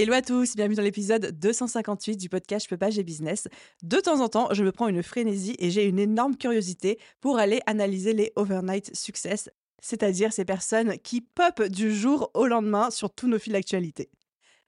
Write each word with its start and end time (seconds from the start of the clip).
Hello 0.00 0.12
à 0.12 0.22
tous, 0.22 0.54
bienvenue 0.54 0.76
dans 0.76 0.84
l'épisode 0.84 1.36
258 1.40 2.16
du 2.16 2.28
podcast 2.28 2.66
Je 2.66 2.70
peux 2.70 2.76
pas, 2.76 2.90
business. 3.02 3.48
De 3.82 3.98
temps 3.98 4.20
en 4.20 4.28
temps, 4.28 4.46
je 4.52 4.62
me 4.62 4.70
prends 4.70 4.86
une 4.86 5.02
frénésie 5.02 5.56
et 5.58 5.70
j'ai 5.70 5.86
une 5.86 5.98
énorme 5.98 6.36
curiosité 6.36 7.00
pour 7.20 7.40
aller 7.40 7.58
analyser 7.66 8.12
les 8.12 8.32
overnight 8.36 8.94
success, 8.94 9.50
c'est-à-dire 9.80 10.32
ces 10.32 10.44
personnes 10.44 10.98
qui 10.98 11.20
pop 11.20 11.64
du 11.64 11.92
jour 11.92 12.30
au 12.34 12.46
lendemain 12.46 12.92
sur 12.92 13.10
tous 13.12 13.26
nos 13.26 13.40
fils 13.40 13.54
d'actualité. 13.54 14.08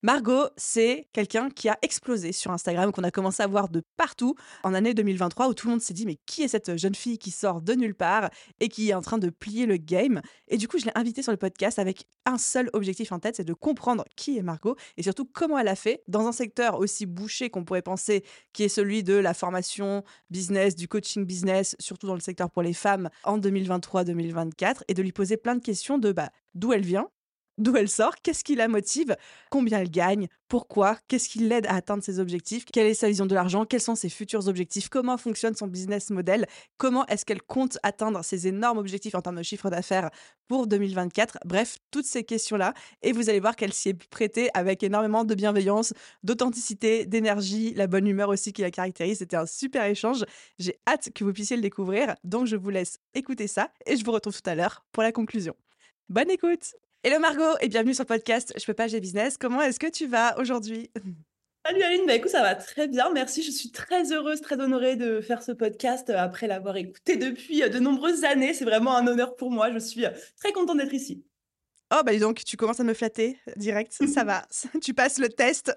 Margot, 0.02 0.46
c'est 0.56 1.08
quelqu'un 1.12 1.50
qui 1.50 1.68
a 1.68 1.76
explosé 1.82 2.32
sur 2.32 2.50
Instagram, 2.52 2.90
qu'on 2.90 3.02
a 3.02 3.10
commencé 3.10 3.42
à 3.42 3.46
voir 3.46 3.68
de 3.68 3.82
partout 3.98 4.34
en 4.62 4.72
année 4.72 4.94
2023, 4.94 5.48
où 5.48 5.52
tout 5.52 5.66
le 5.66 5.72
monde 5.72 5.82
s'est 5.82 5.92
dit 5.92 6.06
mais 6.06 6.16
qui 6.24 6.42
est 6.42 6.48
cette 6.48 6.78
jeune 6.78 6.94
fille 6.94 7.18
qui 7.18 7.30
sort 7.30 7.60
de 7.60 7.74
nulle 7.74 7.94
part 7.94 8.30
et 8.60 8.68
qui 8.70 8.88
est 8.88 8.94
en 8.94 9.02
train 9.02 9.18
de 9.18 9.28
plier 9.28 9.66
le 9.66 9.76
game? 9.76 10.22
Et 10.48 10.56
du 10.56 10.68
coup, 10.68 10.78
je 10.78 10.86
l'ai 10.86 10.92
invitée 10.94 11.22
sur 11.22 11.32
le 11.32 11.36
podcast 11.36 11.78
avec 11.78 12.06
un 12.24 12.38
seul 12.38 12.70
objectif 12.72 13.12
en 13.12 13.18
tête, 13.18 13.36
c'est 13.36 13.44
de 13.44 13.52
comprendre 13.52 14.04
qui 14.16 14.38
est 14.38 14.42
Margot 14.42 14.74
et 14.96 15.02
surtout 15.02 15.26
comment 15.26 15.58
elle 15.58 15.68
a 15.68 15.76
fait 15.76 16.02
dans 16.08 16.26
un 16.26 16.32
secteur 16.32 16.78
aussi 16.78 17.04
bouché 17.04 17.50
qu'on 17.50 17.66
pourrait 17.66 17.82
penser, 17.82 18.24
qui 18.54 18.62
est 18.64 18.70
celui 18.70 19.02
de 19.04 19.14
la 19.14 19.34
formation 19.34 20.02
business, 20.30 20.76
du 20.76 20.88
coaching 20.88 21.26
business, 21.26 21.76
surtout 21.78 22.06
dans 22.06 22.14
le 22.14 22.20
secteur 22.20 22.50
pour 22.50 22.62
les 22.62 22.72
femmes 22.72 23.10
en 23.24 23.38
2023-2024, 23.38 24.80
et 24.88 24.94
de 24.94 25.02
lui 25.02 25.12
poser 25.12 25.36
plein 25.36 25.56
de 25.56 25.62
questions 25.62 25.98
de 25.98 26.12
bah, 26.12 26.30
d'où 26.54 26.72
elle 26.72 26.86
vient, 26.86 27.10
d'où 27.60 27.76
elle 27.76 27.88
sort, 27.88 28.16
qu'est-ce 28.22 28.42
qui 28.42 28.56
la 28.56 28.68
motive, 28.68 29.16
combien 29.50 29.80
elle 29.80 29.90
gagne, 29.90 30.28
pourquoi, 30.48 30.98
qu'est-ce 31.06 31.28
qui 31.28 31.38
l'aide 31.38 31.66
à 31.66 31.74
atteindre 31.74 32.02
ses 32.02 32.18
objectifs, 32.18 32.64
quelle 32.64 32.86
est 32.86 32.94
sa 32.94 33.08
vision 33.08 33.26
de 33.26 33.34
l'argent, 33.34 33.64
quels 33.64 33.80
sont 33.80 33.94
ses 33.94 34.08
futurs 34.08 34.48
objectifs, 34.48 34.88
comment 34.88 35.16
fonctionne 35.16 35.54
son 35.54 35.68
business 35.68 36.10
model, 36.10 36.46
comment 36.76 37.06
est-ce 37.06 37.24
qu'elle 37.24 37.42
compte 37.42 37.78
atteindre 37.82 38.24
ses 38.24 38.48
énormes 38.48 38.78
objectifs 38.78 39.14
en 39.14 39.22
termes 39.22 39.36
de 39.36 39.42
chiffre 39.42 39.70
d'affaires 39.70 40.10
pour 40.50 40.66
2024. 40.66 41.38
Bref, 41.44 41.78
toutes 41.92 42.06
ces 42.06 42.24
questions-là. 42.24 42.74
Et 43.02 43.12
vous 43.12 43.30
allez 43.30 43.38
voir 43.38 43.54
qu'elle 43.54 43.72
s'y 43.72 43.90
est 43.90 44.08
prêtée 44.08 44.50
avec 44.52 44.82
énormément 44.82 45.24
de 45.24 45.36
bienveillance, 45.36 45.94
d'authenticité, 46.24 47.06
d'énergie, 47.06 47.72
la 47.74 47.86
bonne 47.86 48.08
humeur 48.08 48.30
aussi 48.30 48.52
qui 48.52 48.62
la 48.62 48.72
caractérise. 48.72 49.18
C'était 49.18 49.36
un 49.36 49.46
super 49.46 49.84
échange. 49.84 50.24
J'ai 50.58 50.80
hâte 50.88 51.10
que 51.14 51.22
vous 51.22 51.32
puissiez 51.32 51.54
le 51.54 51.62
découvrir. 51.62 52.16
Donc 52.24 52.46
je 52.46 52.56
vous 52.56 52.70
laisse 52.70 52.98
écouter 53.14 53.46
ça 53.46 53.70
et 53.86 53.96
je 53.96 54.04
vous 54.04 54.10
retrouve 54.10 54.42
tout 54.42 54.50
à 54.50 54.56
l'heure 54.56 54.84
pour 54.90 55.04
la 55.04 55.12
conclusion. 55.12 55.54
Bonne 56.08 56.30
écoute 56.32 56.74
Hello 57.02 57.18
Margot 57.18 57.56
et 57.62 57.68
bienvenue 57.68 57.94
sur 57.94 58.02
le 58.02 58.08
podcast 58.08 58.52
Je 58.58 58.66
peux 58.66 58.74
pas, 58.74 58.86
j'ai 58.86 59.00
business. 59.00 59.38
Comment 59.38 59.62
est-ce 59.62 59.80
que 59.80 59.86
tu 59.86 60.06
vas 60.06 60.38
aujourd'hui? 60.38 60.90
Salut 61.64 61.82
Aline, 61.82 62.04
bah 62.06 62.14
écoute, 62.14 62.30
ça 62.30 62.42
va 62.42 62.54
très 62.54 62.88
bien, 62.88 63.10
merci. 63.10 63.42
Je 63.42 63.50
suis 63.50 63.70
très 63.70 64.12
heureuse, 64.12 64.42
très 64.42 64.60
honorée 64.60 64.96
de 64.96 65.22
faire 65.22 65.42
ce 65.42 65.52
podcast 65.52 66.10
euh, 66.10 66.18
après 66.18 66.46
l'avoir 66.46 66.76
écouté 66.76 67.16
depuis 67.16 67.62
euh, 67.62 67.70
de 67.70 67.78
nombreuses 67.78 68.24
années. 68.24 68.52
C'est 68.52 68.66
vraiment 68.66 68.94
un 68.94 69.06
honneur 69.06 69.34
pour 69.36 69.50
moi. 69.50 69.72
Je 69.72 69.78
suis 69.78 70.04
euh, 70.04 70.10
très 70.36 70.52
contente 70.52 70.76
d'être 70.76 70.92
ici. 70.92 71.24
Oh, 71.92 72.02
bah 72.04 72.16
donc, 72.18 72.44
tu 72.44 72.56
commences 72.56 72.78
à 72.78 72.84
me 72.84 72.94
flatter 72.94 73.36
direct. 73.56 73.92
Ça 74.06 74.22
va, 74.22 74.46
tu 74.82 74.94
passes 74.94 75.18
le 75.18 75.28
test. 75.28 75.74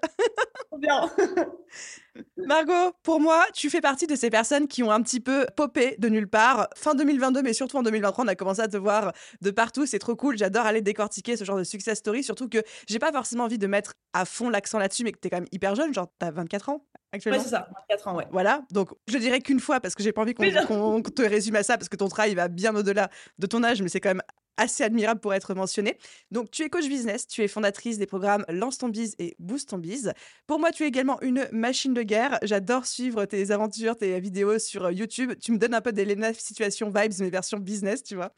bien. 0.78 1.10
Margot, 2.36 2.92
pour 3.02 3.18
moi, 3.20 3.44
tu 3.52 3.68
fais 3.68 3.80
partie 3.80 4.06
de 4.06 4.14
ces 4.14 4.30
personnes 4.30 4.68
qui 4.68 4.84
ont 4.84 4.92
un 4.92 5.02
petit 5.02 5.18
peu 5.18 5.46
popé 5.56 5.96
de 5.98 6.08
nulle 6.08 6.28
part. 6.28 6.68
Fin 6.76 6.94
2022, 6.94 7.42
mais 7.42 7.52
surtout 7.52 7.78
en 7.78 7.82
2023, 7.82 8.24
on 8.24 8.28
a 8.28 8.36
commencé 8.36 8.60
à 8.60 8.68
te 8.68 8.76
voir 8.76 9.12
de 9.40 9.50
partout. 9.50 9.86
C'est 9.86 9.98
trop 9.98 10.14
cool. 10.14 10.38
J'adore 10.38 10.66
aller 10.66 10.82
décortiquer 10.82 11.36
ce 11.36 11.42
genre 11.44 11.58
de 11.58 11.64
success 11.64 11.98
story. 11.98 12.22
Surtout 12.22 12.48
que 12.48 12.58
j'ai 12.86 13.00
pas 13.00 13.10
forcément 13.10 13.44
envie 13.44 13.58
de 13.58 13.66
mettre 13.66 13.94
à 14.12 14.24
fond 14.24 14.48
l'accent 14.50 14.78
là-dessus, 14.78 15.02
mais 15.02 15.10
que 15.10 15.18
tu 15.18 15.26
es 15.26 15.30
quand 15.30 15.38
même 15.38 15.48
hyper 15.50 15.74
jeune. 15.74 15.92
Genre, 15.92 16.06
tu 16.20 16.26
as 16.26 16.30
24 16.30 16.68
ans 16.68 16.86
actuellement. 17.14 17.38
Ouais, 17.38 17.44
c'est 17.44 17.50
ça, 17.50 17.68
24 17.88 18.08
ans, 18.08 18.16
ouais. 18.16 18.26
Voilà. 18.30 18.62
Donc, 18.70 18.90
je 19.08 19.18
dirais 19.18 19.40
qu'une 19.40 19.60
fois, 19.60 19.80
parce 19.80 19.94
que 19.94 20.02
j'ai 20.02 20.12
pas 20.12 20.22
envie 20.22 20.34
qu'on 20.34 21.02
te 21.02 21.22
résume 21.22 21.56
à 21.56 21.62
ça, 21.62 21.76
parce 21.78 21.88
que 21.88 21.96
ton 21.96 22.08
travail 22.08 22.34
va 22.34 22.48
bien 22.48 22.74
au-delà 22.74 23.10
de 23.38 23.46
ton 23.46 23.62
âge, 23.62 23.82
mais 23.82 23.88
c'est 23.88 24.00
quand 24.00 24.10
même 24.10 24.22
assez 24.56 24.84
admirable 24.84 25.20
pour 25.20 25.34
être 25.34 25.54
mentionné. 25.54 25.98
Donc, 26.30 26.50
tu 26.50 26.62
es 26.62 26.68
coach 26.68 26.86
business, 26.86 27.26
tu 27.26 27.42
es 27.42 27.48
fondatrice 27.48 27.98
des 27.98 28.06
programmes 28.06 28.44
Lance 28.48 28.78
ton 28.78 28.88
bise 28.88 29.14
et 29.18 29.34
Boost 29.38 29.70
ton 29.70 29.78
bise. 29.78 30.12
Pour 30.46 30.60
moi, 30.60 30.70
tu 30.70 30.84
es 30.84 30.86
également 30.86 31.20
une 31.22 31.48
machine 31.52 31.94
de 31.94 32.02
guerre. 32.02 32.38
J'adore 32.42 32.86
suivre 32.86 33.24
tes 33.24 33.50
aventures, 33.50 33.96
tes 33.96 34.20
vidéos 34.20 34.58
sur 34.58 34.90
YouTube. 34.90 35.32
Tu 35.40 35.52
me 35.52 35.58
donnes 35.58 35.74
un 35.74 35.80
peu 35.80 35.92
des 35.92 36.04
Lena 36.04 36.32
Situation 36.32 36.92
Vibes, 36.94 37.14
mais 37.20 37.30
version 37.30 37.58
business, 37.58 38.02
tu 38.02 38.14
vois. 38.14 38.32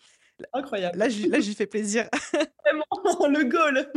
Incroyable. 0.53 0.99
Là, 0.99 1.07
là, 1.09 1.39
lui 1.39 1.55
fais 1.55 1.67
plaisir. 1.67 2.09
Vraiment, 2.65 2.85
le 3.29 3.45
goal. 3.45 3.91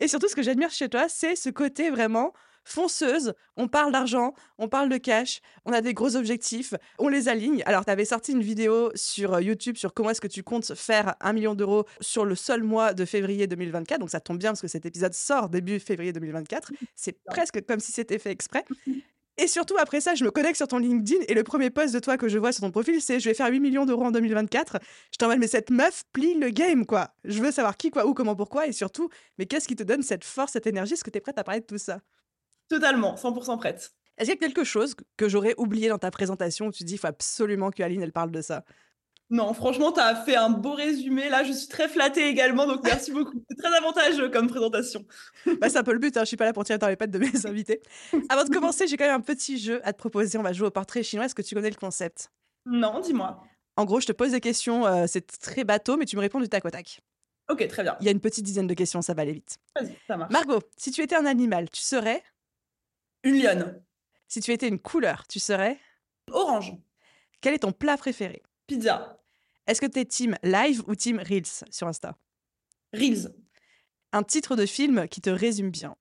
Et 0.00 0.08
surtout, 0.08 0.28
ce 0.28 0.34
que 0.34 0.42
j'admire 0.42 0.70
chez 0.70 0.88
toi, 0.88 1.06
c'est 1.08 1.36
ce 1.36 1.50
côté 1.50 1.90
vraiment 1.90 2.32
fonceuse. 2.66 3.32
On 3.56 3.68
parle 3.68 3.92
d'argent, 3.92 4.34
on 4.58 4.68
parle 4.68 4.88
de 4.88 4.98
cash, 4.98 5.40
on 5.64 5.72
a 5.72 5.80
des 5.80 5.94
gros 5.94 6.16
objectifs, 6.16 6.74
on 6.98 7.08
les 7.08 7.28
aligne. 7.28 7.62
Alors, 7.64 7.84
tu 7.84 7.90
avais 7.90 8.04
sorti 8.04 8.32
une 8.32 8.42
vidéo 8.42 8.90
sur 8.94 9.34
euh, 9.34 9.42
YouTube 9.42 9.76
sur 9.76 9.94
comment 9.94 10.10
est-ce 10.10 10.20
que 10.20 10.26
tu 10.26 10.42
comptes 10.42 10.74
faire 10.74 11.14
un 11.20 11.32
million 11.32 11.54
d'euros 11.54 11.84
sur 12.00 12.24
le 12.24 12.34
seul 12.34 12.62
mois 12.62 12.92
de 12.92 13.04
février 13.04 13.46
2024. 13.46 14.00
Donc, 14.00 14.10
ça 14.10 14.20
tombe 14.20 14.38
bien 14.38 14.50
parce 14.50 14.60
que 14.60 14.68
cet 14.68 14.84
épisode 14.84 15.14
sort 15.14 15.48
début 15.48 15.80
février 15.80 16.12
2024. 16.12 16.72
C'est 16.94 17.22
presque 17.24 17.64
comme 17.66 17.80
si 17.80 17.92
c'était 17.92 18.18
fait 18.18 18.30
exprès. 18.30 18.64
Et 19.38 19.48
surtout, 19.48 19.76
après 19.78 20.00
ça, 20.00 20.14
je 20.14 20.24
me 20.24 20.30
connecte 20.30 20.56
sur 20.56 20.66
ton 20.66 20.78
LinkedIn 20.78 21.22
et 21.28 21.34
le 21.34 21.42
premier 21.42 21.68
post 21.68 21.92
de 21.92 21.98
toi 21.98 22.16
que 22.16 22.26
je 22.26 22.38
vois 22.38 22.52
sur 22.52 22.62
ton 22.62 22.70
profil, 22.70 23.02
c'est 23.02 23.20
je 23.20 23.28
vais 23.28 23.34
faire 23.34 23.48
8 23.48 23.60
millions 23.60 23.84
d'euros 23.84 24.04
en 24.04 24.10
2024. 24.10 24.78
Je 25.12 25.18
t'envoie, 25.18 25.36
mais 25.36 25.46
cette 25.46 25.70
meuf 25.70 26.04
plie 26.14 26.34
le 26.34 26.48
game, 26.48 26.86
quoi. 26.86 27.10
Je 27.24 27.42
veux 27.42 27.50
savoir 27.50 27.76
qui, 27.76 27.90
quoi, 27.90 28.06
où, 28.06 28.14
comment, 28.14 28.34
pourquoi 28.34 28.66
et 28.66 28.72
surtout, 28.72 29.10
mais 29.38 29.44
qu'est-ce 29.44 29.68
qui 29.68 29.76
te 29.76 29.82
donne 29.82 30.02
cette 30.02 30.24
force, 30.24 30.52
cette 30.52 30.66
énergie? 30.66 30.94
Est-ce 30.94 31.04
que 31.04 31.10
tu 31.10 31.18
es 31.18 31.20
prête 31.20 31.38
à 31.38 31.44
parler 31.44 31.60
de 31.60 31.66
tout 31.66 31.76
ça? 31.76 32.00
Totalement, 32.68 33.14
100% 33.14 33.58
prête. 33.58 33.92
Est-ce 34.18 34.30
qu'il 34.30 34.40
y 34.40 34.44
a 34.44 34.48
quelque 34.48 34.64
chose 34.64 34.94
que 35.16 35.28
j'aurais 35.28 35.54
oublié 35.58 35.88
dans 35.88 35.98
ta 35.98 36.10
présentation 36.10 36.66
où 36.66 36.72
tu 36.72 36.84
dis 36.84 36.94
il 36.94 36.98
faut 36.98 37.06
absolument 37.06 37.70
que 37.70 37.82
Aline 37.82 38.02
elle 38.02 38.12
parle 38.12 38.30
de 38.30 38.40
ça? 38.40 38.64
Non, 39.28 39.52
franchement, 39.54 39.90
tu 39.90 39.98
as 39.98 40.14
fait 40.14 40.36
un 40.36 40.50
beau 40.50 40.72
résumé. 40.72 41.28
Là, 41.28 41.42
je 41.42 41.52
suis 41.52 41.66
très 41.66 41.88
flattée 41.88 42.28
également, 42.28 42.66
donc 42.66 42.84
merci 42.84 43.10
beaucoup. 43.10 43.42
C'est 43.50 43.56
très 43.56 43.74
avantageux 43.74 44.30
comme 44.30 44.46
présentation. 44.46 45.04
bah, 45.60 45.68
c'est 45.68 45.78
un 45.78 45.82
peu 45.82 45.92
le 45.92 45.98
but, 45.98 46.16
hein. 46.16 46.20
je 46.20 46.26
suis 46.26 46.36
pas 46.36 46.44
là 46.44 46.52
pour 46.52 46.64
tirer 46.64 46.78
dans 46.78 46.88
les 46.88 46.96
pattes 46.96 47.10
de 47.10 47.18
mes 47.18 47.30
invités. 47.46 47.82
Avant 48.28 48.44
de 48.44 48.50
commencer, 48.50 48.86
j'ai 48.86 48.96
quand 48.96 49.04
même 49.04 49.16
un 49.16 49.20
petit 49.20 49.58
jeu 49.58 49.80
à 49.82 49.92
te 49.92 49.98
proposer. 49.98 50.38
On 50.38 50.42
va 50.42 50.52
jouer 50.52 50.68
au 50.68 50.70
portrait 50.70 51.02
chinois. 51.02 51.26
Est-ce 51.26 51.34
que 51.34 51.42
tu 51.42 51.56
connais 51.56 51.70
le 51.70 51.76
concept? 51.76 52.30
Non, 52.66 53.00
dis-moi. 53.00 53.42
En 53.76 53.84
gros, 53.84 54.00
je 54.00 54.06
te 54.06 54.12
pose 54.12 54.30
des 54.30 54.40
questions, 54.40 54.86
euh, 54.86 55.04
c'est 55.06 55.26
très 55.26 55.64
bateau, 55.64 55.96
mais 55.96 56.06
tu 56.06 56.16
me 56.16 56.20
réponds 56.20 56.40
du 56.40 56.48
tac 56.48 56.64
au 56.64 56.70
tac. 56.70 57.00
Ok, 57.48 57.66
très 57.68 57.82
bien. 57.82 57.96
Il 58.00 58.06
y 58.06 58.08
a 58.08 58.12
une 58.12 58.20
petite 58.20 58.44
dizaine 58.44 58.66
de 58.66 58.74
questions, 58.74 59.02
ça 59.02 59.12
va 59.12 59.22
aller 59.22 59.32
vite. 59.32 59.58
Vas-y, 59.78 59.94
ça 60.06 60.16
marche. 60.16 60.32
Margot, 60.32 60.60
si 60.76 60.90
tu 60.92 61.02
étais 61.02 61.14
un 61.14 61.26
animal, 61.26 61.68
tu 61.70 61.82
serais? 61.82 62.22
Une 63.26 63.42
lionne. 63.42 63.82
Si 64.28 64.40
tu 64.40 64.52
étais 64.52 64.68
une 64.68 64.78
couleur, 64.78 65.26
tu 65.26 65.40
serais 65.40 65.78
Orange. 66.30 66.72
Quel 67.40 67.54
est 67.54 67.60
ton 67.60 67.72
plat 67.72 67.96
préféré? 67.96 68.42
Pizza. 68.66 69.20
Est-ce 69.66 69.80
que 69.80 69.86
tu 69.86 70.00
es 70.00 70.04
team 70.04 70.36
live 70.42 70.82
ou 70.86 70.94
team 70.94 71.18
Reels 71.18 71.64
sur 71.70 71.86
Insta? 71.86 72.16
Reels. 72.92 73.34
Un 74.12 74.22
titre 74.22 74.56
de 74.56 74.64
film 74.64 75.08
qui 75.08 75.20
te 75.20 75.30
résume 75.30 75.70
bien. 75.70 75.96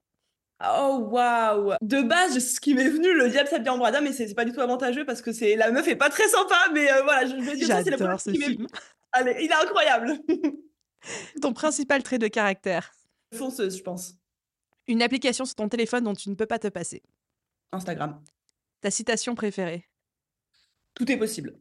Oh 0.64 1.08
waouh 1.12 1.74
De 1.82 2.02
base, 2.02 2.40
ce 2.40 2.60
qui 2.60 2.74
m'est 2.74 2.90
venu, 2.90 3.14
le 3.14 3.30
diable 3.30 3.50
s'habille 3.50 3.70
en 3.70 3.78
brada, 3.78 4.02
mais 4.02 4.14
c'est 4.14 4.34
pas 4.34 4.46
du 4.46 4.54
tout 4.54 4.62
avantageux 4.62 5.06
parce 5.06 5.22
que 5.22 5.34
c'est 5.34 5.56
la 5.56 5.72
meuf 5.72 5.88
est 5.88 5.96
pas 5.96 6.10
très 6.10 6.28
sympa, 6.30 6.70
mais 6.74 6.90
euh, 6.92 7.02
voilà, 7.04 7.26
je 7.28 7.36
veux 7.36 7.56
dire 7.56 7.68
ça, 7.68 7.84
c'est 7.84 7.92
le 7.92 8.18
ce 8.18 8.32
film. 8.32 8.68
Allez, 9.12 9.36
il 9.42 9.52
est 9.52 9.64
incroyable. 9.64 10.18
Ton 11.42 11.54
principal 11.54 12.04
trait 12.04 12.20
de 12.20 12.28
caractère? 12.28 12.94
Fonceuse, 13.34 13.78
je 13.78 13.84
pense. 13.84 14.14
Une 14.88 15.02
application 15.02 15.46
sur 15.46 15.56
ton 15.56 15.68
téléphone 15.68 16.04
dont 16.04 16.14
tu 16.14 16.30
ne 16.30 16.36
peux 16.36 16.46
pas 16.46 16.60
te 16.60 16.68
passer. 16.68 17.02
Instagram. 17.76 18.22
Ta 18.82 18.92
citation 18.92 19.36
préférée? 19.36 19.88
Tout 20.94 21.12
est 21.12 21.18
possible. 21.18 21.60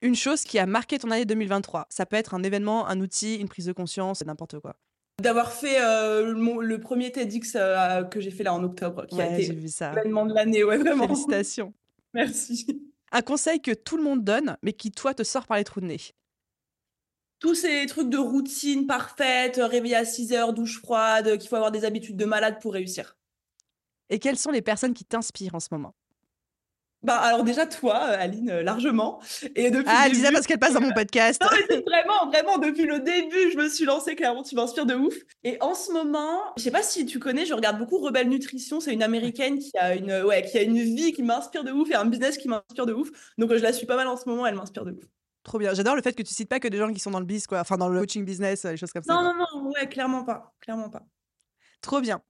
Une 0.00 0.14
chose 0.14 0.42
qui 0.44 0.58
a 0.58 0.66
marqué 0.66 0.98
ton 0.98 1.10
année 1.10 1.24
2023. 1.24 1.86
Ça 1.90 2.06
peut 2.06 2.16
être 2.16 2.34
un 2.34 2.42
événement, 2.42 2.86
un 2.86 3.00
outil, 3.00 3.36
une 3.36 3.48
prise 3.48 3.66
de 3.66 3.72
conscience, 3.72 4.24
n'importe 4.24 4.60
quoi. 4.60 4.76
D'avoir 5.20 5.52
fait 5.52 5.82
euh, 5.82 6.32
le, 6.32 6.78
premier 6.78 7.10
TEDx 7.10 7.56
euh, 7.56 8.04
que 8.04 8.20
j'ai 8.20 8.30
fait 8.30 8.44
là 8.44 8.54
en 8.54 8.62
octobre, 8.62 9.06
qui 9.06 9.20
a 9.20 9.36
été 9.36 9.52
l'événement 9.52 10.26
de 10.26 10.34
l'année, 10.34 10.62
ouais, 10.62 10.78
vraiment. 10.78 11.08
Félicitations. 11.08 11.74
Merci. 12.14 12.80
Un 13.10 13.22
conseil 13.22 13.60
que 13.60 13.72
tout 13.72 13.96
le 13.96 14.04
monde 14.04 14.22
donne, 14.22 14.56
mais 14.62 14.72
qui 14.72 14.92
toi 14.92 15.14
te 15.14 15.24
sort 15.24 15.46
par 15.46 15.56
les 15.56 15.64
trous 15.64 15.80
de 15.80 15.86
nez? 15.86 16.00
Tous 17.40 17.56
ces 17.56 17.84
trucs 17.86 18.10
de 18.10 18.18
routine 18.18 18.86
parfaite, 18.86 19.60
réveiller 19.60 19.96
à 19.96 20.04
6 20.04 20.32
heures, 20.32 20.52
douche 20.52 20.78
froide, 20.78 21.38
qu'il 21.38 21.48
faut 21.48 21.56
avoir 21.56 21.72
des 21.72 21.84
habitudes 21.84 22.16
de 22.16 22.24
malade 22.24 22.60
pour 22.60 22.72
réussir. 22.72 23.16
Et 24.10 24.18
quelles 24.18 24.38
sont 24.38 24.50
les 24.50 24.62
personnes 24.62 24.94
qui 24.94 25.04
t'inspirent 25.04 25.54
en 25.54 25.60
ce 25.60 25.68
moment? 25.70 25.94
Bah, 27.04 27.16
alors 27.18 27.44
déjà 27.44 27.64
toi, 27.64 27.94
Aline, 27.94 28.58
largement. 28.60 29.20
Et 29.54 29.70
depuis 29.70 29.86
ah, 29.88 30.08
Lisa, 30.08 30.32
parce 30.32 30.46
qu'elle 30.48 30.58
passe 30.58 30.74
dans 30.74 30.80
mon 30.80 30.92
podcast. 30.92 31.40
non, 31.44 31.48
mais 31.70 31.80
vraiment, 31.86 32.26
vraiment, 32.26 32.58
depuis 32.58 32.86
le 32.86 32.98
début, 32.98 33.52
je 33.52 33.56
me 33.56 33.68
suis 33.68 33.84
lancée, 33.84 34.16
clairement, 34.16 34.42
tu 34.42 34.56
m'inspires 34.56 34.84
de 34.84 34.96
ouf. 34.96 35.14
Et 35.44 35.58
en 35.62 35.74
ce 35.74 35.92
moment, 35.92 36.40
je 36.56 36.62
sais 36.64 36.72
pas 36.72 36.82
si 36.82 37.06
tu 37.06 37.20
connais, 37.20 37.46
je 37.46 37.54
regarde 37.54 37.78
beaucoup 37.78 37.98
Rebelle 37.98 38.28
Nutrition, 38.28 38.80
c'est 38.80 38.92
une 38.92 39.04
américaine 39.04 39.60
qui 39.60 39.70
a 39.78 39.94
une, 39.94 40.22
ouais, 40.22 40.42
qui 40.42 40.58
a 40.58 40.62
une 40.62 40.80
vie 40.80 41.12
qui 41.12 41.22
m'inspire 41.22 41.62
de 41.62 41.70
ouf 41.70 41.88
et 41.90 41.94
un 41.94 42.04
business 42.04 42.36
qui 42.36 42.48
m'inspire 42.48 42.86
de 42.86 42.94
ouf. 42.94 43.10
Donc 43.38 43.54
je 43.54 43.62
la 43.62 43.72
suis 43.72 43.86
pas 43.86 43.96
mal 43.96 44.08
en 44.08 44.16
ce 44.16 44.28
moment, 44.28 44.44
elle 44.44 44.56
m'inspire 44.56 44.84
de 44.84 44.90
ouf. 44.90 45.04
Trop 45.44 45.58
bien. 45.58 45.74
J'adore 45.74 45.94
le 45.94 46.02
fait 46.02 46.14
que 46.14 46.22
tu 46.22 46.34
cites 46.34 46.48
pas 46.48 46.58
que 46.58 46.68
des 46.68 46.78
gens 46.78 46.92
qui 46.92 47.00
sont 47.00 47.12
dans 47.12 47.20
le 47.20 47.26
biz, 47.26 47.46
quoi. 47.46 47.60
Enfin, 47.60 47.76
dans 47.76 47.88
le 47.88 48.00
coaching 48.00 48.24
business, 48.24 48.64
les 48.64 48.76
choses 48.76 48.92
comme 48.92 49.04
ça. 49.04 49.14
Non, 49.14 49.22
non, 49.22 49.34
non, 49.34 49.70
ouais, 49.70 49.88
clairement 49.88 50.24
pas. 50.24 50.52
Clairement 50.60 50.90
pas. 50.90 51.02
Trop 51.80 52.00
bien. 52.00 52.20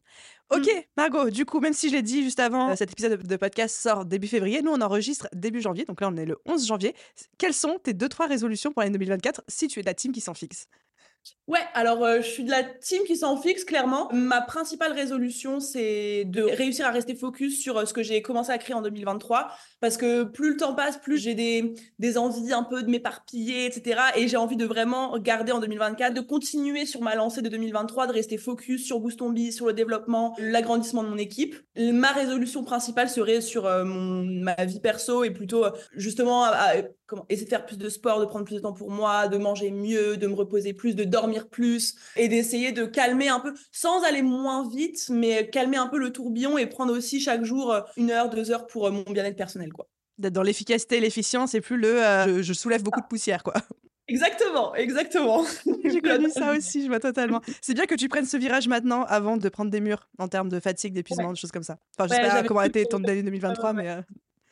Ok, 0.51 0.67
mmh. 0.67 0.81
Margot, 0.97 1.31
du 1.31 1.45
coup, 1.45 1.61
même 1.61 1.75
si 1.75 1.91
je 1.91 1.95
l'ai 1.95 2.03
dit 2.03 2.23
juste 2.23 2.41
avant, 2.41 2.71
euh, 2.71 2.77
cet 2.77 2.93
épisode 2.93 3.23
de 3.23 3.37
podcast 3.37 3.77
sort 3.77 4.07
début 4.07 4.29
février, 4.29 4.63
nous 4.63 4.71
on 4.71 4.81
enregistre 4.81 5.29
début 5.35 5.61
janvier, 5.61 5.85
donc 5.85 6.01
là 6.01 6.09
on 6.11 6.17
est 6.17 6.25
le 6.25 6.39
11 6.47 6.67
janvier. 6.67 6.95
Quelles 7.37 7.55
sont 7.55 7.79
tes 7.83 7.93
deux, 7.93 8.09
trois 8.09 8.27
résolutions 8.27 8.73
pour 8.73 8.83
l'année 8.83 8.93
2024 8.93 9.43
si 9.47 9.69
tu 9.69 9.81
es 9.81 9.83
de 9.83 9.87
la 9.87 9.95
team 9.95 10.13
qui 10.13 10.21
s'en 10.21 10.35
fixe? 10.35 10.67
Ouais, 11.49 11.61
alors 11.73 12.05
euh, 12.05 12.19
je 12.19 12.27
suis 12.27 12.45
de 12.45 12.51
la 12.51 12.63
team 12.63 13.03
qui 13.07 13.17
s'en 13.17 13.41
fixe 13.41 13.65
clairement. 13.65 14.11
Ma 14.13 14.43
principale 14.43 14.93
résolution, 14.93 15.61
c'est 15.61 16.25
de 16.27 16.43
réussir 16.43 16.85
à 16.85 16.91
rester 16.91 17.15
focus 17.15 17.63
sur 17.63 17.79
euh, 17.79 17.87
ce 17.87 17.95
que 17.95 18.03
j'ai 18.03 18.21
commencé 18.21 18.51
à 18.51 18.59
créer 18.59 18.75
en 18.75 18.83
2023. 18.83 19.49
Parce 19.81 19.97
que 19.97 20.25
plus 20.25 20.51
le 20.51 20.57
temps 20.59 20.75
passe, 20.75 20.99
plus 20.99 21.17
j'ai 21.17 21.35
des, 21.35 21.75
des 21.99 22.19
envies 22.19 22.53
un 22.53 22.65
peu 22.65 22.83
de 22.83 22.91
m'éparpiller, 22.91 23.65
etc. 23.65 23.99
Et 24.17 24.29
j'ai 24.29 24.37
envie 24.37 24.57
de 24.57 24.67
vraiment 24.67 25.19
garder 25.19 25.53
en 25.53 25.61
2024, 25.61 26.13
de 26.13 26.21
continuer 26.21 26.85
sur 26.85 27.01
ma 27.01 27.15
lancée 27.15 27.41
de 27.41 27.49
2023, 27.49 28.09
de 28.09 28.13
rester 28.13 28.37
focus 28.37 28.85
sur 28.85 29.01
Boostombi, 29.01 29.51
sur 29.51 29.67
le 29.67 29.73
développement, 29.73 30.37
l'agrandissement 30.39 31.03
de 31.03 31.09
mon 31.09 31.17
équipe. 31.17 31.57
Ma 31.79 32.13
résolution 32.13 32.63
principale 32.63 33.09
serait 33.09 33.41
sur 33.41 33.65
euh, 33.65 33.85
ma 33.85 34.55
vie 34.67 34.81
perso 34.81 35.25
et 35.25 35.31
plutôt 35.31 35.65
justement 35.95 36.45
comment, 37.09 37.27
essayer 37.29 37.47
de 37.47 37.51
faire 37.51 37.67
plus 37.67 37.79
de 37.79 37.89
sport, 37.89 38.21
de 38.21 38.27
prendre 38.27 38.45
plus 38.45 38.57
de 38.57 38.61
temps 38.61 38.73
pour 38.73 38.91
moi, 38.91 39.27
de 39.27 39.39
manger 39.39 39.73
mieux, 39.73 40.17
de 40.17 40.27
me 40.29 40.35
reposer 40.35 40.75
plus, 40.75 40.95
de 40.95 41.05
dormir 41.05 41.49
plus 41.49 41.97
et 42.17 42.29
d'essayer 42.29 42.71
de 42.71 42.85
calmer 42.85 43.29
un 43.29 43.41
peu, 43.41 43.55
sans 43.73 44.05
aller 44.05 44.23
moins 44.23 44.69
vite, 44.69 45.09
mais 45.11 45.49
calmer 45.49 45.79
un 45.79 45.89
peu 45.89 45.99
le 45.99 46.13
tourbillon 46.13 46.59
et 46.59 46.67
prendre 46.67 46.97
aussi 46.97 47.21
chaque 47.21 47.43
jour 47.43 47.73
euh, 47.73 47.81
une 47.97 48.11
heure, 48.11 48.29
deux 48.29 48.53
heures 48.53 48.67
pour 48.67 48.87
euh, 48.87 48.91
mon 48.91 49.03
bien-être 49.03 49.37
personnel. 49.37 49.73
quoi. 49.73 49.89
D'être 50.19 50.35
dans 50.35 50.43
l'efficacité 50.43 50.99
et 50.99 51.01
l'efficience 51.01 51.55
et 51.55 51.61
plus 51.61 51.79
le 51.79 52.05
euh, 52.05 52.43
je, 52.43 52.53
soulève 52.53 52.83
beaucoup 52.83 53.01
de 53.01 53.07
poussière. 53.07 53.43
quoi. 53.43 53.55
Exactement, 54.11 54.75
exactement. 54.75 55.45
J'ai 55.85 56.01
connu 56.01 56.31
ça 56.31 56.53
aussi, 56.57 56.83
je 56.83 56.87
vois 56.87 56.99
totalement. 56.99 57.43
C'est 57.61 57.75
bien 57.75 57.85
que 57.85 57.95
tu 57.95 58.09
prennes 58.09 58.25
ce 58.25 58.39
virage 58.39 58.67
maintenant 58.67 59.03
avant 59.03 59.37
de 59.37 59.47
prendre 59.51 59.71
des 59.71 59.83
murs 59.83 60.09
en 60.17 60.29
termes 60.29 60.49
de 60.49 60.61
fatigue, 60.61 60.95
d'épuisement, 60.95 61.31
de 61.31 61.37
choses 61.37 61.53
comme 61.53 61.63
ça. 61.63 61.77
Enfin, 61.99 62.09
je 62.09 62.15
sais 62.15 62.27
pas 62.27 62.43
comment 62.43 62.61
a 62.61 62.67
été 62.67 62.87
ton 62.87 63.05
année 63.05 63.23
2023, 63.23 63.75
mais. 63.75 63.99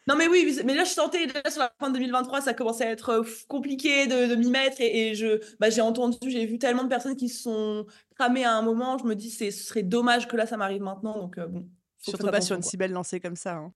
Non, 0.06 0.14
mais 0.16 0.28
oui, 0.28 0.60
mais 0.64 0.74
là, 0.74 0.84
je 0.84 0.90
sentais, 0.90 1.26
déjà 1.26 1.50
sur 1.50 1.60
la 1.60 1.72
fin 1.80 1.88
de 1.88 1.94
2023, 1.94 2.40
ça 2.40 2.54
commençait 2.54 2.84
à 2.84 2.90
être 2.90 3.08
euh, 3.08 3.22
compliqué 3.48 4.06
de, 4.06 4.36
m'y 4.36 4.50
mettre. 4.50 4.76
Et, 4.80 5.14
je, 5.16 5.40
bah, 5.58 5.68
j'ai 5.68 5.80
entendu, 5.80 6.18
j'ai 6.30 6.46
vu 6.46 6.58
tellement 6.58 6.84
de 6.84 6.88
personnes 6.88 7.16
qui 7.16 7.28
se 7.28 7.42
sont 7.42 7.86
cramées 8.14 8.44
à 8.44 8.52
un 8.52 8.62
moment. 8.62 8.98
Je 8.98 9.04
me 9.04 9.14
dis, 9.14 9.30
ce 9.30 9.50
serait 9.50 9.82
dommage 9.82 10.28
que 10.28 10.36
là, 10.36 10.46
ça 10.46 10.56
m'arrive 10.56 10.82
maintenant. 10.82 11.18
Donc, 11.18 11.38
euh, 11.38 11.46
bon. 11.46 11.68
Surtout 11.98 12.28
pas 12.28 12.40
sur 12.40 12.54
une 12.54 12.62
si 12.62 12.76
belle 12.76 12.92
lancée 12.92 13.18
comme 13.18 13.34
ça. 13.34 13.56
Hein. 13.56 13.72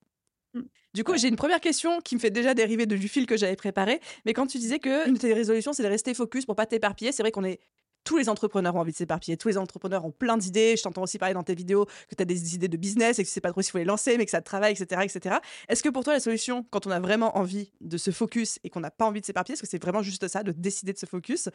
Mmh. 0.54 0.60
Du 0.94 1.02
coup, 1.02 1.16
j'ai 1.16 1.26
une 1.26 1.36
première 1.36 1.60
question 1.60 2.00
qui 2.00 2.14
me 2.14 2.20
fait 2.20 2.30
déjà 2.30 2.54
dériver 2.54 2.86
du 2.86 3.08
fil 3.08 3.26
que 3.26 3.36
j'avais 3.36 3.56
préparé. 3.56 4.00
Mais 4.24 4.32
quand 4.32 4.46
tu 4.46 4.58
disais 4.58 4.78
que 4.78 5.08
une 5.08 5.14
de 5.14 5.18
tes 5.18 5.34
résolutions, 5.34 5.72
c'est 5.72 5.82
de 5.82 5.88
rester 5.88 6.14
focus 6.14 6.46
pour 6.46 6.54
pas 6.54 6.66
t'éparpiller, 6.66 7.10
c'est 7.10 7.24
vrai 7.24 7.32
qu'on 7.32 7.44
est 7.44 7.58
tous 8.04 8.16
les 8.16 8.28
entrepreneurs 8.28 8.76
ont 8.76 8.80
envie 8.80 8.92
de 8.92 8.96
s'éparpiller, 8.96 9.36
tous 9.36 9.48
les 9.48 9.58
entrepreneurs 9.58 10.04
ont 10.04 10.10
plein 10.10 10.36
d'idées. 10.36 10.76
Je 10.76 10.82
t'entends 10.82 11.02
aussi 11.02 11.18
parler 11.18 11.34
dans 11.34 11.42
tes 11.42 11.54
vidéos 11.54 11.86
que 12.08 12.14
tu 12.14 12.22
as 12.22 12.24
des 12.24 12.54
idées 12.54 12.68
de 12.68 12.76
business 12.76 13.18
et 13.18 13.22
que 13.22 13.28
tu 13.28 13.32
sais 13.32 13.40
pas 13.40 13.50
trop 13.50 13.62
s'il 13.62 13.72
faut 13.72 13.78
les 13.78 13.84
lancer, 13.84 14.16
mais 14.16 14.24
que 14.24 14.30
ça 14.30 14.40
te 14.40 14.46
travaille, 14.46 14.72
etc. 14.72 15.02
etc. 15.04 15.36
Est-ce 15.68 15.82
que 15.82 15.88
pour 15.88 16.04
toi, 16.04 16.14
la 16.14 16.20
solution, 16.20 16.64
quand 16.70 16.86
on 16.86 16.90
a 16.90 17.00
vraiment 17.00 17.36
envie 17.36 17.72
de 17.80 17.96
se 17.96 18.10
focus 18.10 18.58
et 18.64 18.70
qu'on 18.70 18.80
n'a 18.80 18.90
pas 18.90 19.06
envie 19.06 19.20
de 19.20 19.26
s'éparpiller, 19.26 19.54
est-ce 19.54 19.62
que 19.62 19.68
c'est 19.68 19.82
vraiment 19.82 20.02
juste 20.02 20.26
ça, 20.28 20.42
de 20.42 20.52
décider 20.52 20.92
de 20.92 20.98
se 20.98 21.06
focus? 21.06 21.48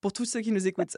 Pour 0.00 0.12
tous 0.12 0.24
ceux 0.24 0.40
qui 0.40 0.50
nous 0.50 0.66
écoutent 0.66 0.96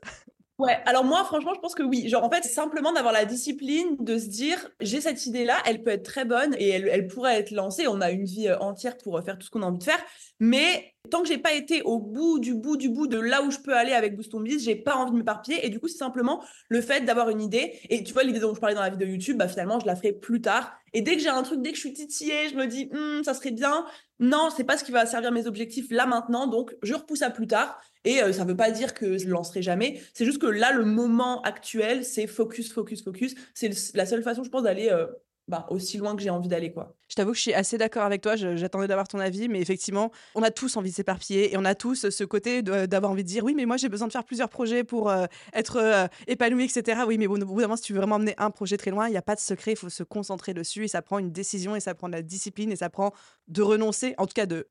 Ouais, 0.60 0.78
alors 0.86 1.02
moi, 1.02 1.24
franchement, 1.24 1.52
je 1.52 1.58
pense 1.58 1.74
que 1.74 1.82
oui. 1.82 2.08
Genre, 2.08 2.22
en 2.22 2.30
fait, 2.30 2.44
simplement 2.44 2.92
d'avoir 2.92 3.12
la 3.12 3.24
discipline 3.24 3.96
de 3.98 4.18
se 4.18 4.26
dire, 4.26 4.70
j'ai 4.80 5.00
cette 5.00 5.26
idée-là, 5.26 5.56
elle 5.66 5.82
peut 5.82 5.90
être 5.90 6.04
très 6.04 6.24
bonne 6.24 6.54
et 6.58 6.68
elle, 6.68 6.86
elle 6.86 7.08
pourrait 7.08 7.40
être 7.40 7.50
lancée. 7.50 7.88
On 7.88 8.00
a 8.00 8.12
une 8.12 8.24
vie 8.24 8.46
euh, 8.46 8.58
entière 8.60 8.96
pour 8.98 9.18
euh, 9.18 9.22
faire 9.22 9.36
tout 9.36 9.46
ce 9.46 9.50
qu'on 9.50 9.62
a 9.62 9.66
envie 9.66 9.80
de 9.80 9.84
faire. 9.84 9.98
Mais 10.38 10.94
tant 11.10 11.22
que 11.22 11.28
j'ai 11.28 11.38
pas 11.38 11.54
été 11.54 11.82
au 11.82 11.98
bout 11.98 12.38
du 12.38 12.54
bout 12.54 12.76
du 12.76 12.88
bout 12.88 13.08
de 13.08 13.18
là 13.18 13.42
où 13.42 13.50
je 13.50 13.58
peux 13.58 13.74
aller 13.76 13.92
avec 13.92 14.14
Boost 14.14 14.32
Biz, 14.36 14.62
j'ai 14.64 14.76
pas 14.76 14.94
envie 14.94 15.10
de 15.10 15.16
m'éparpiller. 15.16 15.66
Et 15.66 15.70
du 15.70 15.80
coup, 15.80 15.88
c'est 15.88 15.98
simplement 15.98 16.40
le 16.68 16.80
fait 16.80 17.00
d'avoir 17.00 17.30
une 17.30 17.42
idée. 17.42 17.80
Et 17.90 18.04
tu 18.04 18.12
vois, 18.12 18.22
l'idée 18.22 18.38
dont 18.38 18.54
je 18.54 18.60
parlais 18.60 18.76
dans 18.76 18.82
la 18.82 18.90
vidéo 18.90 19.08
YouTube, 19.08 19.36
bah 19.36 19.48
finalement, 19.48 19.80
je 19.80 19.86
la 19.86 19.96
ferai 19.96 20.12
plus 20.12 20.40
tard. 20.40 20.72
Et 20.92 21.02
dès 21.02 21.16
que 21.16 21.22
j'ai 21.22 21.30
un 21.30 21.42
truc, 21.42 21.62
dès 21.62 21.70
que 21.70 21.76
je 21.76 21.80
suis 21.80 21.92
titillée, 21.92 22.48
je 22.48 22.54
me 22.54 22.68
dis, 22.68 22.88
hm, 22.92 23.24
ça 23.24 23.34
serait 23.34 23.50
bien. 23.50 23.84
Non, 24.20 24.50
c'est 24.56 24.62
pas 24.62 24.78
ce 24.78 24.84
qui 24.84 24.92
va 24.92 25.04
servir 25.04 25.32
mes 25.32 25.48
objectifs 25.48 25.90
là 25.90 26.06
maintenant. 26.06 26.46
Donc, 26.46 26.76
je 26.84 26.94
repousse 26.94 27.22
à 27.22 27.30
plus 27.30 27.48
tard. 27.48 27.76
Et 28.04 28.22
euh, 28.22 28.32
ça 28.32 28.44
veut 28.44 28.56
pas 28.56 28.70
dire 28.70 28.94
que 28.94 29.18
je 29.18 29.28
lancerai 29.28 29.62
jamais. 29.62 30.00
C'est 30.12 30.24
juste 30.24 30.40
que 30.40 30.46
là, 30.46 30.72
le 30.72 30.84
moment 30.84 31.42
actuel, 31.42 32.04
c'est 32.04 32.26
focus, 32.26 32.72
focus, 32.72 33.02
focus. 33.02 33.34
C'est 33.54 33.70
la 33.94 34.06
seule 34.06 34.22
façon, 34.22 34.44
je 34.44 34.50
pense, 34.50 34.62
d'aller 34.62 34.90
euh, 34.90 35.06
bah, 35.48 35.66
aussi 35.70 35.96
loin 35.96 36.14
que 36.14 36.22
j'ai 36.22 36.30
envie 36.30 36.48
d'aller. 36.48 36.72
quoi. 36.72 36.96
Je 37.08 37.16
t'avoue 37.16 37.32
que 37.32 37.36
je 37.36 37.42
suis 37.42 37.54
assez 37.54 37.78
d'accord 37.78 38.02
avec 38.02 38.20
toi. 38.20 38.36
J'attendais 38.36 38.86
d'avoir 38.86 39.08
ton 39.08 39.18
avis, 39.18 39.48
mais 39.48 39.60
effectivement, 39.60 40.10
on 40.34 40.42
a 40.42 40.50
tous 40.50 40.76
envie 40.76 40.90
de 40.90 40.94
s'éparpiller 40.94 41.52
et 41.52 41.56
on 41.56 41.64
a 41.64 41.74
tous 41.74 42.08
ce 42.10 42.24
côté 42.24 42.62
d'avoir 42.62 43.12
envie 43.12 43.24
de 43.24 43.28
dire 43.28 43.44
oui, 43.44 43.54
mais 43.54 43.66
moi 43.66 43.76
j'ai 43.76 43.88
besoin 43.88 44.06
de 44.06 44.12
faire 44.12 44.24
plusieurs 44.24 44.48
projets 44.48 44.84
pour 44.84 45.10
euh, 45.10 45.26
être 45.52 46.08
épanoui, 46.26 46.64
etc. 46.64 47.02
Oui, 47.06 47.18
mais 47.18 47.26
bon, 47.26 47.40
au 47.40 47.46
bout 47.46 47.56
d'un 47.56 47.62
moment, 47.62 47.76
si 47.76 47.82
tu 47.82 47.92
veux 47.92 47.98
vraiment 47.98 48.18
mener 48.18 48.34
un 48.38 48.50
projet 48.50 48.76
très 48.76 48.90
loin, 48.90 49.08
il 49.08 49.12
n'y 49.12 49.18
a 49.18 49.22
pas 49.22 49.34
de 49.34 49.40
secret. 49.40 49.72
Il 49.72 49.76
faut 49.76 49.90
se 49.90 50.02
concentrer 50.02 50.54
dessus 50.54 50.84
et 50.84 50.88
ça 50.88 51.02
prend 51.02 51.18
une 51.18 51.30
décision 51.30 51.76
et 51.76 51.80
ça 51.80 51.94
prend 51.94 52.08
de 52.08 52.14
la 52.14 52.22
discipline 52.22 52.72
et 52.72 52.76
ça 52.76 52.88
prend 52.90 53.12
de 53.48 53.62
renoncer, 53.62 54.14
en 54.18 54.26
tout 54.26 54.34
cas 54.34 54.46
de 54.46 54.68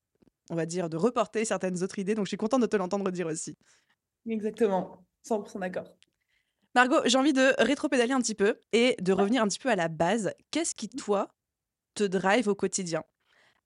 on 0.49 0.55
va 0.55 0.65
dire, 0.65 0.89
de 0.89 0.97
reporter 0.97 1.45
certaines 1.45 1.83
autres 1.83 1.99
idées. 1.99 2.15
Donc, 2.15 2.25
je 2.25 2.29
suis 2.29 2.37
contente 2.37 2.61
de 2.61 2.67
te 2.67 2.75
l'entendre 2.75 3.09
dire 3.11 3.27
aussi. 3.27 3.55
Exactement, 4.27 5.05
100% 5.27 5.59
d'accord. 5.59 5.85
Margot, 6.75 7.01
j'ai 7.05 7.17
envie 7.17 7.33
de 7.33 7.53
rétro-pédaler 7.59 8.13
un 8.13 8.21
petit 8.21 8.35
peu 8.35 8.59
et 8.71 8.95
de 8.99 9.13
revenir 9.13 9.43
un 9.43 9.47
petit 9.47 9.59
peu 9.59 9.69
à 9.69 9.75
la 9.75 9.89
base. 9.89 10.33
Qu'est-ce 10.49 10.73
qui, 10.73 10.89
toi, 10.89 11.27
te 11.93 12.03
drive 12.03 12.47
au 12.47 12.55
quotidien? 12.55 13.03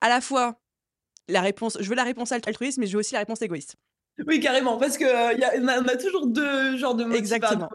À 0.02 0.10
la 0.10 0.20
fois, 0.20 0.60
la 1.30 1.42
réponse, 1.42 1.78
je 1.80 1.90
veux 1.90 1.96
la 1.96 2.04
réponse 2.04 2.32
altruiste, 2.32 2.78
mais 2.78 2.88
je 2.88 2.94
veux 2.94 3.00
aussi 3.00 3.14
la 3.14 3.20
réponse 3.20 3.42
égoïste. 3.42 3.76
Oui, 4.26 4.40
carrément, 4.40 4.78
parce 4.78 4.98
que 4.98 5.06
euh, 5.06 5.60
on, 5.62 5.88
a, 5.88 5.96
toujours 5.96 6.28
deux 6.28 6.76
genres 6.78 6.96
de 6.96 7.06
motivations. 7.06 7.36
Exactement. 7.36 7.70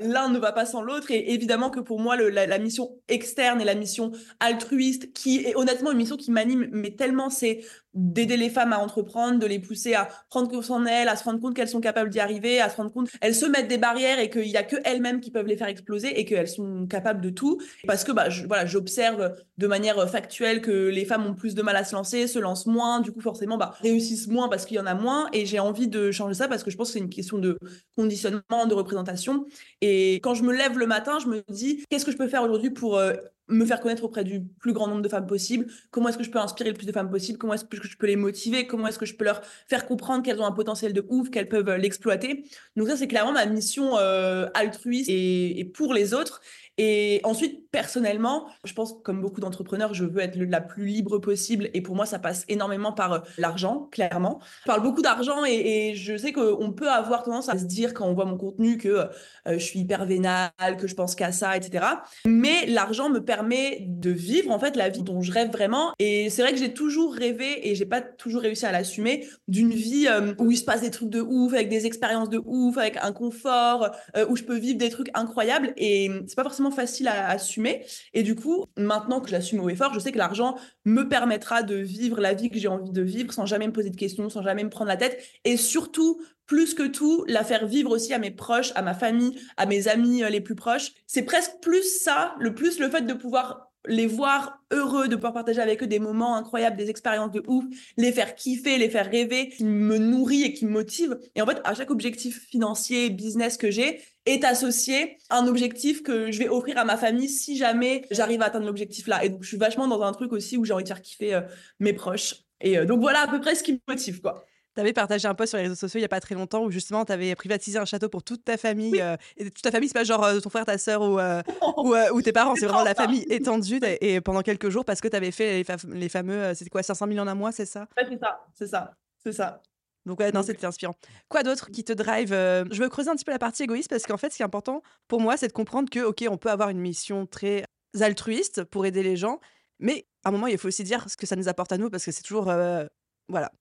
L'un 0.00 0.28
ne 0.30 0.38
va 0.38 0.52
pas 0.52 0.66
sans 0.66 0.82
l'autre, 0.82 1.10
et 1.10 1.32
évidemment 1.32 1.70
que 1.70 1.80
pour 1.80 2.00
moi, 2.00 2.16
la, 2.16 2.58
mission 2.58 2.90
externe 3.08 3.60
et 3.60 3.64
la 3.64 3.74
mission 3.74 4.12
altruiste, 4.40 5.12
qui 5.12 5.44
est 5.44 5.54
honnêtement 5.54 5.92
une 5.92 5.98
mission 5.98 6.16
qui 6.16 6.30
m'anime, 6.30 6.68
mais 6.72 6.90
tellement 6.90 7.30
c'est 7.30 7.60
d'aider 7.94 8.36
les 8.36 8.50
femmes 8.50 8.72
à 8.72 8.78
entreprendre, 8.78 9.38
de 9.38 9.46
les 9.46 9.58
pousser 9.58 9.94
à 9.94 10.08
prendre 10.28 10.48
confiance 10.48 10.70
en 10.70 10.86
elles, 10.86 11.08
à 11.08 11.16
se 11.16 11.24
rendre 11.24 11.40
compte 11.40 11.54
qu'elles 11.54 11.68
sont 11.68 11.80
capables 11.80 12.10
d'y 12.10 12.20
arriver, 12.20 12.60
à 12.60 12.68
se 12.68 12.76
rendre 12.76 12.92
compte 12.92 13.08
elles 13.20 13.34
se 13.34 13.46
mettent 13.46 13.68
des 13.68 13.78
barrières 13.78 14.20
et 14.20 14.30
qu'il 14.30 14.46
y 14.46 14.56
a 14.56 14.62
que 14.62 14.76
elles-mêmes 14.84 15.20
qui 15.20 15.30
peuvent 15.30 15.46
les 15.46 15.56
faire 15.56 15.66
exploser 15.66 16.18
et 16.18 16.24
qu'elles 16.24 16.48
sont 16.48 16.86
capables 16.86 17.20
de 17.20 17.30
tout. 17.30 17.60
Parce 17.86 18.04
que 18.04 18.12
bah, 18.12 18.28
voilà, 18.46 18.64
j'observe 18.66 19.34
de 19.58 19.66
manière 19.66 20.08
factuelle 20.08 20.60
que 20.60 20.88
les 20.88 21.04
femmes 21.04 21.26
ont 21.26 21.34
plus 21.34 21.54
de 21.54 21.62
mal 21.62 21.76
à 21.76 21.84
se 21.84 21.94
lancer, 21.94 22.26
se 22.28 22.38
lancent 22.38 22.66
moins, 22.66 23.00
du 23.00 23.12
coup 23.12 23.20
forcément 23.20 23.56
bah, 23.56 23.74
réussissent 23.80 24.28
moins 24.28 24.48
parce 24.48 24.66
qu'il 24.66 24.76
y 24.76 24.80
en 24.80 24.86
a 24.86 24.94
moins. 24.94 25.28
Et 25.32 25.44
j'ai 25.44 25.58
envie 25.58 25.88
de 25.88 26.12
changer 26.12 26.34
ça 26.34 26.48
parce 26.48 26.62
que 26.62 26.70
je 26.70 26.76
pense 26.76 26.88
que 26.88 26.92
c'est 26.94 27.00
une 27.00 27.10
question 27.10 27.38
de 27.38 27.58
conditionnement, 27.96 28.66
de 28.68 28.74
représentation. 28.74 29.46
Et 29.80 29.89
quand 30.22 30.34
je 30.34 30.42
me 30.42 30.52
lève 30.52 30.78
le 30.78 30.86
matin, 30.86 31.18
je 31.18 31.26
me 31.26 31.42
dis 31.48 31.84
qu'est-ce 31.88 32.04
que 32.04 32.12
je 32.12 32.16
peux 32.16 32.28
faire 32.28 32.42
aujourd'hui 32.42 32.70
pour 32.70 32.98
euh, 32.98 33.14
me 33.50 33.64
faire 33.66 33.80
connaître 33.80 34.04
auprès 34.04 34.24
du 34.24 34.42
plus 34.42 34.72
grand 34.72 34.86
nombre 34.86 35.02
de 35.02 35.08
femmes 35.08 35.26
possible 35.26 35.66
Comment 35.90 36.08
est-ce 36.08 36.18
que 36.18 36.24
je 36.24 36.30
peux 36.30 36.38
inspirer 36.38 36.70
le 36.70 36.76
plus 36.76 36.86
de 36.86 36.92
femmes 36.92 37.10
possible? 37.10 37.38
Comment 37.38 37.54
est-ce 37.54 37.64
que 37.64 37.76
je 37.82 37.96
peux 37.96 38.06
les 38.06 38.16
motiver? 38.16 38.66
Comment 38.66 38.86
est-ce 38.88 38.98
que 38.98 39.06
je 39.06 39.14
peux 39.14 39.24
leur 39.24 39.42
faire 39.68 39.86
comprendre 39.86 40.22
qu'elles 40.22 40.40
ont 40.40 40.46
un 40.46 40.52
potentiel 40.52 40.92
de 40.92 41.04
ouf, 41.08 41.30
qu'elles 41.30 41.48
peuvent 41.48 41.68
euh, 41.68 41.76
l'exploiter? 41.76 42.44
Donc 42.76 42.88
ça, 42.88 42.96
c'est 42.96 43.08
clairement 43.08 43.32
ma 43.32 43.46
mission 43.46 43.98
euh, 43.98 44.48
altruiste 44.54 45.08
et, 45.10 45.70
pour 45.74 45.94
les 45.94 46.14
autres. 46.14 46.40
Et 46.78 47.20
ensuite, 47.24 47.70
personnellement, 47.70 48.48
je 48.64 48.72
pense 48.72 48.94
comme 49.04 49.20
beaucoup 49.20 49.40
d'entrepreneurs, 49.40 49.92
je 49.92 50.04
veux 50.04 50.20
être 50.20 50.36
la 50.36 50.62
plus 50.62 50.86
libre 50.86 51.18
possible. 51.18 51.68
Et 51.74 51.82
pour 51.82 51.94
moi, 51.94 52.06
ça 52.06 52.18
passe 52.18 52.44
énormément 52.48 52.92
par 52.92 53.12
euh, 53.12 53.18
l'argent, 53.36 53.88
clairement. 53.90 54.40
Je 54.62 54.66
parle 54.66 54.82
beaucoup 54.82 55.02
d'argent 55.02 55.44
et, 55.44 55.94
je 55.94 56.16
sais 56.16 56.32
qu'on 56.32 56.72
peut 56.72 56.90
avoir 56.90 57.22
tendance 57.22 57.48
à 57.48 57.58
se 57.58 57.64
dire 57.64 57.92
quand 57.92 58.06
on 58.06 58.14
voit 58.14 58.24
mon 58.24 58.36
contenu 58.36 58.78
que 58.78 59.08
je 59.46 59.58
suis 59.58 59.80
hyper 59.80 60.04
vénale, 60.06 60.50
que 60.78 60.86
je 60.86 60.94
pense 60.94 61.14
qu'à 61.14 61.32
ça, 61.32 61.56
etc. 61.56 61.84
Mais 62.26 62.66
l'argent 62.66 63.10
me 63.10 63.18
permet 63.18 63.39
de 63.42 64.10
vivre 64.10 64.50
en 64.50 64.58
fait 64.58 64.76
la 64.76 64.88
vie 64.88 65.02
dont 65.02 65.22
je 65.22 65.32
rêve 65.32 65.50
vraiment. 65.50 65.92
Et 65.98 66.30
c'est 66.30 66.42
vrai 66.42 66.52
que 66.52 66.58
j'ai 66.58 66.72
toujours 66.72 67.14
rêvé 67.14 67.68
et 67.68 67.74
j'ai 67.74 67.86
pas 67.86 68.00
toujours 68.00 68.42
réussi 68.42 68.66
à 68.66 68.72
l'assumer 68.72 69.26
d'une 69.48 69.70
vie 69.70 70.06
euh, 70.08 70.34
où 70.38 70.50
il 70.50 70.56
se 70.56 70.64
passe 70.64 70.80
des 70.80 70.90
trucs 70.90 71.10
de 71.10 71.20
ouf, 71.20 71.52
avec 71.52 71.68
des 71.68 71.86
expériences 71.86 72.28
de 72.28 72.40
ouf, 72.44 72.78
avec 72.78 72.96
un 73.02 73.12
confort, 73.12 73.90
où 74.28 74.36
je 74.36 74.42
peux 74.44 74.56
vivre 74.56 74.78
des 74.78 74.90
trucs 74.90 75.10
incroyables. 75.14 75.72
Et 75.76 76.10
c'est 76.26 76.36
pas 76.36 76.42
forcément 76.42 76.70
facile 76.70 77.08
à, 77.08 77.28
assumer. 77.28 77.84
Et 78.14 78.22
du 78.22 78.34
coup, 78.34 78.66
maintenant 78.76 79.20
que 79.20 79.28
je 79.28 79.32
l'assume 79.32 79.60
haut 79.60 79.68
et 79.68 79.76
fort, 79.76 79.92
je 79.94 80.00
sais 80.00 80.12
que 80.12 80.18
l'argent 80.18 80.56
me 80.84 81.08
permettra 81.08 81.62
de 81.62 81.76
vivre 81.76 82.20
la 82.20 82.34
vie 82.34 82.50
que 82.50 82.58
j'ai 82.58 82.68
envie 82.68 82.90
de 82.90 83.02
vivre 83.02 83.32
sans 83.32 83.46
jamais 83.46 83.66
me 83.66 83.72
poser 83.72 83.90
de 83.90 83.96
questions, 83.96 84.28
sans 84.28 84.42
jamais 84.42 84.64
me 84.64 84.70
prendre 84.70 84.88
la 84.88 84.96
tête. 84.96 85.22
Et 85.44 85.56
surtout, 85.56 86.20
plus 86.50 86.74
que 86.74 86.82
tout, 86.82 87.24
la 87.28 87.44
faire 87.44 87.64
vivre 87.64 87.92
aussi 87.92 88.12
à 88.12 88.18
mes 88.18 88.32
proches, 88.32 88.72
à 88.74 88.82
ma 88.82 88.92
famille, 88.92 89.38
à 89.56 89.66
mes 89.66 89.86
amis 89.86 90.24
euh, 90.24 90.30
les 90.30 90.40
plus 90.40 90.56
proches. 90.56 90.90
C'est 91.06 91.22
presque 91.22 91.52
plus 91.62 92.02
ça, 92.02 92.34
le 92.40 92.56
plus 92.56 92.80
le 92.80 92.90
fait 92.90 93.02
de 93.02 93.14
pouvoir 93.14 93.70
les 93.86 94.08
voir 94.08 94.60
heureux, 94.72 95.06
de 95.06 95.14
pouvoir 95.14 95.32
partager 95.32 95.60
avec 95.60 95.80
eux 95.84 95.86
des 95.86 96.00
moments 96.00 96.34
incroyables, 96.34 96.76
des 96.76 96.90
expériences 96.90 97.30
de 97.30 97.44
ouf, 97.46 97.64
les 97.96 98.10
faire 98.10 98.34
kiffer, 98.34 98.78
les 98.78 98.90
faire 98.90 99.08
rêver, 99.08 99.48
qui 99.50 99.62
me 99.62 99.96
nourrit 99.96 100.42
et 100.42 100.52
qui 100.52 100.66
me 100.66 100.72
motive. 100.72 101.20
Et 101.36 101.40
en 101.40 101.46
fait, 101.46 101.60
à 101.62 101.72
chaque 101.72 101.92
objectif 101.92 102.44
financier, 102.48 103.10
business 103.10 103.56
que 103.56 103.70
j'ai, 103.70 104.00
est 104.26 104.42
associé 104.42 105.18
un 105.30 105.46
objectif 105.46 106.02
que 106.02 106.32
je 106.32 106.38
vais 106.40 106.48
offrir 106.48 106.78
à 106.78 106.84
ma 106.84 106.96
famille 106.96 107.28
si 107.28 107.56
jamais 107.56 108.04
j'arrive 108.10 108.42
à 108.42 108.46
atteindre 108.46 108.66
l'objectif 108.66 109.06
là. 109.06 109.24
Et 109.24 109.28
donc, 109.28 109.44
je 109.44 109.48
suis 109.48 109.56
vachement 109.56 109.86
dans 109.86 110.02
un 110.02 110.12
truc 110.12 110.32
aussi 110.32 110.56
où 110.56 110.64
j'ai 110.64 110.72
envie 110.72 110.82
de 110.82 110.88
faire 110.88 111.00
kiffer 111.00 111.34
euh, 111.34 111.42
mes 111.78 111.92
proches. 111.92 112.34
Et 112.60 112.76
euh, 112.76 112.86
donc, 112.86 112.98
voilà 112.98 113.20
à 113.20 113.28
peu 113.28 113.40
près 113.40 113.54
ce 113.54 113.62
qui 113.62 113.74
me 113.74 113.78
motive, 113.86 114.20
quoi. 114.20 114.44
Tu 114.74 114.80
avais 114.80 114.92
partagé 114.92 115.26
un 115.26 115.34
post 115.34 115.50
sur 115.50 115.56
les 115.58 115.64
réseaux 115.64 115.74
sociaux 115.74 115.98
il 115.98 116.02
n'y 116.02 116.06
a 116.06 116.08
pas 116.08 116.20
très 116.20 116.34
longtemps 116.34 116.64
où 116.64 116.70
justement 116.70 117.04
tu 117.04 117.12
avais 117.12 117.34
privatisé 117.34 117.78
un 117.78 117.84
château 117.84 118.08
pour 118.08 118.22
toute 118.22 118.44
ta 118.44 118.56
famille. 118.56 119.00
Euh, 119.00 119.16
et 119.36 119.44
toute 119.44 119.62
ta 119.62 119.70
famille, 119.70 119.88
c'est 119.88 119.94
pas 119.94 120.04
genre 120.04 120.26
ton 120.42 120.50
frère, 120.50 120.64
ta 120.64 120.78
sœur 120.78 121.02
ou, 121.02 121.18
ou, 122.14 122.22
tes 122.22 122.32
parents, 122.32 122.54
c'est 122.54 122.66
vraiment 122.66 122.84
la 122.84 122.94
famille 122.94 123.26
étendue 123.28 123.80
et 123.82 124.20
pendant 124.20 124.42
quelques 124.42 124.68
jours 124.68 124.84
parce 124.84 125.00
que 125.00 125.08
tu 125.08 125.16
avais 125.16 125.30
fait 125.30 125.62
les, 125.62 125.98
les 125.98 126.08
fameux, 126.08 126.54
c'était 126.54 126.70
quoi, 126.70 126.82
500 126.82 127.06
millions 127.06 127.24
d'un 127.24 127.34
mois, 127.34 127.52
c'est 127.52 127.66
ça? 127.66 127.88
Ouais, 127.96 128.06
c'est 128.08 128.18
ça, 128.18 128.46
c'est 128.54 128.66
ça, 128.66 128.94
c'est 129.22 129.32
ça. 129.32 129.62
Donc 130.06 130.20
ouais, 130.20 130.32
non, 130.32 130.42
c'était 130.42 130.66
inspirant. 130.66 130.94
Quoi 131.28 131.42
d'autre 131.42 131.70
qui 131.70 131.84
te 131.84 131.92
drive 131.92 132.32
euh, 132.32 132.64
Je 132.70 132.82
veux 132.82 132.88
creuser 132.88 133.10
un 133.10 133.16
petit 133.16 133.24
peu 133.24 133.32
la 133.32 133.38
partie 133.38 133.64
égoïste 133.64 133.90
parce 133.90 134.04
qu'en 134.04 134.16
fait, 134.16 134.30
ce 134.30 134.36
qui 134.36 134.42
est 134.42 134.46
important 134.46 134.82
pour 135.08 135.20
moi, 135.20 135.36
c'est 135.36 135.48
de 135.48 135.52
comprendre 135.52 135.90
que, 135.90 136.00
ok, 136.00 136.24
on 136.30 136.36
peut 136.36 136.50
avoir 136.50 136.70
une 136.70 136.80
mission 136.80 137.26
très 137.26 137.64
altruiste 138.00 138.64
pour 138.64 138.86
aider 138.86 139.02
les 139.02 139.16
gens, 139.16 139.40
mais 139.78 140.06
à 140.24 140.28
un 140.28 140.32
moment, 140.32 140.46
il 140.46 140.58
faut 140.58 140.68
aussi 140.68 140.84
dire 140.84 141.08
ce 141.08 141.16
que 141.16 141.26
ça 141.26 141.36
nous 141.36 141.48
apporte 141.48 141.72
à 141.72 141.78
nous 141.78 141.90
parce 141.90 142.04
que 142.04 142.12
c'est 142.12 142.22
toujours, 142.22 142.48
euh, 142.48 142.86
voilà. 143.28 143.52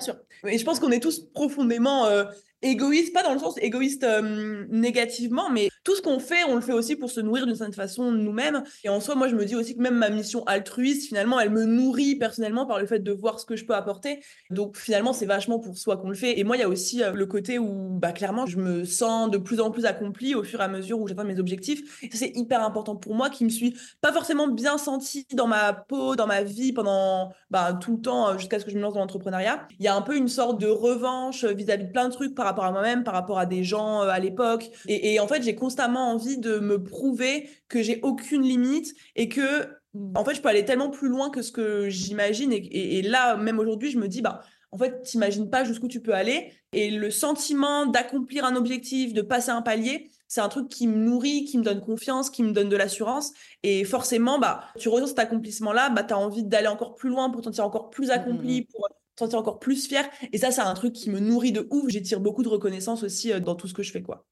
Sûr. 0.00 0.16
Et 0.46 0.58
je 0.58 0.64
pense 0.64 0.80
qu'on 0.80 0.90
est 0.90 1.00
tous 1.00 1.20
profondément 1.32 2.06
euh, 2.06 2.24
égoïste, 2.62 3.12
pas 3.12 3.22
dans 3.22 3.32
le 3.32 3.38
sens 3.38 3.54
égoïste 3.58 4.04
euh, 4.04 4.66
négativement, 4.68 5.50
mais 5.50 5.68
tout 5.84 5.94
ce 5.94 6.02
qu'on 6.02 6.18
fait, 6.18 6.44
on 6.48 6.54
le 6.54 6.60
fait 6.60 6.72
aussi 6.72 6.96
pour 6.96 7.10
se 7.10 7.20
nourrir 7.20 7.46
d'une 7.46 7.54
certaine 7.54 7.74
façon 7.74 8.10
nous-mêmes. 8.10 8.62
Et 8.84 8.88
en 8.88 9.00
soi, 9.00 9.14
moi, 9.14 9.28
je 9.28 9.36
me 9.36 9.44
dis 9.44 9.54
aussi 9.54 9.76
que 9.76 9.80
même 9.80 9.96
ma 9.96 10.10
mission 10.10 10.44
altruiste, 10.44 11.08
finalement, 11.08 11.40
elle 11.40 11.50
me 11.50 11.64
nourrit 11.64 12.16
personnellement 12.16 12.66
par 12.66 12.78
le 12.78 12.86
fait 12.86 12.98
de 12.98 13.12
voir 13.12 13.38
ce 13.40 13.46
que 13.46 13.56
je 13.56 13.64
peux 13.64 13.74
apporter. 13.74 14.20
Donc, 14.50 14.76
finalement, 14.76 15.12
c'est 15.12 15.26
vachement 15.26 15.58
pour 15.60 15.78
soi 15.78 15.96
qu'on 15.96 16.08
le 16.08 16.14
fait. 16.14 16.38
Et 16.38 16.44
moi, 16.44 16.56
il 16.56 16.60
y 16.60 16.62
a 16.62 16.68
aussi 16.68 17.02
euh, 17.02 17.12
le 17.12 17.26
côté 17.26 17.58
où, 17.58 17.96
bah, 17.98 18.12
clairement, 18.12 18.44
je 18.44 18.58
me 18.58 18.84
sens 18.84 19.30
de 19.30 19.38
plus 19.38 19.60
en 19.60 19.70
plus 19.70 19.86
accomplie 19.86 20.34
au 20.34 20.42
fur 20.42 20.60
et 20.60 20.64
à 20.64 20.68
mesure 20.68 21.00
où 21.00 21.06
j'atteins 21.06 21.24
mes 21.24 21.38
objectifs. 21.38 22.06
C'est 22.12 22.32
hyper 22.36 22.62
important 22.62 22.96
pour 22.96 23.14
moi, 23.14 23.30
qui 23.30 23.44
me 23.44 23.50
suis 23.50 23.76
pas 24.00 24.12
forcément 24.12 24.48
bien 24.48 24.78
sentie 24.78 25.26
dans 25.32 25.46
ma 25.46 25.72
peau, 25.72 26.16
dans 26.16 26.26
ma 26.26 26.42
vie 26.42 26.72
pendant 26.72 27.32
bah, 27.50 27.72
tout 27.80 27.96
le 27.96 28.02
temps, 28.02 28.30
euh, 28.30 28.38
jusqu'à 28.38 28.58
ce 28.58 28.64
que 28.64 28.70
je 28.70 28.76
me 28.76 28.82
lance 28.82 28.94
dans 28.94 29.00
l'entrepreneuriat. 29.00 29.66
Il 29.78 29.84
y 29.88 29.90
a 29.90 29.96
un 29.96 30.02
peu 30.02 30.16
une 30.16 30.28
sorte 30.28 30.60
de 30.60 30.66
revanche 30.66 31.44
vis-à-vis 31.44 31.84
de 31.84 31.90
plein 31.90 32.08
de 32.08 32.12
trucs 32.12 32.34
par 32.34 32.44
rapport 32.46 32.64
à 32.64 32.72
moi-même, 32.72 33.04
par 33.04 33.14
rapport 33.14 33.38
à 33.38 33.46
des 33.46 33.64
gens 33.64 34.02
euh, 34.02 34.08
à 34.08 34.18
l'époque. 34.18 34.70
Et, 34.86 35.18
en 35.20 35.26
fait, 35.26 35.42
j'ai 35.42 35.54
constamment 35.54 36.12
envie 36.12 36.38
de 36.38 36.58
me 36.58 36.82
prouver 36.82 37.48
que 37.68 37.82
j'ai 37.82 38.00
aucune 38.02 38.42
limite 38.42 38.94
et 39.16 39.28
que, 39.28 39.68
en 40.14 40.24
fait, 40.24 40.34
je 40.34 40.40
peux 40.40 40.48
aller 40.48 40.64
tellement 40.64 40.90
plus 40.90 41.08
loin 41.08 41.30
que 41.30 41.42
ce 41.42 41.52
que 41.52 41.88
j'imagine. 41.88 42.52
Et, 42.52 43.02
là, 43.02 43.36
même 43.36 43.58
aujourd'hui, 43.58 43.90
je 43.90 43.98
me 43.98 44.08
dis, 44.08 44.22
bah, 44.22 44.40
en 44.70 44.78
fait, 44.78 45.02
t'imagines 45.02 45.48
pas 45.48 45.64
jusqu'où 45.64 45.88
tu 45.88 46.00
peux 46.00 46.14
aller. 46.14 46.52
Et 46.72 46.90
le 46.90 47.10
sentiment 47.10 47.86
d'accomplir 47.86 48.44
un 48.44 48.56
objectif, 48.56 49.14
de 49.14 49.22
passer 49.22 49.50
un 49.50 49.62
palier, 49.62 50.10
c'est 50.28 50.42
un 50.42 50.48
truc 50.50 50.68
qui 50.68 50.86
me 50.86 50.96
nourrit, 50.96 51.44
qui 51.46 51.56
me 51.56 51.62
donne 51.62 51.80
confiance, 51.80 52.28
qui 52.28 52.42
me 52.42 52.52
donne 52.52 52.68
de 52.68 52.76
l'assurance. 52.76 53.32
Et 53.62 53.84
forcément, 53.84 54.38
bah, 54.38 54.64
tu 54.78 54.90
ressens 54.90 55.08
cet 55.08 55.18
accomplissement-là, 55.20 55.88
bah, 55.88 56.04
tu 56.04 56.12
as 56.12 56.18
envie 56.18 56.44
d'aller 56.44 56.68
encore 56.68 56.94
plus 56.94 57.08
loin 57.08 57.30
pour 57.30 57.40
te 57.40 57.46
sentir 57.46 57.64
encore 57.64 57.88
plus 57.88 58.10
accompli, 58.10 58.60
mmh. 58.60 58.64
pour 58.66 58.88
sentir 59.18 59.38
encore 59.38 59.58
plus 59.58 59.86
fier. 59.86 60.08
Et 60.32 60.38
ça, 60.38 60.50
c'est 60.50 60.60
un 60.60 60.74
truc 60.74 60.92
qui 60.92 61.10
me 61.10 61.20
nourrit 61.20 61.52
de 61.52 61.66
ouf. 61.70 61.88
J'étire 61.88 62.20
beaucoup 62.20 62.42
de 62.42 62.48
reconnaissance 62.48 63.02
aussi 63.02 63.32
euh, 63.32 63.40
dans 63.40 63.54
tout 63.54 63.68
ce 63.68 63.74
que 63.74 63.82
je 63.82 63.92
fais, 63.92 64.02
quoi. 64.02 64.26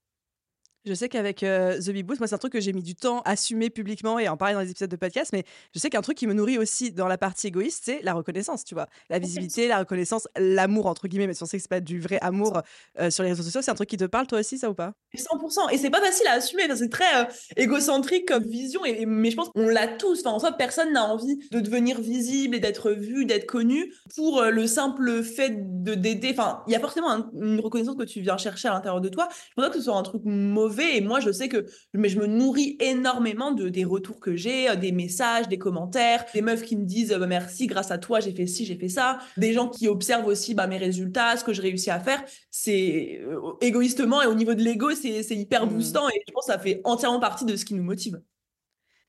Je 0.87 0.93
sais 0.93 1.09
qu'avec 1.09 1.43
euh, 1.43 1.77
The 1.81 1.89
Big 1.89 2.05
Boost, 2.05 2.21
moi, 2.21 2.27
c'est 2.27 2.35
un 2.35 2.37
truc 2.37 2.53
que 2.53 2.61
j'ai 2.61 2.71
mis 2.71 2.81
du 2.81 2.95
temps 2.95 3.19
à 3.25 3.31
assumer 3.31 3.69
publiquement 3.69 4.19
et 4.19 4.29
en 4.29 4.37
parler 4.37 4.53
dans 4.53 4.61
les 4.61 4.71
épisodes 4.71 4.89
de 4.89 4.95
podcast, 4.95 5.31
mais 5.33 5.43
je 5.75 5.79
sais 5.79 5.89
qu'un 5.89 6.01
truc 6.01 6.17
qui 6.17 6.27
me 6.27 6.33
nourrit 6.33 6.57
aussi 6.57 6.93
dans 6.93 7.09
la 7.09 7.17
partie 7.17 7.47
égoïste, 7.47 7.81
c'est 7.83 7.99
la 8.03 8.13
reconnaissance, 8.13 8.63
tu 8.63 8.73
vois. 8.73 8.87
La 9.09 9.19
visibilité, 9.19 9.67
la 9.67 9.79
reconnaissance, 9.79 10.29
l'amour, 10.37 10.85
entre 10.85 11.09
guillemets, 11.09 11.27
mais 11.27 11.33
si 11.33 11.43
on 11.43 11.45
sait 11.45 11.57
que 11.57 11.61
c'est 11.63 11.69
pas 11.69 11.81
du 11.81 11.99
vrai 11.99 12.19
amour 12.21 12.61
euh, 12.99 13.09
sur 13.09 13.23
les 13.23 13.29
réseaux 13.31 13.43
sociaux, 13.43 13.61
c'est 13.61 13.71
un 13.71 13.75
truc 13.75 13.89
qui 13.89 13.97
te 13.97 14.05
parle, 14.05 14.27
toi 14.27 14.39
aussi, 14.39 14.57
ça 14.57 14.69
ou 14.69 14.73
pas? 14.73 14.93
100%. 15.13 15.73
Et 15.73 15.77
c'est 15.77 15.89
pas 15.89 15.99
facile 15.99 16.25
à 16.27 16.33
assumer, 16.33 16.63
c'est 16.73 16.89
très 16.89 17.21
euh, 17.21 17.25
égocentrique 17.57 18.25
comme 18.25 18.43
vision, 18.43 18.85
et, 18.85 19.05
mais 19.05 19.29
je 19.29 19.35
pense 19.35 19.49
qu'on 19.49 19.67
l'a 19.67 19.87
tous. 19.87 20.21
Enfin, 20.21 20.31
en 20.31 20.39
soi, 20.39 20.53
personne 20.53 20.93
n'a 20.93 21.03
envie 21.03 21.37
de 21.51 21.59
devenir 21.59 21.99
visible 21.99 22.55
et 22.55 22.59
d'être 22.61 22.91
vu, 22.91 23.25
d'être 23.25 23.45
connu 23.45 23.93
pour 24.15 24.41
le 24.43 24.67
simple 24.67 25.21
fait 25.21 25.83
de 25.83 25.95
d'aider. 25.95 26.29
Enfin, 26.31 26.63
il 26.67 26.71
y 26.71 26.77
a 26.77 26.79
forcément 26.79 27.29
une 27.33 27.59
reconnaissance 27.59 27.97
que 27.97 28.03
tu 28.03 28.21
viens 28.21 28.37
chercher 28.37 28.69
à 28.69 28.73
l'intérieur 28.73 29.01
de 29.01 29.09
toi. 29.09 29.27
Je 29.31 29.53
pense 29.55 29.65
pas 29.65 29.71
que 29.71 29.79
ce 29.79 29.83
soit 29.83 29.97
un 29.97 30.03
truc 30.03 30.21
mauvais 30.23 30.76
et 30.83 31.01
moi, 31.01 31.19
je 31.19 31.31
sais 31.31 31.49
que 31.49 31.65
mais 31.93 32.09
je 32.09 32.19
me 32.19 32.27
nourris 32.27 32.77
énormément 32.79 33.51
de, 33.51 33.69
des 33.69 33.83
retours 33.83 34.19
que 34.19 34.35
j'ai, 34.35 34.69
euh, 34.69 34.75
des 34.75 34.91
messages, 34.91 35.47
des 35.47 35.57
commentaires, 35.57 36.25
des 36.33 36.41
meufs 36.41 36.63
qui 36.63 36.75
me 36.75 36.85
disent 36.85 37.13
bah, 37.13 37.27
merci, 37.27 37.67
grâce 37.67 37.91
à 37.91 37.97
toi, 37.97 38.19
j'ai 38.19 38.33
fait 38.33 38.47
ci, 38.47 38.65
j'ai 38.65 38.77
fait 38.77 38.89
ça. 38.89 39.19
Des 39.37 39.53
gens 39.53 39.69
qui 39.69 39.87
observent 39.87 40.27
aussi 40.27 40.53
bah, 40.53 40.67
mes 40.67 40.77
résultats, 40.77 41.37
ce 41.37 41.43
que 41.43 41.53
je 41.53 41.61
réussis 41.61 41.89
à 41.89 41.99
faire. 41.99 42.23
C'est 42.51 43.21
euh, 43.23 43.53
égoïstement 43.61 44.21
et 44.21 44.27
au 44.27 44.35
niveau 44.35 44.53
de 44.53 44.63
l'ego, 44.63 44.91
c'est 44.95 45.23
hyper 45.35 45.65
mmh. 45.65 45.69
boostant 45.69 46.09
et 46.09 46.21
je 46.27 46.33
pense 46.33 46.47
que 46.47 46.53
ça 46.53 46.59
fait 46.59 46.81
entièrement 46.83 47.19
partie 47.19 47.45
de 47.45 47.55
ce 47.55 47.65
qui 47.65 47.73
nous 47.73 47.83
motive. 47.83 48.19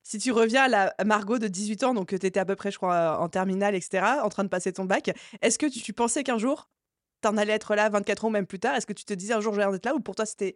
Si 0.09 0.17
tu 0.17 0.33
reviens 0.33 0.63
à 0.63 0.69
la 0.69 0.95
Margot 1.05 1.39
de 1.39 1.49
18 1.49 1.85
ans, 1.85 1.93
donc 1.93 2.19
tu 2.19 2.27
étais 2.27 2.41
à 2.41 2.47
peu 2.47 2.57
près, 2.57 2.71
je 2.71 2.79
crois, 2.79 3.21
en 3.21 3.29
terminale, 3.29 3.75
etc., 3.75 4.03
en 4.23 4.31
train 4.31 4.43
de 4.43 4.49
passer 4.49 4.73
ton 4.73 4.87
bac, 4.87 5.11
est-ce 5.43 5.59
que 5.59 5.67
tu, 5.67 5.93
pensais 5.93 6.25
qu'un 6.25 6.39
jour, 6.39 6.71
tu 7.21 7.29
en 7.29 7.37
allais 7.37 7.53
être 7.53 7.75
là 7.75 7.91
24 7.91 8.25
ans, 8.25 8.31
même 8.31 8.47
plus 8.47 8.59
tard? 8.59 8.75
Est-ce 8.75 8.87
que 8.87 8.95
tu 8.95 9.05
te 9.05 9.13
disais 9.13 9.35
un 9.35 9.43
jour, 9.43 9.53
je 9.53 9.61
vais 9.61 9.77
être 9.77 9.85
là? 9.85 9.95
Ou 9.95 10.01
pour 10.01 10.15
toi, 10.15 10.25
c'était 10.25 10.55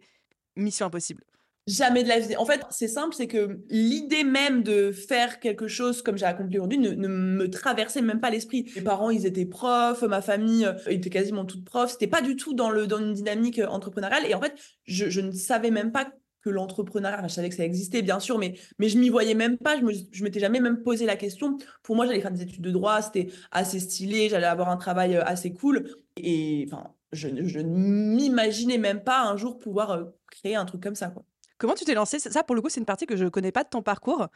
mission 0.55 0.85
impossible 0.85 1.23
Jamais 1.65 2.03
de 2.03 2.09
la 2.09 2.19
vie. 2.19 2.35
En 2.35 2.45
fait, 2.45 2.61
c'est 2.71 2.89
simple, 2.89 3.15
c'est 3.15 3.27
que 3.27 3.61
l'idée 3.69 4.25
même 4.25 4.63
de 4.63 4.91
faire 4.91 5.39
quelque 5.39 5.69
chose 5.69 6.01
comme 6.01 6.17
j'ai 6.17 6.25
accompli 6.25 6.57
aujourd'hui 6.57 6.77
ne, 6.77 7.07
me 7.07 7.49
traversait 7.49 8.01
même 8.01 8.19
pas 8.19 8.29
l'esprit. 8.29 8.69
Mes 8.75 8.81
parents, 8.81 9.09
ils 9.09 9.25
étaient 9.25 9.45
profs, 9.45 10.01
ma 10.01 10.21
famille 10.21 10.65
euh, 10.65 10.73
était 10.87 11.09
quasiment 11.09 11.45
toute 11.45 11.63
prof. 11.63 11.89
C'était 11.89 12.07
pas 12.07 12.21
du 12.21 12.35
tout 12.35 12.53
dans, 12.53 12.69
le, 12.69 12.85
dans 12.85 12.97
une 12.97 13.13
dynamique 13.13 13.59
euh, 13.59 13.67
entrepreneuriale. 13.67 14.25
Et 14.27 14.35
en 14.35 14.41
fait, 14.41 14.53
je, 14.83 15.21
ne 15.21 15.31
savais 15.31 15.71
même 15.71 15.93
pas 15.93 16.11
que 16.41 16.49
l'entrepreneuriat, 16.49 17.25
je 17.29 17.33
savais 17.33 17.47
que 17.47 17.55
ça 17.55 17.63
existait 17.63 18.01
bien 18.01 18.19
sûr, 18.19 18.37
mais, 18.37 18.55
mais 18.77 18.89
je 18.89 18.97
m'y 18.97 19.07
voyais 19.07 19.33
même 19.33 19.57
pas, 19.57 19.77
je, 19.77 19.83
me, 19.83 20.23
m'étais 20.23 20.41
jamais 20.41 20.59
même 20.59 20.83
posé 20.83 21.05
la 21.05 21.15
question. 21.15 21.57
Pour 21.81 21.95
moi, 21.95 22.05
j'allais 22.05 22.19
faire 22.19 22.31
des 22.31 22.41
études 22.41 22.61
de 22.61 22.71
droit, 22.71 23.01
c'était 23.01 23.29
assez 23.51 23.79
stylé, 23.79 24.27
j'allais 24.27 24.47
avoir 24.47 24.67
un 24.67 24.75
travail 24.75 25.15
euh, 25.15 25.23
assez 25.23 25.53
cool. 25.53 25.89
Et 26.17 26.67
enfin, 26.67 26.93
je, 27.13 27.29
je 27.45 27.59
ne 27.59 27.69
m'imaginais 28.15 28.77
même 28.77 29.03
pas 29.03 29.21
un 29.23 29.37
jour 29.37 29.59
pouvoir 29.59 30.05
créer 30.31 30.55
un 30.55 30.65
truc 30.65 30.83
comme 30.83 30.95
ça. 30.95 31.07
Quoi. 31.09 31.23
Comment 31.57 31.75
tu 31.75 31.85
t'es 31.85 31.93
lancé 31.93 32.19
Ça, 32.19 32.43
pour 32.43 32.55
le 32.55 32.61
coup, 32.61 32.69
c'est 32.69 32.79
une 32.79 32.85
partie 32.85 33.05
que 33.05 33.15
je 33.15 33.23
ne 33.23 33.29
connais 33.29 33.51
pas 33.51 33.63
de 33.63 33.69
ton 33.69 33.81
parcours. 33.81 34.27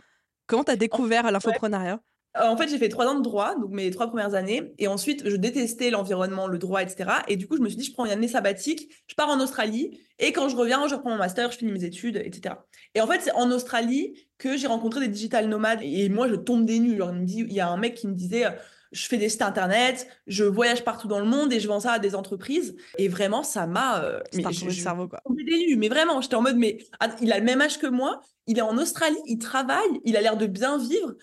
Comment 0.46 0.64
tu 0.64 0.72
as 0.72 0.78
découvert 0.78 1.30
l'infoprenariat? 1.32 2.00
euh, 2.38 2.48
en 2.48 2.56
fait, 2.56 2.70
j'ai 2.70 2.78
fait 2.78 2.90
trois 2.90 3.08
ans 3.08 3.16
de 3.16 3.24
droit, 3.24 3.56
donc 3.56 3.72
mes 3.72 3.90
trois 3.92 4.08
premières 4.08 4.34
années. 4.34 4.74
Et 4.78 4.88
ensuite, 4.88 5.28
je 5.28 5.36
détestais 5.36 5.90
l'environnement, 5.90 6.48
le 6.48 6.58
droit, 6.58 6.82
etc. 6.82 7.10
Et 7.28 7.36
du 7.36 7.48
coup, 7.48 7.58
je 7.58 7.62
me 7.62 7.68
suis 7.68 7.78
dit, 7.78 7.84
je 7.84 7.94
prends 7.94 8.06
une 8.06 8.12
année 8.12 8.28
sabbatique, 8.28 8.90
je 9.08 9.16
pars 9.16 9.30
en 9.30 9.40
Australie. 9.42 10.00
Et 10.20 10.32
quand 10.32 10.48
je 10.48 10.56
reviens, 10.56 10.88
je 10.88 10.96
reprends 10.96 11.10
mon 11.10 11.18
master, 11.18 11.52
je 11.52 11.58
finis 11.58 11.72
mes 11.72 11.84
études, 11.84 12.16
etc. 12.24 12.56
Et 12.96 13.02
en 13.02 13.08
fait, 13.08 13.22
c'est 13.22 13.34
en 13.34 13.52
Australie 13.52 14.28
que 14.38 14.56
j'ai 14.56 14.68
rencontré 14.68 15.02
des 15.02 15.08
digital 15.08 15.48
nomades. 15.50 15.80
Et 15.82 16.10
moi, 16.10 16.28
je 16.30 16.36
tombe 16.36 16.66
des 16.66 16.80
nues. 16.80 17.00
il 17.28 17.54
y 17.54 17.60
a 17.60 17.70
un 17.70 17.78
mec 17.78 17.96
qui 17.96 18.08
me 18.08 18.14
disait, 18.14 18.46
je 18.92 19.08
fais 19.08 19.18
des 19.18 19.30
sites 19.30 19.42
internet, 19.42 20.08
je 20.28 20.44
voyage 20.44 20.84
partout 20.84 21.08
dans 21.08 21.20
le 21.20 21.26
monde 21.26 21.52
et 21.54 21.60
je 21.60 21.68
vends 21.68 21.82
ça 21.82 21.94
à 21.94 22.00
des 22.00 22.16
entreprises. 22.16 22.76
Et 22.98 23.08
vraiment, 23.08 23.44
ça 23.44 23.68
m'a. 23.68 24.04
Euh, 24.04 24.20
mais 24.34 24.44
je, 24.52 24.70
cerveau, 24.70 25.08
quoi. 25.08 25.22
mais 25.78 25.90
vraiment, 25.90 26.22
j'étais 26.22 26.36
en 26.36 26.42
mode, 26.42 26.58
mais 26.58 26.78
ah, 27.00 27.10
il 27.22 27.32
a 27.32 27.40
le 27.40 27.46
même 27.46 27.62
âge 27.62 27.80
que 27.80 27.88
moi, 27.88 28.22
il 28.48 28.58
est 28.58 28.62
en 28.62 28.78
Australie, 28.78 29.18
il 29.26 29.40
travaille, 29.40 30.02
il 30.06 30.16
a 30.16 30.22
l'air 30.22 30.38
de 30.38 30.46
bien 30.46 30.78
vivre 30.78 31.14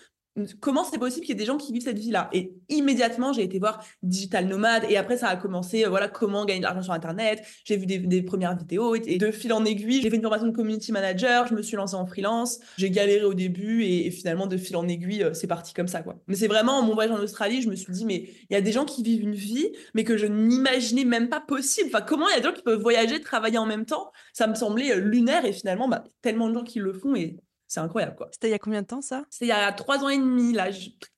comment 0.59 0.83
c'est 0.83 0.97
possible 0.97 1.25
qu'il 1.25 1.35
y 1.35 1.37
ait 1.37 1.39
des 1.39 1.45
gens 1.45 1.57
qui 1.57 1.71
vivent 1.71 1.83
cette 1.83 1.99
vie-là? 1.99 2.29
Et 2.33 2.53
immédiatement, 2.69 3.33
j'ai 3.33 3.43
été 3.43 3.59
voir 3.59 3.83
Digital 4.03 4.47
Nomade 4.47 4.85
et 4.89 4.97
après, 4.97 5.17
ça 5.17 5.27
a 5.27 5.35
commencé, 5.37 5.85
euh, 5.85 5.89
voilà, 5.89 6.07
comment 6.07 6.45
gagner 6.45 6.59
de 6.59 6.65
l'argent 6.65 6.81
sur 6.81 6.93
Internet. 6.93 7.45
J'ai 7.63 7.77
vu 7.77 7.85
des, 7.85 8.21
premières 8.23 8.57
vidéos 8.57 8.95
et 8.95 9.17
de 9.17 9.31
fil 9.31 9.53
en 9.53 9.63
aiguille, 9.65 10.01
j'ai 10.01 10.09
fait 10.09 10.15
une 10.15 10.21
formation 10.21 10.47
de 10.47 10.55
community 10.55 10.91
manager, 10.91 11.47
je 11.47 11.53
me 11.53 11.61
suis 11.61 11.77
lancée 11.77 11.95
en 11.95 12.05
freelance, 12.05 12.59
j'ai 12.77 12.89
galéré 12.89 13.23
au 13.23 13.33
début 13.33 13.83
et, 13.83 14.09
finalement, 14.11 14.47
de 14.47 14.57
fil 14.57 14.75
en 14.75 14.87
aiguille, 14.87 15.23
euh, 15.23 15.33
c'est 15.33 15.47
parti 15.47 15.73
comme 15.73 15.87
ça. 15.87 16.03
Mais 16.27 16.35
c'est 16.35 16.47
vraiment, 16.47 16.81
mon 16.81 16.93
voyage 16.93 17.13
en 17.13 17.21
Australie, 17.21 17.61
je 17.61 17.69
me 17.69 17.75
suis 17.75 17.93
dit, 17.93 18.05
mais 18.05 18.29
il 18.49 18.53
y 18.53 18.55
a 18.55 18.61
des 18.61 18.71
gens 18.71 18.85
qui 18.85 19.03
vivent 19.03 19.23
une 19.23 19.35
vie, 19.35 19.69
mais 19.93 20.03
que 20.03 20.17
je 20.17 20.25
n'imaginais 20.25 21.05
même 21.05 21.29
pas 21.29 21.39
possible. 21.39 21.89
Enfin, 21.93 22.03
comment 22.05 22.27
il 22.27 22.31
y 22.31 22.35
a 22.35 22.39
des 22.39 22.47
gens 22.47 22.53
qui 22.53 22.63
peuvent 22.63 22.81
voyager, 22.81 23.21
travailler 23.21 23.57
en 23.57 23.65
même 23.65 23.85
temps? 23.85 24.11
Ça 24.33 24.47
me 24.47 24.55
semblait 24.55 24.91
euh, 24.91 24.99
lunaire 24.99 25.45
et 25.45 25.53
finalement, 25.53 25.87
bah, 25.87 26.03
tellement 26.21 26.49
de 26.49 26.53
gens 26.55 26.63
qui 26.63 26.79
le 26.79 26.93
font 26.93 27.15
et 27.15 27.37
c'est 27.67 27.79
incroyable, 27.79 28.15
quoi. 28.15 28.29
C'était 28.31 28.47
il 28.47 28.51
y 28.51 28.55
a 28.55 28.59
combien 28.59 28.81
de 28.81 28.87
temps, 28.87 29.01
ça? 29.01 29.23
C'était 29.29 29.45
il 29.45 29.49
y 29.49 29.51
a 29.51 29.71
trois 29.71 30.03
ans 30.03 30.09
et 30.09 30.17
demi, 30.17 30.53
là, 30.53 30.69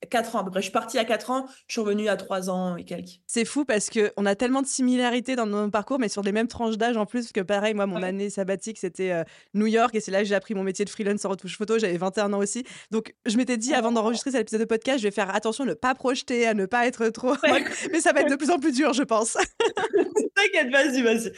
quatre 0.10 0.36
ans 0.36 0.40
à 0.40 0.44
peu 0.44 0.52
près. 0.52 0.62
Je 0.62 0.66
suis 0.66 0.72
partie 0.72 0.98
à 0.98 1.06
quatre 1.06 1.30
ans, 1.30 1.46
je 1.68 1.74
suis 1.74 1.82
revenue 1.82 2.08
à 2.08 2.16
trois 2.16 2.50
ans 2.50 2.78
et 2.78 2.86
quelques. 2.86 3.20
C'est 3.28 3.46
fou 3.46 3.66
parce 3.66 3.90
qu'on 3.90 4.26
a 4.26 4.36
tellement 4.36 4.62
de 4.62 4.68
similarités 4.68 5.36
dans 5.36 5.46
nos 5.46 5.70
parcours, 5.70 6.00
mais 6.00 6.10
sur 6.10 6.22
les 6.24 6.32
mêmes 6.32 6.48
tranches 6.48 6.78
d'âge 6.78 6.96
en 6.98 7.06
plus, 7.06 7.22
parce 7.22 7.32
que 7.34 7.42
pareil, 7.42 7.74
moi, 7.74 7.86
mon 7.86 8.02
année 8.02 8.30
sabbatique, 8.30 8.78
c'était 8.78 9.12
euh, 9.12 9.24
New 9.54 9.68
York, 9.68 9.94
et 9.96 10.00
c'est 10.00 10.12
là 10.12 10.20
que 10.20 10.26
j'ai 10.26 10.36
appris 10.36 10.56
mon 10.56 10.64
métier 10.64 10.86
de 10.86 10.90
freelance 10.90 11.26
en 11.26 11.30
retouche 11.30 11.58
photo, 11.58 11.78
j'avais 11.80 11.98
21 11.98 12.32
ans 12.34 12.40
aussi. 12.40 12.64
Donc, 12.92 13.14
je 13.26 13.36
m'étais 13.38 13.58
dit, 13.58 13.74
avant 13.74 13.92
d'enregistrer 13.92 14.32
cet 14.32 14.42
épisode 14.42 14.62
de 14.62 14.66
podcast, 14.66 15.00
je 15.00 15.04
vais 15.04 15.12
faire 15.12 15.34
attention 15.36 15.66
à 15.66 15.68
ne 15.68 15.74
pas 15.74 15.96
projeter, 15.96 16.48
à 16.48 16.54
ne 16.54 16.66
pas 16.66 16.88
être 16.88 17.10
trop... 17.10 17.36
mais 17.92 18.00
ça 18.00 18.14
va 18.14 18.22
être 18.22 18.30
de 18.30 18.36
plus 18.36 18.52
en 18.52 18.60
plus 18.60 18.72
dur, 18.72 18.94
je 18.94 19.04
pense. 19.04 19.34
T'inquiète, 20.36 20.72
vas-y, 20.72 21.02
vas-y. 21.02 21.32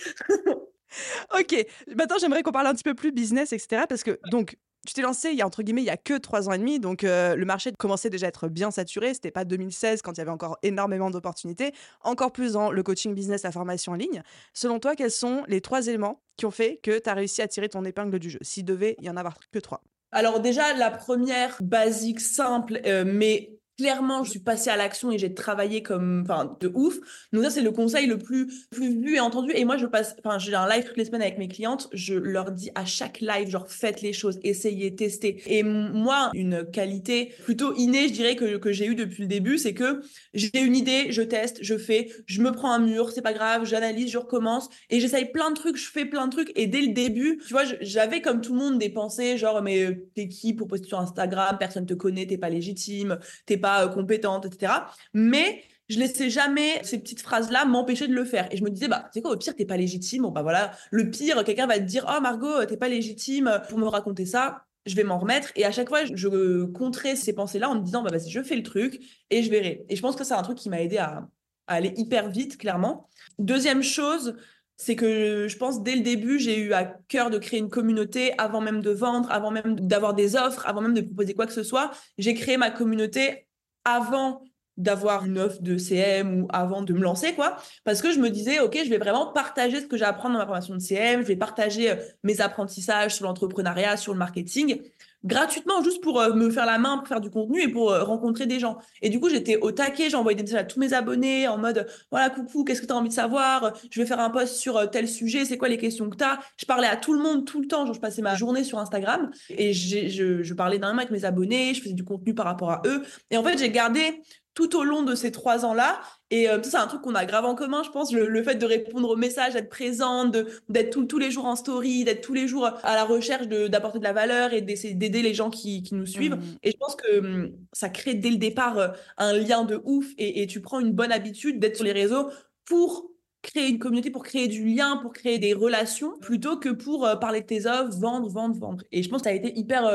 ok, 1.40 1.66
maintenant 1.96 2.18
j'aimerais 2.20 2.44
qu'on 2.44 2.52
parle 2.52 2.68
un 2.68 2.74
petit 2.74 2.84
peu 2.84 2.94
plus 2.94 3.12
business, 3.12 3.54
etc. 3.54 3.84
Parce 3.88 4.04
que, 4.04 4.20
donc, 4.32 4.58
tu 4.88 4.94
t'es 4.94 5.02
lancé 5.02 5.30
il 5.32 5.38
y 5.38 5.42
a 5.42 5.46
entre 5.46 5.62
guillemets 5.64 5.82
il 5.82 5.88
y 5.88 5.92
a 5.92 5.98
que 5.98 6.18
trois 6.18 6.50
ans 6.50 6.54
et 6.54 6.58
demi, 6.58 6.80
donc 6.80 7.04
euh, 7.04 7.36
le 7.36 7.46
marché 7.46 7.72
commençait 7.78 8.10
déjà 8.10 8.28
à 8.28 8.30
être 8.30 8.48
bien 8.48 8.72
saturé. 8.72 9.14
C'était 9.14 9.32
pas 9.32 9.46
2016 9.46 10.02
quand 10.02 10.14
il 10.14 10.18
y 10.18 10.22
avait 10.22 10.32
encore 10.32 10.58
énormément 10.64 11.10
d'opportunités, 11.12 11.74
encore 12.02 12.32
plus 12.32 12.54
dans 12.54 12.72
le 12.72 12.84
coaching 12.84 13.14
business, 13.14 13.44
la 13.44 13.52
formation 13.52 13.92
en 13.92 13.96
ligne. 13.96 14.24
Selon 14.54 14.80
toi, 14.80 14.96
quels 14.96 15.12
sont 15.12 15.44
les 15.48 15.62
trois 15.62 15.88
éléments 15.88 16.22
qui 16.38 16.46
ont 16.46 16.52
fait 16.52 16.80
que 16.82 17.00
tu 17.00 17.10
as 17.10 17.14
réussi 17.14 17.42
à 17.42 17.48
tirer 17.48 17.70
ton 17.70 17.84
épingle 17.86 18.20
du 18.20 18.30
jeu 18.30 18.40
S'il 18.42 18.66
devait 18.66 18.96
y 19.02 19.10
en 19.10 19.18
avoir 19.18 19.38
que 19.52 19.60
trois? 19.60 19.82
Alors 20.12 20.40
déjà, 20.40 20.74
la 20.74 20.90
première 20.90 21.58
basique, 21.62 22.20
simple, 22.20 22.82
euh, 22.86 23.04
mais 23.06 23.59
clairement, 23.80 24.26
je 24.26 24.32
suis 24.32 24.40
passée 24.40 24.70
à 24.70 24.76
l'action 24.76 25.10
et 25.10 25.18
j'ai 25.18 25.34
travaillé 25.34 25.82
comme, 25.82 26.24
enfin, 26.24 26.58
de 26.60 26.70
ouf. 26.74 26.98
Donc 27.32 27.44
ça, 27.44 27.50
c'est 27.50 27.62
le 27.62 27.72
conseil 27.72 28.08
le 28.08 28.18
plus, 28.18 28.68
plus 28.70 28.90
vu 28.90 29.16
et 29.16 29.20
entendu. 29.22 29.54
Et 29.56 29.64
moi, 29.64 29.78
je 29.78 29.86
passe, 29.86 30.18
enfin, 30.24 30.38
j'ai 30.38 30.54
un 30.54 30.68
live 30.68 30.84
toutes 30.84 30.98
les 30.98 31.06
semaines 31.06 31.22
avec 31.22 31.38
mes 31.38 31.48
clientes. 31.48 31.88
Je 31.94 32.14
leur 32.14 32.52
dis 32.52 32.72
à 32.76 32.84
chaque 32.84 33.22
live, 33.22 33.50
genre, 33.50 33.70
faites 33.70 34.02
les 34.02 34.12
choses, 34.12 34.38
essayez, 34.44 34.96
testez. 34.96 35.42
Et 35.46 35.64
moi, 35.64 36.30
une 36.34 36.70
qualité 36.70 37.34
plutôt 37.46 37.74
innée, 37.76 38.10
je 38.10 38.14
dirais, 38.14 38.36
que, 38.36 38.58
que 38.58 38.74
j'ai 38.74 38.86
eu 38.86 38.96
depuis 38.96 39.22
le 39.22 39.30
début, 39.30 39.58
c'est 39.58 39.74
que 39.74 40.02
j'ai 40.34 40.60
une 40.60 40.76
idée, 40.76 41.14
je 41.14 41.22
teste, 41.22 41.60
je 41.62 41.78
fais, 41.78 42.12
je 42.26 42.42
me 42.42 42.52
prends 42.52 42.74
un 42.74 42.80
mur, 42.80 43.12
c'est 43.12 43.22
pas 43.22 43.34
grave, 43.34 43.66
j'analyse, 43.66 44.12
je 44.12 44.18
recommence 44.18 44.68
et 44.90 45.00
j'essaye 45.00 45.32
plein 45.32 45.52
de 45.52 45.56
trucs, 45.56 45.78
je 45.78 45.90
fais 45.90 46.06
plein 46.06 46.28
de 46.28 46.32
trucs. 46.32 46.52
Et 46.58 46.68
dès 46.68 46.82
le 46.82 46.94
début, 46.94 47.42
tu 47.48 47.54
vois, 47.54 47.64
j'avais 47.80 48.22
comme 48.22 48.42
tout 48.42 48.52
le 48.54 48.60
monde 48.60 48.78
des 48.78 48.90
pensées, 48.90 49.38
genre, 49.38 49.62
mais 49.62 49.86
euh, 49.86 50.10
t'es 50.16 50.28
qui 50.28 50.54
pour 50.54 50.68
poster 50.68 50.88
sur 50.88 51.00
Instagram, 51.00 51.56
personne 51.58 51.86
te 51.86 51.94
connaît, 51.94 52.26
t'es 52.26 52.38
pas 52.38 52.50
légitime, 52.50 53.20
t'es 53.46 53.58
pas 53.58 53.69
euh, 53.78 53.88
compétente, 53.88 54.46
etc. 54.46 54.74
Mais 55.14 55.64
je 55.90 56.00
laissais 56.00 56.30
jamais 56.30 56.82
ces 56.84 57.00
petites 57.00 57.22
phrases-là 57.22 57.66
m'empêcher 57.66 58.08
de 58.08 58.14
le 58.14 58.24
faire. 58.24 58.48
Et 58.52 58.58
je 58.58 58.64
me 58.64 58.70
disais, 58.70 58.88
bah, 58.88 59.10
c'est 59.14 59.22
quoi, 59.22 59.32
au 59.32 59.38
pire, 59.38 59.56
t'es 59.56 59.66
pas 59.66 59.78
légitime. 59.78 60.24
Bon, 60.24 60.32
bah 60.32 60.44
voilà, 60.44 60.72
le 60.92 61.10
pire, 61.10 61.44
quelqu'un 61.44 61.68
va 61.68 61.80
te 61.80 61.84
dire, 61.84 62.06
oh 62.08 62.22
Margot, 62.22 62.66
t'es 62.66 62.78
pas 62.78 62.90
légitime 62.90 63.62
pour 63.70 63.80
me 63.80 63.88
raconter 63.88 64.26
ça. 64.26 64.64
Je 64.86 64.96
vais 64.96 65.04
m'en 65.04 65.18
remettre. 65.18 65.52
Et 65.56 65.66
à 65.66 65.72
chaque 65.72 65.90
fois, 65.90 66.06
je 66.06 66.66
contrais 66.66 67.18
ces 67.18 67.34
pensées-là 67.34 67.70
en 67.70 67.76
me 67.76 67.82
disant, 67.82 68.04
bah 68.04 68.12
vas-y, 68.12 68.30
je 68.30 68.42
fais 68.42 68.56
le 68.56 68.64
truc 68.64 69.02
et 69.30 69.44
je 69.44 69.50
verrai. 69.50 69.86
Et 69.90 69.96
je 69.96 70.02
pense 70.02 70.16
que 70.16 70.24
c'est 70.24 70.34
un 70.34 70.42
truc 70.44 70.58
qui 70.58 70.70
m'a 70.70 70.82
aidé 70.82 70.98
à, 70.98 71.28
à 71.68 71.76
aller 71.76 71.94
hyper 71.98 72.30
vite, 72.30 72.58
clairement. 72.58 73.10
Deuxième 73.40 73.84
chose, 73.84 74.36
c'est 74.78 74.96
que 74.96 75.48
je 75.50 75.58
pense 75.58 75.84
dès 75.84 75.96
le 75.96 76.02
début, 76.02 76.40
j'ai 76.40 76.58
eu 76.58 76.72
à 76.72 76.86
cœur 76.86 77.30
de 77.30 77.38
créer 77.38 77.60
une 77.60 77.70
communauté 77.70 78.34
avant 78.38 78.62
même 78.62 78.82
de 78.82 78.92
vendre, 78.92 79.30
avant 79.32 79.52
même 79.52 79.78
d'avoir 79.80 80.14
des 80.14 80.38
offres, 80.38 80.66
avant 80.66 80.82
même 80.82 80.94
de 80.94 81.02
proposer 81.02 81.34
quoi 81.34 81.46
que 81.46 81.54
ce 81.54 81.64
soit. 81.64 81.92
J'ai 82.18 82.34
créé 82.34 82.56
ma 82.56 82.72
communauté 82.72 83.49
avant 83.86 84.44
d'avoir 84.80 85.26
une 85.26 85.38
offre 85.38 85.62
de 85.62 85.78
CM 85.78 86.42
ou 86.42 86.48
avant 86.52 86.82
de 86.82 86.94
me 86.94 87.02
lancer, 87.02 87.34
quoi. 87.34 87.58
Parce 87.84 88.02
que 88.02 88.14
je 88.14 88.20
me 88.20 88.30
disais, 88.30 88.60
OK, 88.62 88.80
je 88.82 88.90
vais 88.90 88.98
vraiment 88.98 89.34
partager 89.34 89.82
ce 89.82 89.88
que 89.88 89.98
j'apprends 89.98 90.30
dans 90.30 90.38
ma 90.38 90.46
formation 90.46 90.74
de 90.74 90.80
CM, 90.80 91.22
je 91.22 91.28
vais 91.28 91.36
partager 91.36 91.92
euh, 91.92 91.96
mes 92.24 92.40
apprentissages 92.40 93.16
sur 93.16 93.26
l'entrepreneuriat, 93.26 93.98
sur 93.98 94.14
le 94.14 94.20
marketing 94.20 94.82
gratuitement 95.24 95.84
juste 95.84 96.02
pour 96.02 96.20
euh, 96.20 96.34
me 96.34 96.50
faire 96.50 96.66
la 96.66 96.78
main, 96.78 96.98
pour 96.98 97.08
faire 97.08 97.22
du 97.22 97.30
contenu 97.30 97.62
et 97.62 97.68
pour 97.68 97.92
euh, 97.92 98.04
rencontrer 98.04 98.46
des 98.46 98.60
gens. 98.60 98.78
Et 99.02 99.10
du 99.10 99.20
coup, 99.20 99.30
j'étais 99.30 99.58
au 99.58 99.72
taquet, 99.72 100.14
envoyé 100.16 100.36
des 100.36 100.44
messages 100.44 100.62
à 100.62 100.64
tous 100.64 100.80
mes 100.80 100.94
abonnés 100.94 101.48
en 101.48 101.58
mode 101.58 101.88
voilà, 102.12 102.30
coucou, 102.30 102.64
qu'est-ce 102.64 102.82
que 102.82 102.88
tu 102.88 102.94
as 102.94 102.96
envie 102.96 103.10
de 103.10 103.14
savoir? 103.14 103.74
Je 103.92 104.02
vais 104.02 104.08
faire 104.08 104.20
un 104.20 104.30
post 104.30 104.56
sur 104.56 104.78
euh, 104.78 104.86
tel 104.86 105.08
sujet, 105.08 105.46
c'est 105.46 105.58
quoi 105.58 105.68
les 105.68 105.78
questions 105.78 106.10
que 106.10 106.18
tu 106.18 106.24
as 106.24 106.40
Je 106.58 106.66
parlais 106.66 106.88
à 106.88 106.96
tout 106.96 107.14
le 107.14 107.20
monde 107.20 107.46
tout 107.46 107.62
le 107.62 107.68
temps, 107.68 107.86
genre, 107.86 107.96
je 107.96 108.00
passais 108.00 108.22
ma 108.22 108.36
journée 108.36 108.64
sur 108.64 108.80
Instagram 108.80 109.32
et 109.50 109.74
je, 109.74 110.42
je 110.42 110.54
parlais 110.54 110.80
d'un 110.80 110.98
avec 110.98 111.12
mes 111.12 111.26
abonnés, 111.26 111.74
je 111.74 111.82
faisais 111.82 111.94
du 111.94 112.04
contenu 112.04 112.34
par 112.34 112.46
rapport 112.46 112.72
à 112.72 112.82
eux. 112.86 113.04
Et 113.32 113.38
en 113.38 113.44
fait, 113.44 113.58
j'ai 113.58 113.70
gardé 113.70 114.22
tout 114.60 114.78
au 114.78 114.84
long 114.84 115.04
de 115.04 115.16
ces 115.16 115.32
trois 115.32 115.64
ans-là. 115.64 116.02
Et 116.32 116.50
euh, 116.50 116.62
ça, 116.64 116.72
c'est 116.72 116.78
un 116.78 116.88
truc 116.88 117.02
qu'on 117.02 117.16
a 117.16 117.26
grave 117.26 117.46
en 117.46 117.56
commun, 117.56 117.82
je 117.82 117.90
pense, 117.92 118.12
le, 118.12 118.44
fait 118.44 118.56
de 118.56 118.66
répondre 118.66 119.10
aux 119.10 119.16
messages, 119.16 119.54
d'être 119.54 119.70
présente, 119.70 120.36
d'être 120.68 121.02
tous 121.04 121.18
les 121.18 121.32
jours 121.32 121.46
en 121.46 121.56
story, 121.56 122.04
d'être 122.04 122.20
tous 122.20 122.34
les 122.34 122.46
jours 122.46 122.66
à 122.66 122.96
la 122.96 123.06
recherche 123.06 123.48
d'apporter 123.48 124.00
de, 124.00 124.04
la 124.04 124.12
valeur 124.12 124.52
et 124.52 124.62
d'essayer 124.62 124.96
d'aider 124.96 125.22
les 125.22 125.34
gens 125.34 125.50
qui, 125.50 125.88
nous 125.94 126.06
suivent. 126.06 126.36
Mmh. 126.36 126.58
Et 126.64 126.72
je 126.72 126.78
pense 126.78 126.98
que 126.98 127.20
hum, 127.20 127.52
ça 127.72 127.88
crée 127.88 128.16
dès 128.16 128.32
le 128.32 128.36
départ 128.36 128.78
euh, 128.78 128.90
un 129.18 129.32
lien 129.32 129.64
de 129.64 129.82
ouf 129.86 130.08
et, 130.18 130.46
tu 130.48 130.62
prends 130.62 130.82
une 130.82 130.92
bonne 130.92 131.14
habitude 131.14 131.60
d'être 131.60 131.78
sur 131.78 131.86
les 131.86 131.94
réseaux 131.94 132.30
pour 132.66 133.10
créer 133.42 133.70
une 133.70 133.80
communauté, 133.80 134.12
pour 134.12 134.24
créer 134.24 134.50
du 134.50 134.66
lien, 134.66 134.98
pour 134.98 135.14
créer 135.14 135.40
des 135.40 135.54
relations, 135.54 136.18
plutôt 136.20 136.58
que 136.58 136.70
pour 136.70 137.06
euh, 137.06 137.16
parler 137.16 137.40
de 137.42 137.46
tes 137.46 137.66
offres, 137.66 137.98
vendre, 137.98 138.28
vendre, 138.28 138.56
vendre. 138.56 138.84
Et 138.92 139.04
je 139.04 139.10
pense 139.10 139.22
que 139.22 139.30
ça 139.30 139.34
a 139.34 139.38
été 139.38 139.58
hyper 139.58 139.86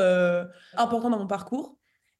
important 0.76 1.10
dans 1.10 1.18
mon 1.18 1.26
parcours. 1.26 1.76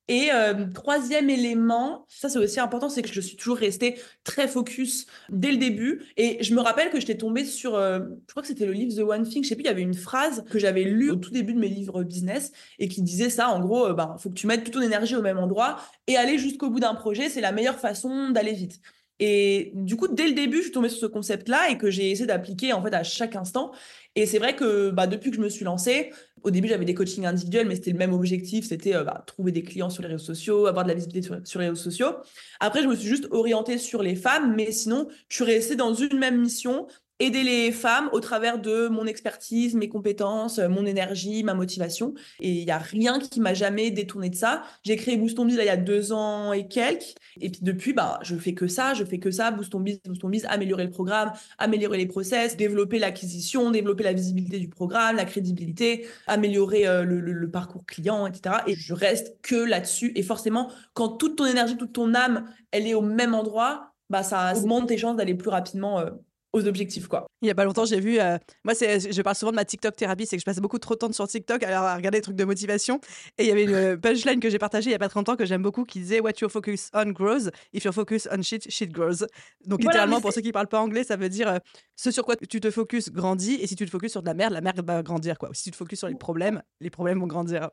Et 0.09 0.31
euh, 0.35 0.67
troisième 0.75 1.31
élément, 1.31 2.05
ça 2.09 2.29
c'est 2.29 2.39
aussi 2.39 2.61
important, 2.61 2.91
c'est 2.91 3.01
que 3.01 3.11
je 3.11 3.21
suis 3.23 3.37
toujours 3.37 3.57
restée 3.57 3.99
très 4.23 4.49
focus 4.49 5.07
dès 5.31 5.51
le 5.51 5.57
début. 5.57 6.03
Et 6.19 6.43
je 6.43 6.55
me 6.55 6.61
rappelle 6.61 6.91
que 6.91 7.01
j'étais 7.01 7.17
tombée 7.17 7.47
sur, 7.47 7.75
euh, 7.75 8.01
je 8.29 8.33
crois 8.33 8.43
que 8.43 8.49
c'était 8.49 8.67
le 8.67 8.73
livre 8.73 8.95
The 8.95 9.09
One 9.09 9.27
Thing, 9.27 9.43
je 9.43 9.49
sais 9.49 9.55
plus, 9.55 9.65
il 9.65 9.69
y 9.69 9.71
avait 9.71 9.81
une 9.81 9.95
phrase 9.95 10.45
que 10.51 10.59
j'avais 10.59 10.85
lue 10.85 11.11
au 11.11 11.17
tout 11.17 11.31
début 11.31 11.55
de 11.55 11.59
mes 11.59 11.69
livres 11.69 12.03
business 12.03 12.53
et 12.79 12.89
qui 12.89 13.01
disait 13.01 13.31
ça, 13.31 13.49
en 13.49 13.61
gros, 13.61 13.87
euh, 13.87 13.93
ben, 13.95 14.17
faut 14.19 14.29
que 14.29 14.35
tu 14.35 14.47
mettes 14.47 14.65
toute 14.65 14.75
ton 14.75 14.83
énergie 14.83 15.17
au 15.17 15.23
même 15.23 15.39
endroit 15.39 15.77
et 16.07 16.19
aller 16.19 16.37
jusqu'au 16.37 16.69
bout 16.69 16.81
d'un 16.81 16.95
projet, 16.95 17.31
c'est 17.31 17.41
la 17.41 17.53
meilleure 17.53 17.79
façon 17.79 18.29
d'aller 18.31 18.53
vite. 18.53 18.81
Et 19.21 19.71
du 19.75 19.97
coup, 19.97 20.09
dès 20.09 20.27
le 20.27 20.35
début, 20.35 20.59
je 20.59 20.63
suis 20.65 20.73
tombée 20.73 20.89
sur 20.89 20.99
ce 20.99 21.07
concept-là 21.07 21.71
et 21.71 21.79
que 21.79 21.89
j'ai 21.89 22.11
essayé 22.11 22.27
d'appliquer 22.27 22.73
en 22.73 22.83
fait 22.83 22.93
à 22.93 23.05
chaque 23.05 23.37
instant. 23.37 23.71
Et 24.17 24.27
c'est 24.27 24.39
vrai 24.39 24.55
que 24.55 24.91
bah, 24.91 25.07
depuis 25.07 25.31
que 25.31 25.37
je 25.37 25.43
me 25.43 25.49
suis 25.49 25.65
lancée, 25.65 26.13
au 26.43 26.51
début, 26.51 26.69
j'avais 26.69 26.85
des 26.85 26.95
coachings 26.95 27.27
individuels, 27.27 27.67
mais 27.67 27.75
c'était 27.75 27.91
le 27.91 27.99
même 27.99 28.13
objectif, 28.13 28.67
c'était 28.67 28.95
euh, 28.95 29.03
bah, 29.03 29.25
trouver 29.27 29.51
des 29.51 29.63
clients 29.63 29.91
sur 29.91 30.03
les 30.03 30.09
réseaux 30.09 30.25
sociaux, 30.25 30.67
avoir 30.67 30.85
de 30.85 30.91
la 30.91 30.95
visibilité 30.95 31.29
sur, 31.45 31.59
les 31.59 31.69
réseaux 31.69 31.83
sociaux. 31.83 32.17
Après, 32.61 32.83
je 32.83 32.89
me 32.89 32.95
suis 32.95 33.09
juste 33.09 33.27
orientée 33.31 33.79
sur 33.79 34.03
les 34.03 34.15
femmes, 34.15 34.55
mais 34.55 34.71
sinon, 34.71 35.09
je 35.29 35.37
suis 35.37 35.45
restée 35.45 35.75
dans 35.75 35.95
une 35.95 36.19
même 36.19 36.41
mission 36.41 36.87
aider 37.21 37.43
les 37.43 37.71
femmes 37.71 38.09
au 38.13 38.21
travers 38.21 38.59
de 38.59 38.89
mon 38.89 39.07
expertise, 39.07 39.75
mes 39.75 39.89
compétences, 39.89 40.59
euh, 40.59 40.69
mon 40.69 40.85
énergie, 40.85 41.45
ma 41.45 41.55
motivation. 41.55 42.15
Et 42.41 42.51
il 42.51 42.65
n'y 42.65 42.71
a 42.71 42.79
rien 42.79 43.21
qui 43.21 43.41
m'a 43.41 43.55
jamais 43.55 43.91
détourné 43.91 44.31
de 44.31 44.35
ça. 44.35 44.63
J'ai 44.83 44.97
créé 44.97 45.17
Boost 45.17 45.39
Biz 45.39 45.57
il 45.59 45.65
y 45.65 45.69
a 45.69 45.77
deux 45.77 46.13
ans 46.13 46.53
et 46.53 46.67
quelques. 46.67 47.15
Et 47.41 47.51
puis 47.51 47.61
depuis, 47.63 47.93
bah, 47.93 48.19
je 48.23 48.37
fais 48.37 48.55
que 48.55 48.67
ça, 48.67 48.95
je 48.95 49.05
fais 49.05 49.19
que 49.19 49.31
ça. 49.31 49.51
Boost 49.53 49.77
Biz, 49.77 50.01
Boost 50.05 50.27
Biz, 50.27 50.47
améliorer 50.49 50.85
le 50.85 50.91
programme, 50.91 51.33
améliorer 51.59 51.99
les 51.99 52.07
process, 52.07 52.57
développer 52.57 52.99
l'acquisition, 52.99 53.71
développer 53.71 54.03
la 54.03 54.13
visibilité 54.13 54.59
du 54.59 54.69
programme, 54.69 55.17
la 55.17 55.25
crédibilité, 55.25 56.07
améliorer 56.27 56.87
euh, 56.87 57.05
le, 57.05 57.21
le, 57.21 57.51
parcours 57.51 57.87
client, 57.87 58.27
etc. 58.27 58.57
Et 58.67 58.75
je 58.75 58.93
reste 58.93 59.41
que 59.43 59.55
là-dessus. 59.55 60.13
Et 60.17 60.23
forcément, 60.23 60.71
quand 60.95 61.11
toute 61.11 61.37
ton 61.37 61.47
énergie, 61.47 61.77
toute 61.77 61.93
ton 61.93 62.15
âme, 62.15 62.49
elle 62.73 62.87
est 62.89 62.95
au 62.95 63.03
même 63.03 63.35
endroit, 63.35 63.93
bah, 64.11 64.23
ça 64.23 64.53
augmente 64.57 64.89
tes 64.89 64.99
chances 64.99 65.17
d'aller 65.17 65.35
plus 65.35 65.51
rapidement 65.51 66.01
euh, 66.01 66.11
aux 66.55 66.67
objectifs 66.67 67.09
quoi. 67.09 67.27
Il 67.43 67.49
y 67.49 67.51
a 67.51 67.55
pas 67.55 67.65
longtemps, 67.65 67.85
j'ai 67.85 68.01
vu 68.01 68.21
euh, 68.21 68.39
moi 68.65 68.75
c'est 68.75 69.13
je 69.13 69.23
parle 69.23 69.37
souvent 69.37 69.51
de 69.51 69.57
ma 69.57 69.65
TikTok 69.65 69.97
thérapie, 69.97 70.25
c'est 70.25 70.37
que 70.37 70.41
je 70.41 70.45
passe 70.45 70.61
beaucoup 70.61 70.79
trop 70.79 70.95
de 70.95 71.01
temps 71.01 71.13
sur 71.13 71.27
TikTok 71.27 71.63
à, 71.65 71.97
regarder 71.97 72.19
des 72.19 72.23
trucs 72.23 72.37
de 72.37 72.45
motivation 72.45 73.01
et 73.39 73.45
il 73.45 73.49
y 73.49 73.51
avait 73.51 73.65
une 73.65 74.01
punchline 74.01 74.41
que 74.41 74.49
j'ai 74.49 74.59
partagée 74.59 74.91
il 74.91 74.93
y 74.93 74.97
a 74.97 74.99
pas 74.99 75.09
très 75.09 75.19
longtemps 75.19 75.37
que 75.37 75.45
j'aime 75.45 75.63
beaucoup 75.63 75.85
qui 75.85 75.99
disait 75.99 76.21
what 76.21 76.33
you 76.41 76.49
focus 76.49 76.91
on 76.95 77.11
grows, 77.11 77.51
if 77.73 77.85
you 77.85 77.93
focus 77.93 78.29
on 78.31 78.41
shit 78.43 78.71
shit 78.71 78.93
grows. 78.93 79.27
Donc 79.67 79.83
littéralement 79.83 80.21
pour 80.21 80.33
ceux 80.33 80.41
qui 80.41 80.53
parlent 80.53 80.69
pas 80.69 80.81
anglais, 80.81 81.03
ça 81.03 81.17
veut 81.17 81.29
dire 81.29 81.49
euh, 81.49 81.59
ce 81.97 82.13
sur 82.13 82.25
quoi 82.25 82.37
tu 82.37 82.61
te 82.61 82.71
focuses 82.71 83.11
grandit 83.11 83.55
et 83.61 83.67
si 83.67 83.75
tu 83.75 83.85
te 83.85 83.91
focuses 83.91 84.13
sur 84.13 84.23
de 84.23 84.27
la 84.27 84.35
merde, 84.35 84.53
la 84.53 84.61
merde 84.61 84.81
va 84.87 85.03
grandir 85.03 85.39
quoi. 85.39 85.51
Si 85.53 85.65
tu 85.65 85.71
te 85.73 85.77
focuses 85.77 85.99
sur 85.99 86.09
les 86.09 86.15
problèmes, 86.15 86.63
les 86.81 86.91
problèmes 86.91 87.19
vont 87.19 87.27
grandir. 87.27 87.71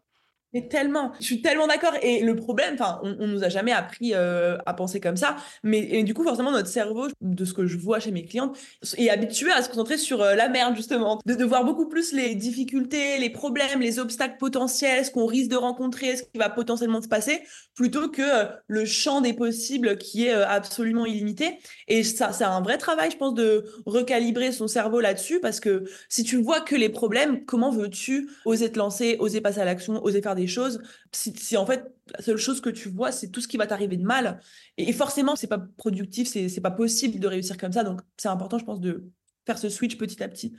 Mais 0.53 0.67
tellement, 0.67 1.13
je 1.19 1.25
suis 1.25 1.41
tellement 1.41 1.67
d'accord. 1.67 1.93
Et 2.01 2.21
le 2.21 2.35
problème, 2.35 2.73
enfin, 2.73 2.99
on, 3.03 3.15
on, 3.19 3.27
nous 3.27 3.43
a 3.43 3.49
jamais 3.49 3.71
appris 3.71 4.13
euh, 4.13 4.57
à 4.65 4.73
penser 4.73 4.99
comme 4.99 5.15
ça. 5.15 5.37
Mais 5.63 6.03
du 6.03 6.13
coup, 6.13 6.23
forcément, 6.23 6.51
notre 6.51 6.67
cerveau, 6.67 7.07
de 7.21 7.45
ce 7.45 7.53
que 7.53 7.65
je 7.65 7.77
vois 7.77 7.99
chez 7.99 8.11
mes 8.11 8.25
clientes, 8.25 8.57
est 8.97 9.09
habitué 9.09 9.51
à 9.51 9.61
se 9.61 9.69
concentrer 9.69 9.97
sur 9.97 10.21
euh, 10.21 10.35
la 10.35 10.49
merde 10.49 10.75
justement, 10.75 11.21
de, 11.25 11.35
de, 11.35 11.45
voir 11.45 11.63
beaucoup 11.63 11.87
plus 11.87 12.11
les 12.11 12.35
difficultés, 12.35 13.17
les 13.17 13.29
problèmes, 13.29 13.79
les 13.79 13.99
obstacles 13.99 14.37
potentiels, 14.37 15.05
ce 15.05 15.11
qu'on 15.11 15.25
risque 15.25 15.49
de 15.49 15.55
rencontrer, 15.55 16.17
ce 16.17 16.23
qui 16.23 16.37
va 16.37 16.49
potentiellement 16.49 17.01
se 17.01 17.07
passer, 17.07 17.41
plutôt 17.73 18.09
que 18.09 18.21
euh, 18.21 18.45
le 18.67 18.85
champ 18.85 19.21
des 19.21 19.33
possibles 19.33 19.97
qui 19.97 20.27
est 20.27 20.33
absolument 20.33 21.05
illimité. 21.05 21.59
Et 21.87 22.03
ça, 22.03 22.33
c'est 22.33 22.43
un 22.43 22.61
vrai 22.61 22.77
travail, 22.77 23.11
je 23.11 23.17
pense, 23.17 23.33
de 23.33 23.65
recalibrer 23.85 24.51
son 24.51 24.67
cerveau 24.67 24.99
là-dessus, 24.99 25.39
parce 25.39 25.59
que 25.61 25.85
si 26.09 26.23
tu 26.23 26.41
vois 26.41 26.59
que 26.59 26.75
les 26.75 26.89
problèmes, 26.89 27.45
comment 27.45 27.71
veux-tu 27.71 28.29
oser 28.45 28.71
te 28.71 28.77
lancer, 28.77 29.15
oser 29.19 29.39
passer 29.39 29.61
à 29.61 29.65
l'action, 29.65 30.03
oser 30.03 30.21
faire 30.21 30.35
des 30.35 30.40
choses, 30.47 30.81
si, 31.11 31.57
en 31.57 31.65
fait 31.65 31.93
la 32.13 32.23
seule 32.23 32.37
chose 32.37 32.61
que 32.61 32.69
tu 32.69 32.89
vois, 32.89 33.11
c'est 33.11 33.29
tout 33.29 33.41
ce 33.41 33.47
qui 33.47 33.57
va 33.57 33.67
t'arriver 33.67 33.97
de 33.97 34.03
mal, 34.03 34.39
et, 34.77 34.91
forcément, 34.93 35.35
c'est 35.35 35.47
pas 35.47 35.59
productif, 35.77 36.27
c'est 36.27 36.61
pas 36.61 36.71
possible 36.71 37.19
de 37.19 37.27
réussir 37.27 37.57
comme 37.57 37.71
ça. 37.71 37.83
Donc, 37.83 38.01
c'est 38.17 38.27
important, 38.27 38.57
je 38.57 38.65
pense, 38.65 38.79
de 38.79 39.09
faire 39.45 39.57
ce 39.57 39.69
switch 39.69 39.97
petit 39.97 40.21
à 40.23 40.27
petit. 40.27 40.53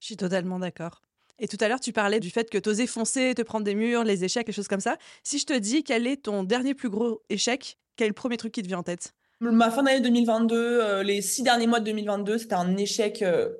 Je 0.00 0.06
suis 0.06 0.16
totalement 0.16 0.58
d'accord. 0.58 1.02
Et 1.38 1.48
tout 1.48 1.58
à 1.60 1.68
l'heure, 1.68 1.80
tu 1.80 1.92
parlais 1.92 2.20
du 2.20 2.30
fait 2.30 2.48
que 2.48 2.58
tu 2.58 2.68
osais 2.68 2.86
foncer, 2.86 3.34
te 3.34 3.42
prendre 3.42 3.64
des 3.64 3.74
murs, 3.74 4.04
les 4.04 4.24
échecs, 4.24 4.46
les 4.46 4.52
choses 4.52 4.68
comme 4.68 4.80
ça. 4.80 4.96
Si 5.22 5.38
je 5.38 5.46
te 5.46 5.52
dis 5.52 5.84
quel 5.84 6.06
est 6.06 6.24
ton 6.24 6.44
dernier 6.44 6.74
plus 6.74 6.88
gros 6.88 7.22
échec, 7.28 7.78
quel 7.96 8.06
est 8.06 8.08
le 8.08 8.14
premier 8.14 8.36
truc 8.36 8.52
qui 8.52 8.62
te 8.62 8.68
vient 8.68 8.78
en 8.78 8.82
tête? 8.82 9.14
Ma 9.40 9.70
fin 9.70 9.82
d'année 9.82 10.00
2022, 10.00 10.56
euh, 10.56 11.02
les 11.02 11.20
six 11.20 11.42
derniers 11.42 11.66
mois 11.66 11.80
de 11.80 11.84
2022, 11.84 12.38
c'était 12.38 12.54
un 12.54 12.76
échec 12.78 13.20
euh, 13.20 13.52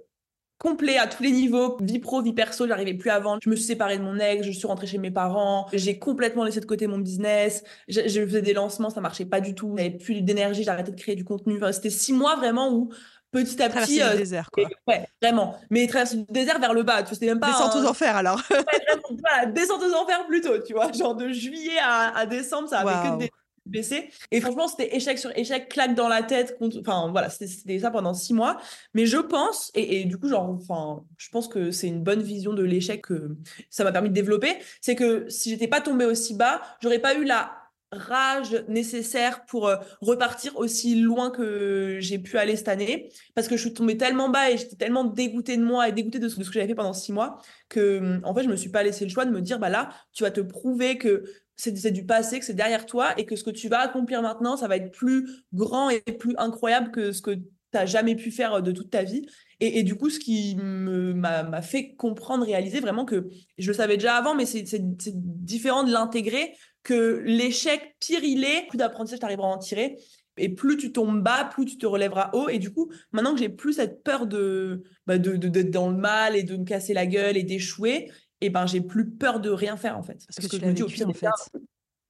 complet 0.59 0.97
à 0.97 1.07
tous 1.07 1.23
les 1.23 1.31
niveaux, 1.31 1.77
vie 1.81 1.99
pro, 1.99 2.23
vie 2.23 2.33
perso, 2.33 2.67
j'arrivais 2.67 2.95
plus 2.95 3.11
à 3.11 3.19
vendre. 3.19 3.41
Je 3.43 3.51
me 3.51 3.57
suis 3.57 3.65
séparée 3.65 3.99
de 3.99 4.03
mon 4.03 4.19
ex, 4.19 4.47
je 4.47 4.51
suis 4.51 4.67
rentrée 4.67 4.87
chez 4.87 4.99
mes 4.99 5.11
parents, 5.11 5.67
j'ai 5.73 5.99
complètement 5.99 6.45
laissé 6.45 6.61
de 6.61 6.67
côté 6.67 6.87
mon 6.87 6.99
business. 6.99 7.63
Je, 7.89 8.01
faisais 8.27 8.43
des 8.43 8.55
lancements, 8.55 8.91
ça 8.91 9.01
marchait 9.01 9.27
pas 9.27 9.41
du 9.41 9.55
tout. 9.55 9.75
J'avais 9.77 9.91
plus 9.91 10.23
d'énergie, 10.23 10.65
j'arrêtais 10.65 10.93
de 10.93 11.01
créer 11.01 11.15
du 11.15 11.25
contenu. 11.25 11.57
Enfin, 11.57 11.73
c'était 11.73 11.91
six 11.91 12.13
mois 12.13 12.37
vraiment 12.37 12.73
où 12.73 12.91
petit 13.33 13.63
à 13.63 13.69
petit. 13.69 13.99
Traverser 13.99 14.13
le 14.13 14.19
désert, 14.19 14.51
quoi. 14.51 14.65
ouais, 14.87 15.07
vraiment. 15.21 15.57
Mais 15.71 15.87
traverser 15.87 16.17
le 16.17 16.25
désert 16.33 16.59
vers 16.59 16.73
le 16.73 16.83
bas. 16.83 17.03
Tu 17.03 17.15
c'était 17.15 17.27
même 17.27 17.41
pas. 17.41 17.49
Descente 17.49 17.77
aux 17.77 17.87
enfers, 17.87 18.17
alors. 18.17 18.41
voilà, 18.51 19.47
descente 19.47 19.83
aux 19.83 19.95
enfers 19.95 20.27
plutôt, 20.27 20.59
tu 20.63 20.73
vois. 20.73 20.91
Genre 20.93 21.15
de 21.15 21.29
juillet 21.29 21.79
à, 21.83 22.17
à 22.17 22.27
décembre, 22.27 22.69
ça 22.69 22.79
avait 22.79 23.11
que 23.11 23.19
des 23.19 23.31
baissé. 23.67 24.11
Et 24.31 24.41
franchement, 24.41 24.69
c'était 24.69 24.95
échec 24.97 25.19
sur 25.19 25.31
échec, 25.37 25.69
claque 25.69 25.95
dans 25.95 26.09
la 26.09 26.23
tête. 26.23 26.57
Enfin, 26.81 27.11
voilà, 27.11 27.31
c'était 27.31 27.79
ça 27.79 27.91
pendant 27.91 28.15
six 28.15 28.35
mois. 28.35 28.59
Mais 28.95 29.07
je 29.07 29.19
pense, 29.19 29.71
et, 29.75 30.05
du 30.05 30.19
coup, 30.19 30.29
genre, 30.29 30.49
enfin, 30.51 31.05
je 31.19 31.29
pense 31.31 31.49
que 31.49 31.71
c'est 31.71 31.89
une 31.89 32.03
bonne 32.03 32.23
vision 32.23 32.53
de 32.53 32.63
l'échec 32.63 33.03
que 33.03 33.37
ça 33.71 33.85
m'a 33.85 33.93
permis 33.93 34.09
de 34.09 34.15
développer. 34.15 34.57
C'est 34.81 34.95
que 34.95 35.29
si 35.29 35.51
j'étais 35.51 35.69
pas 35.69 35.81
tombée 35.81 36.05
aussi 36.05 36.35
bas, 36.35 36.63
j'aurais 36.81 37.01
pas 37.01 37.15
eu 37.15 37.25
la 37.25 37.67
rage 37.93 38.65
nécessaire 38.69 39.45
pour 39.47 39.69
euh, 39.69 39.77
repartir 40.01 40.57
aussi 40.57 40.97
loin 41.01 41.31
que 41.31 41.99
j'ai 42.01 42.19
pu 42.19 42.37
aller 42.37 42.57
cette 42.57 42.69
année 42.69 43.11
parce 43.35 43.47
que 43.47 43.57
je 43.57 43.63
suis 43.63 43.75
tombée 43.75 43.97
tellement 43.97 44.29
bas 44.29 44.51
et 44.51 44.59
j'étais 44.59 44.77
tellement 44.77 45.05
dégoûtée 45.05 45.57
de 45.57 45.65
moi 45.65 45.89
et 45.89 45.93
dégoûtée 45.93 46.19
de 46.19 46.29
ce, 46.29 46.37
que 46.37 46.53
j'avais 46.53 46.67
fait 46.67 46.75
pendant 46.75 46.93
six 46.93 47.13
mois 47.13 47.39
que 47.69 48.21
en 48.25 48.35
fait 48.35 48.43
je 48.43 48.49
me 48.49 48.57
suis 48.57 48.71
pas 48.71 48.83
laissé 48.83 49.05
le 49.05 49.11
choix 49.11 49.25
de 49.25 49.31
me 49.31 49.41
dire 49.41 49.61
bah 49.61 49.69
là 49.69 49.91
tu 50.13 50.25
vas 50.25 50.33
te 50.33 50.41
prouver 50.41 50.99
que 50.99 51.25
c'est 51.57 51.91
du 51.91 52.05
passé, 52.05 52.39
que 52.39 52.45
c'est 52.45 52.55
derrière 52.55 52.87
toi 52.87 53.19
et 53.19 53.25
que 53.25 53.35
ce 53.35 53.45
que 53.45 53.51
tu 53.51 53.69
vas 53.69 53.81
accomplir 53.81 54.23
maintenant, 54.23 54.57
ça 54.57 54.69
va 54.69 54.77
être 54.77 54.93
plus 54.93 55.29
grand 55.55 55.91
et 55.91 56.01
plus 56.01 56.35
incroyable 56.37 56.91
que 56.91 57.13
ce 57.13 57.23
que 57.23 57.31
tu 57.33 57.43
n'as 57.75 57.87
jamais 57.87 58.15
pu 58.15 58.31
faire 58.31 58.55
euh, 58.55 58.61
de 58.61 58.73
toute 58.73 58.91
ta 58.91 59.03
vie. 59.03 59.27
Et, 59.59 59.85
du 59.85 59.95
coup, 59.95 60.11
ce 60.11 60.19
qui 60.19 60.55
m'a 60.57 61.63
fait 61.63 61.95
comprendre, 61.95 62.45
réaliser 62.45 62.81
vraiment 62.81 63.07
que 63.07 63.31
je 63.57 63.69
le 63.69 63.75
savais 63.75 63.97
déjà 63.97 64.17
avant, 64.17 64.35
mais 64.35 64.45
c'est 64.45 64.67
différent 64.83 65.83
de 65.83 65.91
l'intégrer, 65.91 66.53
que 66.83 67.23
l'échec, 67.25 67.97
pire 67.99 68.23
il 68.23 68.45
est, 68.45 68.67
plus 68.69 68.77
d'apprentissage 68.77 69.21
tu 69.21 69.25
arriveras 69.25 69.49
à 69.49 69.53
en 69.53 69.59
tirer. 69.59 69.97
Et 70.37 70.51
plus 70.51 70.77
tu 70.77 70.93
tombes 70.93 71.23
bas, 71.23 71.49
plus 71.51 71.65
tu 71.65 71.79
te 71.79 71.87
relèveras 71.87 72.31
haut. 72.35 72.51
Et 72.51 72.59
du 72.59 72.71
coup, 72.71 72.93
maintenant 73.13 73.33
que 73.33 73.39
j'ai 73.39 73.49
plus 73.49 73.75
cette 73.75 74.03
peur 74.03 74.27
de 74.27 74.83
bah, 75.07 75.17
d'être 75.17 75.39
de, 75.39 75.63
dans 75.63 75.89
le 75.89 75.97
mal 75.97 76.37
et 76.37 76.43
de 76.43 76.57
me 76.57 76.65
casser 76.65 76.93
la 76.93 77.07
gueule 77.07 77.39
et 77.39 77.43
d'échouer, 77.43 78.11
et 78.41 78.51
ben 78.51 78.67
j'ai 78.67 78.81
plus 78.81 79.09
peur 79.09 79.41
de 79.41 79.51
rien 79.51 79.77
faire 79.77 79.97
en 79.97 80.03
fait. 80.03 80.27
Parce, 80.27 80.47
que, 80.47 80.57
tu 80.57 80.61
je 80.61 80.67
me 80.67 80.73
dis 80.73 80.83
au 80.83 80.87
pire 80.87 81.09
en 81.09 81.13
fait. 81.13 81.29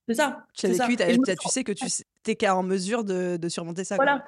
C'est 0.09 0.15
ça. 0.15 0.47
Tu 0.55 0.67
as 0.67 0.87
vécu, 0.87 0.97
tu 0.97 1.49
sais 1.49 1.65
que 1.65 1.73
tu 1.73 1.87
es 2.27 2.37
qu'à 2.37 2.57
en 2.57 2.63
mesure 2.63 3.05
de, 3.05 3.37
de 3.37 3.49
surmonter 3.49 3.85
ça. 3.85 3.97
Voilà. 3.97 4.25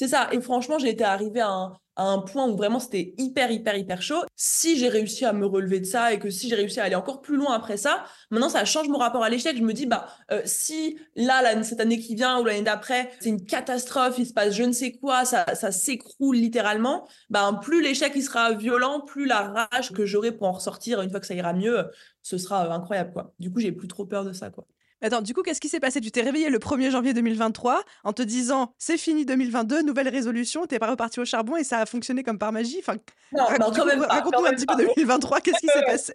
C'est 0.00 0.08
ça. 0.08 0.30
Et 0.32 0.40
franchement, 0.40 0.78
j'ai 0.78 0.88
été 0.88 1.04
arrivée 1.04 1.42
à 1.42 1.72
un, 1.96 2.18
point 2.20 2.48
où 2.48 2.56
vraiment 2.56 2.80
c'était 2.80 3.12
hyper, 3.18 3.50
hyper, 3.50 3.76
hyper 3.76 4.00
chaud. 4.00 4.22
Si 4.34 4.78
j'ai 4.78 4.88
réussi 4.88 5.26
à 5.26 5.34
me 5.34 5.44
relever 5.44 5.78
de 5.78 5.84
ça 5.84 6.14
et 6.14 6.18
que 6.18 6.30
si 6.30 6.48
j'ai 6.48 6.54
réussi 6.54 6.80
à 6.80 6.84
aller 6.84 6.94
encore 6.94 7.20
plus 7.20 7.36
loin 7.36 7.52
après 7.52 7.76
ça, 7.76 8.04
maintenant 8.30 8.48
ça 8.48 8.64
change 8.64 8.88
mon 8.88 8.96
rapport 8.96 9.22
à 9.22 9.28
l'échec. 9.28 9.58
Je 9.58 9.62
me 9.62 9.74
dis, 9.74 9.84
bah, 9.84 10.06
euh, 10.32 10.40
si 10.46 10.98
là, 11.16 11.62
cette 11.62 11.80
année 11.80 11.98
qui 11.98 12.14
vient 12.14 12.40
ou 12.40 12.46
l'année 12.46 12.62
d'après, 12.62 13.10
c'est 13.20 13.28
une 13.28 13.44
catastrophe, 13.44 14.14
il 14.16 14.26
se 14.26 14.32
passe 14.32 14.54
je 14.54 14.62
ne 14.62 14.72
sais 14.72 14.92
quoi, 14.92 15.26
ça, 15.26 15.44
ça 15.54 15.70
s'écroule 15.70 16.36
littéralement, 16.36 17.06
bah, 17.28 17.60
plus 17.60 17.82
l'échec 17.82 18.12
il 18.16 18.22
sera 18.22 18.54
violent, 18.54 19.02
plus 19.02 19.26
la 19.26 19.68
rage 19.70 19.92
que 19.92 20.06
j'aurai 20.06 20.32
pour 20.32 20.46
en 20.46 20.52
ressortir 20.52 21.02
une 21.02 21.10
fois 21.10 21.20
que 21.20 21.26
ça 21.26 21.34
ira 21.34 21.52
mieux, 21.52 21.90
ce 22.22 22.38
sera 22.38 22.66
euh, 22.66 22.70
incroyable. 22.70 23.12
quoi. 23.12 23.34
Du 23.38 23.52
coup, 23.52 23.60
j'ai 23.60 23.72
plus 23.72 23.88
trop 23.88 24.06
peur 24.06 24.24
de 24.24 24.32
ça. 24.32 24.48
quoi. 24.48 24.64
Attends, 25.02 25.22
du 25.22 25.32
coup, 25.32 25.42
qu'est-ce 25.42 25.60
qui 25.60 25.68
s'est 25.68 25.80
passé? 25.80 26.00
Tu 26.00 26.10
t'es 26.10 26.20
réveillé 26.20 26.50
le 26.50 26.58
1er 26.58 26.90
janvier 26.90 27.14
2023 27.14 27.82
en 28.04 28.12
te 28.12 28.22
disant 28.22 28.74
c'est 28.78 28.98
fini 28.98 29.24
2022, 29.24 29.82
nouvelle 29.82 30.08
résolution, 30.08 30.66
t'es 30.66 30.78
pas 30.78 30.90
reparti 30.90 31.20
au 31.20 31.24
charbon 31.24 31.56
et 31.56 31.64
ça 31.64 31.78
a 31.78 31.86
fonctionné 31.86 32.22
comme 32.22 32.38
par 32.38 32.52
magie? 32.52 32.78
Enfin, 32.80 32.96
non, 33.32 33.44
quand 33.74 33.86
même 33.86 34.00
pas. 34.00 34.14
Raconte-nous 34.14 34.46
un 34.46 34.52
petit 34.52 34.66
peu 34.66 34.76
2023, 34.76 35.40
qu'est-ce 35.40 35.60
qui 35.60 35.68
s'est 35.68 35.84
passé? 35.86 36.12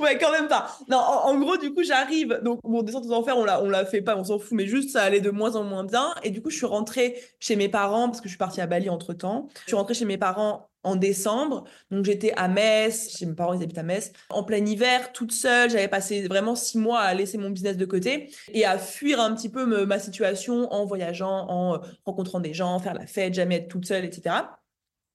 Ouais, 0.00 0.16
quand 0.18 0.30
même 0.32 0.48
pas. 0.48 0.68
Non, 0.88 0.98
en, 0.98 1.38
gros, 1.38 1.56
du 1.56 1.72
coup, 1.72 1.82
j'arrive. 1.82 2.40
Donc, 2.42 2.60
mon 2.64 2.82
descente 2.82 3.04
aux 3.06 3.12
enfers, 3.12 3.36
on 3.36 3.44
l'a, 3.44 3.62
on 3.62 3.68
l'a 3.68 3.84
fait 3.84 4.00
pas, 4.00 4.16
on 4.16 4.24
s'en 4.24 4.38
fout, 4.38 4.52
mais 4.52 4.66
juste 4.66 4.90
ça 4.90 5.02
allait 5.02 5.20
de 5.20 5.30
moins 5.30 5.54
en 5.54 5.64
moins 5.64 5.84
bien. 5.84 6.14
Et 6.22 6.30
du 6.30 6.40
coup, 6.40 6.50
je 6.50 6.56
suis 6.56 6.66
rentrée 6.66 7.20
chez 7.40 7.56
mes 7.56 7.68
parents 7.68 8.08
parce 8.08 8.20
que 8.20 8.24
je 8.24 8.30
suis 8.30 8.38
partie 8.38 8.60
à 8.60 8.66
Bali 8.66 8.88
entre 8.88 9.12
temps. 9.12 9.48
Je 9.62 9.68
suis 9.68 9.76
rentrée 9.76 9.94
chez 9.94 10.06
mes 10.06 10.18
parents 10.18 10.70
en 10.86 10.96
décembre. 10.96 11.64
Donc 11.90 12.04
j'étais 12.04 12.32
à 12.36 12.48
Metz, 12.48 13.16
chez 13.18 13.26
mes 13.26 13.34
parents, 13.34 13.54
ils 13.54 13.62
habitent 13.62 13.78
à 13.78 13.82
Metz, 13.82 14.12
en 14.30 14.42
plein 14.44 14.64
hiver, 14.64 15.12
toute 15.12 15.32
seule. 15.32 15.68
J'avais 15.68 15.88
passé 15.88 16.26
vraiment 16.26 16.54
six 16.54 16.78
mois 16.78 17.00
à 17.00 17.12
laisser 17.12 17.38
mon 17.38 17.50
business 17.50 17.76
de 17.76 17.84
côté 17.84 18.30
et 18.52 18.64
à 18.64 18.78
fuir 18.78 19.20
un 19.20 19.34
petit 19.34 19.48
peu 19.48 19.66
ma 19.84 19.98
situation 19.98 20.72
en 20.72 20.86
voyageant, 20.86 21.46
en 21.48 21.74
euh, 21.74 21.78
rencontrant 22.04 22.40
des 22.40 22.54
gens, 22.54 22.78
faire 22.78 22.94
la 22.94 23.06
fête, 23.06 23.34
jamais 23.34 23.56
être 23.56 23.68
toute 23.68 23.86
seule, 23.86 24.04
etc. 24.04 24.36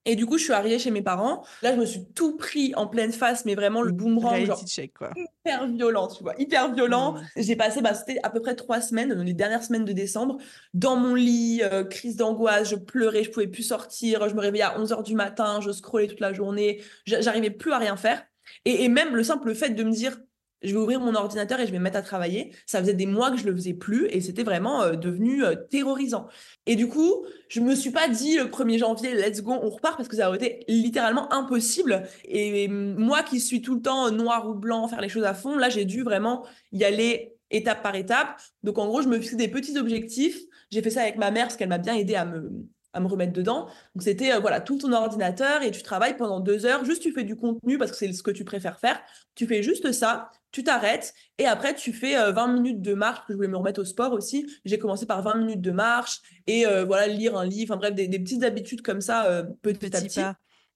Et 0.06 0.16
du 0.16 0.26
coup, 0.26 0.38
je 0.40 0.44
suis 0.44 0.54
arrivée 0.54 0.80
chez 0.80 0.90
mes 0.90 1.04
parents. 1.04 1.44
Là, 1.62 1.76
je 1.76 1.80
me 1.80 1.86
suis 1.86 2.06
tout 2.16 2.36
pris 2.36 2.74
en 2.76 2.88
pleine 2.88 3.12
face, 3.12 3.46
mais 3.46 3.54
vraiment 3.54 3.84
le 3.84 3.92
boomerang, 3.92 4.46
genre 4.46 4.64
quoi. 4.98 5.12
hyper 5.16 5.68
violent, 5.68 6.08
tu 6.08 6.24
vois, 6.24 6.34
hyper 6.40 6.74
violent. 6.74 7.14
Mmh. 7.14 7.22
J'ai 7.38 7.56
passé, 7.56 7.82
bah, 7.82 7.94
c'était 7.94 8.20
à 8.24 8.32
peu 8.32 8.42
près 8.42 8.56
trois 8.56 8.82
semaines, 8.82 9.22
les 9.22 9.34
dernières 9.34 9.64
semaines 9.64 9.86
de 9.86 9.94
décembre, 9.94 10.38
dans 10.74 10.96
mon 10.96 11.14
lit, 11.14 11.62
euh, 11.64 11.84
crise 11.84 12.16
d'angoisse, 12.16 12.70
je 12.70 12.76
pleurais, 12.76 13.24
je 13.24 13.30
pouvais 13.30 13.48
plus 13.48 13.64
sortir, 13.64 14.28
je 14.28 14.34
me 14.34 14.42
réveillais 14.42 14.64
à 14.64 14.80
11 14.80 14.92
h 14.92 15.04
du 15.04 15.14
matin, 15.14 15.60
je 15.62 15.72
scrollais 15.72 16.08
toute 16.08 16.20
la 16.20 16.34
journée, 16.34 16.82
j'arrivais 17.06 17.52
plus 17.52 17.72
à 17.72 17.78
rien 17.78 17.96
faire. 17.96 18.24
Et, 18.66 18.84
et 18.84 18.90
même 18.90 19.16
le 19.16 19.24
simple 19.24 19.54
fait 19.54 19.70
de 19.70 19.84
me 19.84 19.92
dire, 19.92 20.18
je 20.62 20.71
vais 20.71 20.78
ouvrir 20.78 21.00
mon 21.00 21.15
ordinateur 21.15 21.60
et 21.60 21.65
je 21.65 21.71
vais 21.71 21.80
me 21.80 21.84
mettre 21.84 21.97
à 21.97 22.02
travailler. 22.02 22.54
Ça 22.65 22.80
faisait 22.80 22.93
des 22.93 23.06
mois 23.06 23.32
que 23.32 23.38
je 23.38 23.45
le 23.45 23.56
faisais 23.56 23.74
plus 23.74 24.08
et 24.10 24.21
c'était 24.21 24.43
vraiment 24.43 24.84
euh, 24.84 24.93
devenu 24.93 25.43
euh, 25.43 25.56
terrorisant. 25.56 26.28
Et 26.65 26.76
du 26.76 26.88
coup, 26.88 27.26
je 27.50 27.60
me 27.60 27.76
suis 27.76 27.91
pas 27.91 28.08
dit 28.08 28.38
le 28.38 28.45
1er 28.45 28.78
janvier, 28.78 29.13
let's 29.13 29.41
go, 29.41 29.52
on 29.52 29.69
repart 29.69 29.97
parce 29.97 30.08
que 30.08 30.15
ça 30.15 30.28
aurait 30.28 30.38
été 30.38 30.63
littéralement 30.67 31.32
impossible. 31.34 32.04
Et, 32.26 32.67
moi 32.67 33.24
qui 33.24 33.39
suis 33.39 33.62
tout 33.62 33.76
le 33.76 33.82
temps 33.82 34.12
noir 34.12 34.47
ou 34.47 34.54
blanc, 34.54 34.88
faire 34.88 35.02
les 35.02 35.10
choses 35.10 35.24
à 35.24 35.34
fond, 35.34 35.58
là, 35.58 35.69
j'ai 35.69 35.86
dû 35.86 36.04
vraiment 36.04 36.45
y 36.71 36.84
aller 36.84 37.34
étape 37.50 37.84
par 37.84 37.95
étape. 37.95 38.39
Donc, 38.63 38.78
en 38.78 38.88
gros, 38.88 39.02
je 39.02 39.08
me 39.08 39.19
fixais 39.19 39.36
des 39.36 39.47
petits 39.47 39.78
objectifs. 39.78 40.39
J'ai 40.69 40.82
fait 40.82 40.89
ça 40.89 41.02
avec 41.02 41.17
ma 41.17 41.32
mère 41.32 41.45
parce 41.45 41.58
qu'elle 41.58 41.69
m'a 41.69 41.78
bien 41.78 41.95
aidé 41.95 42.15
à 42.15 42.26
me, 42.26 42.50
à 42.93 42.99
me 42.99 43.08
remettre 43.08 43.34
dedans. 43.34 43.67
Donc 43.95 44.04
c'était 44.04 44.34
euh, 44.34 44.39
voilà 44.39 44.62
tout 44.62 44.77
ton 44.77 44.91
ordinateur 44.93 45.63
et 45.63 45.71
tu 45.71 45.82
travailles 45.82 46.17
pendant 46.17 46.39
deux 46.39 46.65
heures, 46.65 46.84
juste 46.86 47.01
tu 47.01 47.12
fais 47.12 47.23
du 47.23 47.36
contenu 47.36 47.77
parce 47.77 47.91
que 47.91 47.97
c'est 47.97 48.12
ce 48.12 48.23
que 48.23 48.32
tu 48.32 48.43
préfères 48.43 48.80
faire. 48.80 49.01
Tu 49.36 49.47
fais 49.47 49.63
juste 49.63 49.91
ça, 49.91 50.30
tu 50.51 50.63
t'arrêtes 50.63 51.13
et 51.38 51.45
après 51.45 51.73
tu 51.75 51.93
fais 51.93 52.15
20 52.32 52.49
euh, 52.49 52.54
minutes 52.54 52.82
de 52.82 52.93
marche, 52.93 53.19
je 53.30 53.36
voulais 53.36 53.47
me 53.47 53.58
remettre 53.58 53.82
au 53.82 53.86
sport 53.86 54.13
aussi. 54.13 54.45
J'ai 54.65 54.77
commencé 54.77 55.06
par 55.06 55.21
20 55.21 55.36
minutes 55.36 55.62
de 55.62 55.71
marche 55.71 56.21
et 56.47 56.65
euh, 56.67 56.86
voilà 56.86 57.08
lire 57.08 57.38
un 57.38 57.45
livre, 57.45 57.73
enfin 57.73 57.80
bref 57.80 57.95
des, 57.95 58.08
petites 58.19 58.43
habitudes 58.43 58.82
comme 58.82 59.01
ça 59.01 59.45
petit, 59.62 59.95
à 59.95 60.01
petit. 60.01 60.21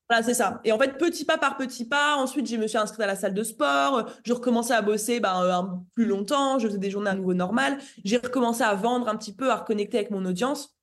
Voilà, 0.08 0.21
c'est 0.21 0.36
ça. 0.36 0.62
Et 0.63 0.71
en 0.71 0.78
fait, 0.78 0.99
petit 0.99 1.25
pas 1.25 1.39
par 1.39 1.58
petit 1.58 1.84
pas, 1.84 2.15
ensuite, 2.17 2.47
je 2.47 2.58
me 2.58 2.67
suis 2.67 2.78
inscrite 2.78 3.01
à 3.01 3.08
la 3.08 3.15
salle 3.15 3.34
de 3.34 3.43
sport, 3.43 4.08
je 4.23 4.34
recommençais 4.34 4.75
à 4.75 4.84
bosser 4.84 5.19
ben, 5.19 5.34
un, 5.34 5.84
plus 5.95 6.06
longtemps, 6.06 6.60
je 6.60 6.67
faisais 6.67 6.78
des 6.78 6.91
journées 6.91 7.10
à 7.10 7.15
nouveau 7.15 7.34
normales, 7.34 7.80
j'ai 8.04 8.17
recommencé 8.17 8.62
à 8.62 8.75
vendre 8.75 9.08
un 9.08 9.15
petit 9.15 9.34
peu, 9.34 9.49
à 9.49 9.56
reconnecter 9.56 9.97
avec 9.97 10.12
mon 10.12 10.23
audience. 10.25 10.75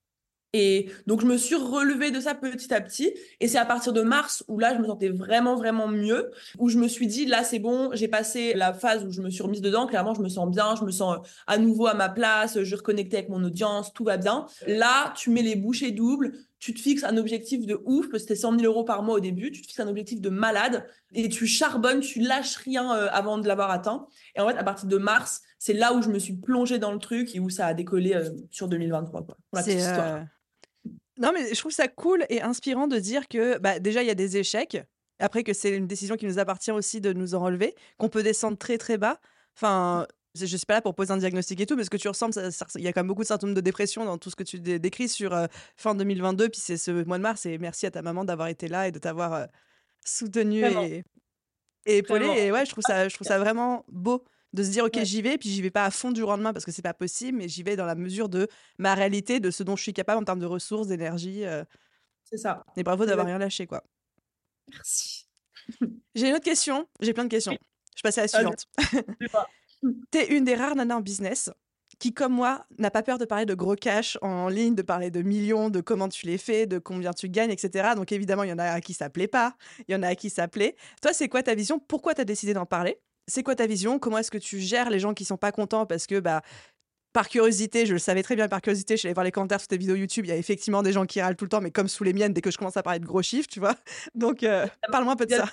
Et 0.53 0.91
donc, 1.07 1.23
je 1.23 1.27
me 1.27 1.37
suis 1.39 1.55
relevée 1.55 2.11
de 2.11 2.21
ça 2.21 2.35
petit 2.35 2.75
à 2.75 2.81
petit. 2.81 3.15
Et 3.41 3.49
c'est 3.49 3.59
à 3.59 3.65
partir 3.65 3.93
de 3.93 4.03
mars 4.03 4.45
où 4.49 4.59
là, 4.59 4.75
je 4.75 4.81
me 4.81 4.87
sentais 4.87 5.09
vraiment, 5.09 5.57
vraiment 5.57 5.89
mieux, 5.89 6.31
où 6.59 6.69
je 6.69 6.79
me 6.79 6.89
suis 6.89 7.07
dit, 7.07 7.25
là, 7.25 7.43
c'est 7.43 7.59
bon, 7.59 7.91
j'ai 7.95 8.09
passé 8.09 8.53
la 8.55 8.75
phase 8.75 9.05
où 9.05 9.11
je 9.11 9.23
me 9.23 9.31
suis 9.31 9.43
remise 9.43 9.63
dedans. 9.63 9.87
Clairement, 9.87 10.15
je 10.15 10.21
me 10.21 10.29
sens 10.29 10.51
bien, 10.51 10.75
je 10.77 10.85
me 10.85 10.91
sens 10.91 11.17
euh, 11.17 11.29
à 11.47 11.57
nouveau 11.57 11.87
à 11.87 11.95
ma 11.95 12.11
place, 12.11 12.63
je 12.63 12.77
reconnectais 12.77 13.19
avec 13.19 13.29
mon 13.31 13.43
audience, 13.43 13.93
tout 13.95 14.05
va 14.05 14.19
bien. 14.19 14.47
Là, 14.67 15.15
tu 15.17 15.31
mets 15.31 15.43
les 15.43 15.57
bouchées 15.57 15.91
doubles, 15.91 16.33
tu 16.59 16.75
te 16.75 16.81
fixes 16.81 17.03
un 17.05 17.17
objectif 17.17 17.67
de 17.67 17.81
ouf, 17.87 18.09
parce 18.11 18.23
que 18.23 18.29
c'était 18.29 18.41
100 18.41 18.59
000 18.59 18.65
euros 18.71 18.85
par 18.85 19.03
mois 19.03 19.17
au 19.17 19.21
début, 19.21 19.51
tu 19.51 19.63
te 19.63 19.67
fixes 19.67 19.81
un 19.81 19.89
objectif 19.89 20.21
de 20.21 20.29
malade 20.29 20.87
et 21.15 21.29
tu 21.29 21.47
charbonnes, 21.47 22.01
tu 22.01 22.21
lâches 22.21 22.57
rien 22.57 22.95
euh, 22.95 23.09
avant 23.11 23.39
de 23.39 23.49
l'avoir 23.49 23.71
atteint. 23.71 24.07
Et 24.37 24.41
en 24.41 24.49
fait, 24.49 24.57
à 24.57 24.65
partir 24.65 24.89
de 24.89 24.99
mars, 24.99 25.41
c'est 25.59 25.73
là 25.73 25.95
où 25.95 26.03
je 26.03 26.09
me 26.09 26.19
suis 26.19 26.35
plongée 26.35 26.79
dans 26.79 26.93
le 26.93 26.99
truc 26.99 27.35
et 27.35 27.41
où 27.41 27.49
ça 27.49 27.67
a 27.67 27.75
décollé 27.75 28.15
euh, 28.15 28.31
sur 28.51 28.69
2023. 28.69 29.25
Quoi, 29.25 29.37
pour 29.51 29.69
histoire. 29.69 30.25
Non, 31.23 31.31
mais 31.33 31.55
je 31.55 31.59
trouve 31.59 31.73
ça 31.73 31.87
cool 31.87 32.27
et 32.31 32.43
inspirant 32.43 32.89
de 32.89 32.99
dire 32.99 33.29
que 33.29 33.57
bah, 33.59 33.79
déjà, 33.79 34.03
il 34.03 34.09
y 34.09 34.11
a 34.11 34.15
des 34.15 34.37
échecs. 34.37 34.77
Après, 35.21 35.45
que 35.45 35.53
c'est 35.53 35.71
une 35.71 35.87
décision 35.87 36.17
qui 36.17 36.27
nous 36.27 36.41
appartient 36.41 36.73
aussi 36.73 37.01
de 37.01 37.13
nous 37.13 37.37
en 37.37 37.41
relever, 37.41 37.77
qu'on 37.97 38.09
peut 38.09 38.25
descendre 38.25 38.59
très 38.59 38.77
très 38.77 38.99
bas. 38.99 39.21
Enfin, 39.57 40.09
je 40.35 40.45
suis 40.47 40.67
pas 40.67 40.75
là 40.75 40.83
pour 40.83 40.97
poser 40.97 41.13
un 41.13 41.19
diagnostic 41.19 41.61
et 41.61 41.67
tout, 41.67 41.77
mais 41.77 41.85
ce 41.85 41.91
que 41.91 41.97
tu 41.97 42.09
ressembles, 42.09 42.35
il 42.75 42.83
y 42.83 42.89
a 42.89 42.93
quand 42.93 43.03
même 43.03 43.07
beaucoup 43.07 43.23
de 43.23 43.29
symptômes 43.29 43.55
de 43.55 43.61
dépression 43.61 44.05
dans 44.05 44.19
tout 44.19 44.31
ce 44.31 44.37
que 44.37 44.43
tu 44.43 44.59
décris 44.59 45.09
sur 45.09 45.33
euh, 45.33 45.47
fin 45.77 45.95
2022, 45.95 46.49
puis 46.49 46.61
c'est 46.61 46.77
ce 46.77 46.91
mois 46.91 47.19
de 47.19 47.23
mars, 47.23 47.47
et 47.47 47.57
merci 47.59 47.87
à 47.87 47.93
ta 47.93 48.03
maman 48.03 48.25
d'avoir 48.25 48.49
été 48.49 48.67
là 48.67 48.89
et 48.89 48.93
de 48.93 48.99
t'avoir 48.99 49.33
euh, 49.33 49.45
soutenu 50.05 50.65
et, 50.65 51.05
et 51.87 51.99
épaulé. 51.99 52.27
Et 52.27 52.51
ouais, 52.51 52.67
je 52.67 52.71
trouve 52.73 52.83
ça, 52.85 53.09
je 53.09 53.15
trouve 53.15 53.29
ça 53.29 53.39
vraiment 53.39 53.85
beau 53.89 54.25
de 54.53 54.63
se 54.63 54.71
dire 54.71 54.85
ok 54.85 55.03
j'y 55.03 55.23
vais 55.23 55.39
puis 55.39 55.49
j'y 55.49 55.63
vais 55.63 55.71
pas 55.71 55.85
à 55.85 55.91
fond 55.91 56.11
du 56.13 56.21
lendemain 56.21 56.53
parce 56.53 56.65
que 56.65 56.73
c'est 56.73 56.83
pas 56.83 56.95
possible 56.95 57.39
mais 57.39 57.49
j'y 57.49 57.63
vais 57.63 57.77
dans 57.77 57.87
la 57.87 57.95
mesure 57.95 58.29
de 58.29 58.49
ma 58.79 58.95
réalité 58.95 59.41
de 59.41 59.51
ce 59.51 59.63
dont 59.63 59.77
je 59.77 59.83
suis 59.83 59.93
capable 59.93 60.21
en 60.21 60.25
termes 60.25 60.41
de 60.41 60.47
ressources 60.47 60.89
d'énergie 60.89 61.45
euh. 61.45 61.65
c'est 62.25 62.39
ça. 62.39 62.65
et 62.77 62.83
bravo 62.83 63.07
d'avoir 63.07 63.27
rien 63.27 63.39
lâché 63.39 63.67
quoi. 63.67 63.83
Merci. 64.71 65.27
J'ai 66.15 66.29
une 66.29 66.35
autre 66.35 66.45
question. 66.45 66.89
J'ai 67.01 67.13
plein 67.13 67.25
de 67.25 67.31
questions. 67.31 67.57
Je 67.97 68.03
passe 68.03 68.19
à 68.19 68.23
la 68.23 68.29
suivante. 68.29 68.67
T'es 70.11 70.29
une 70.29 70.45
des 70.45 70.55
rares 70.55 70.77
nanas 70.77 70.97
en 70.97 71.01
business 71.01 71.51
qui, 71.99 72.13
comme 72.13 72.33
moi, 72.33 72.67
n'a 72.79 72.91
pas 72.91 73.03
peur 73.03 73.19
de 73.19 73.25
parler 73.25 73.47
de 73.47 73.55
gros 73.55 73.77
cash 73.77 74.19
en 74.23 74.49
ligne, 74.49 74.75
de 74.75 74.83
parler 74.83 75.11
de 75.11 75.23
millions, 75.23 75.71
de 75.71 75.81
comment 75.81 76.09
tu 76.09 76.27
les 76.27 76.39
fais, 76.39 76.67
de 76.67 76.79
combien 76.79 77.13
tu 77.13 77.29
gagnes, 77.29 77.51
etc. 77.51 77.91
Donc 77.95 78.13
évidemment, 78.13 78.45
il 78.45 78.51
y 78.51 78.53
en 78.53 78.59
a 78.59 78.65
à 78.65 78.81
qui 78.81 78.95
ça 78.95 79.11
plaît 79.11 79.29
pas, 79.29 79.57
il 79.87 79.93
y 79.93 79.95
en 79.95 80.03
a 80.03 80.09
à 80.09 80.15
qui 80.15 80.31
ça 80.31 80.49
plaît. 80.49 80.75
Toi, 81.01 81.13
c'est 81.13 81.29
quoi 81.29 81.43
ta 81.43 81.55
vision? 81.55 81.79
Pourquoi 81.79 82.15
tu 82.15 82.21
as 82.21 82.25
décidé 82.25 82.55
d'en 82.55 82.67
parler? 82.67 82.99
C'est 83.33 83.43
quoi 83.43 83.55
ta 83.55 83.67
vision? 83.67 83.99
Comment 83.99 84.19
est-ce 84.19 84.31
que 84.31 84.39
tu 84.39 84.61
gères 84.61 84.91
les 84.91 84.99
gens 84.99 85.15
qui 85.15 85.25
sont 85.25 85.39
pas 85.39 85.53
contents? 85.53 85.87
Parce 85.87 86.07
que 86.07 86.21
bah 86.21 86.43
par 87.13 87.29
curiosité, 87.29 87.85
je 87.85 87.93
le 87.93 87.99
savais 87.99 88.23
très 88.23 88.37
bien 88.37 88.49
par 88.49 88.63
curiosité, 88.63 88.95
je 88.95 89.01
suis 89.01 89.09
allée 89.09 89.15
voir 89.15 89.25
les 89.25 89.33
commentaires 89.33 89.61
sur 89.61 89.69
tes 89.69 89.77
vidéos 89.77 89.97
YouTube, 89.97 90.25
il 90.25 90.29
y 90.29 90.33
a 90.33 90.37
effectivement 90.37 90.83
des 90.83 90.93
gens 90.93 91.05
qui 91.05 91.21
râlent 91.21 91.37
tout 91.37 91.45
le 91.45 91.51
temps, 91.51 91.61
mais 91.61 91.71
comme 91.71 91.89
sous 91.89 92.05
les 92.05 92.15
miennes, 92.15 92.33
dès 92.33 92.41
que 92.41 92.51
je 92.51 92.57
commence 92.57 92.77
à 92.79 92.83
parler 92.83 93.01
de 93.01 93.07
gros 93.07 93.23
chiffres, 93.23 93.49
tu 93.51 93.61
vois? 93.61 93.75
Donc, 94.15 94.43
euh, 94.43 94.67
parle-moi 94.91 95.13
un 95.13 95.17
peu 95.17 95.27
de 95.27 95.35
ça. 95.35 95.45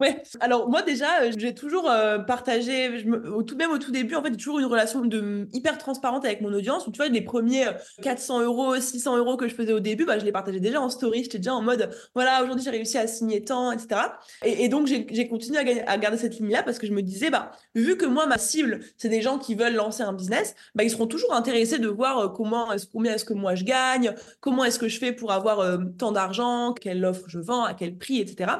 Ouais. 0.00 0.20
Alors 0.40 0.68
moi 0.68 0.82
déjà, 0.82 1.22
euh, 1.22 1.32
j'ai 1.36 1.54
toujours 1.54 1.88
euh, 1.88 2.18
partagé, 2.18 2.98
je 2.98 3.06
me, 3.06 3.32
au 3.32 3.44
tout 3.44 3.54
même 3.54 3.70
au 3.70 3.78
tout 3.78 3.92
début, 3.92 4.16
en 4.16 4.22
fait, 4.24 4.30
j'ai 4.30 4.36
toujours 4.36 4.58
une 4.58 4.64
relation 4.64 5.02
de 5.04 5.46
hyper 5.52 5.78
transparente 5.78 6.24
avec 6.24 6.40
mon 6.40 6.52
audience. 6.52 6.88
Où, 6.88 6.90
tu 6.90 6.96
vois, 6.96 7.06
les 7.06 7.20
premiers 7.20 7.66
400 8.02 8.40
euh, 8.40 8.44
euros, 8.44 8.76
600 8.76 9.16
euros 9.18 9.36
que 9.36 9.46
je 9.46 9.54
faisais 9.54 9.72
au 9.72 9.78
début, 9.78 10.04
bah, 10.04 10.18
je 10.18 10.24
les 10.24 10.32
partageais 10.32 10.58
déjà 10.58 10.80
en 10.80 10.88
story. 10.88 11.22
J'étais 11.22 11.38
déjà 11.38 11.54
en 11.54 11.62
mode, 11.62 11.90
voilà, 12.12 12.42
aujourd'hui 12.42 12.64
j'ai 12.64 12.70
réussi 12.70 12.98
à 12.98 13.06
signer 13.06 13.44
tant, 13.44 13.70
etc. 13.70 14.00
Et, 14.44 14.68
donc 14.68 14.88
j'ai 14.88 15.28
continué 15.28 15.58
à, 15.86 15.96
garder 15.98 16.18
cette 16.18 16.40
ligne-là 16.40 16.64
parce 16.64 16.78
que 16.80 16.88
je 16.88 16.92
me 16.92 17.02
disais, 17.02 17.30
bah, 17.30 17.52
vu 17.76 17.96
que 17.96 18.06
moi 18.06 18.26
ma 18.26 18.38
cible, 18.38 18.80
c'est 18.96 19.08
des 19.08 19.22
gens 19.22 19.38
qui 19.38 19.54
veulent 19.54 19.74
lancer 19.74 20.02
un 20.02 20.12
business, 20.12 20.56
bah, 20.74 20.82
ils 20.82 20.90
seront 20.90 21.06
toujours 21.06 21.32
intéressés 21.34 21.78
de 21.78 21.88
voir 21.88 22.32
comment, 22.32 22.72
est 22.72 22.90
combien 22.90 23.14
est-ce 23.14 23.24
que 23.24 23.34
moi 23.34 23.54
je 23.54 23.62
gagne, 23.62 24.12
comment 24.40 24.64
est-ce 24.64 24.80
que 24.80 24.88
je 24.88 24.98
fais 24.98 25.12
pour 25.12 25.30
avoir 25.30 25.78
tant 25.98 26.10
d'argent, 26.10 26.72
quelle 26.72 27.04
offre 27.04 27.26
je 27.28 27.38
vends, 27.38 27.62
à 27.62 27.74
quel 27.74 27.96
prix, 27.96 28.18
etc. 28.18 28.54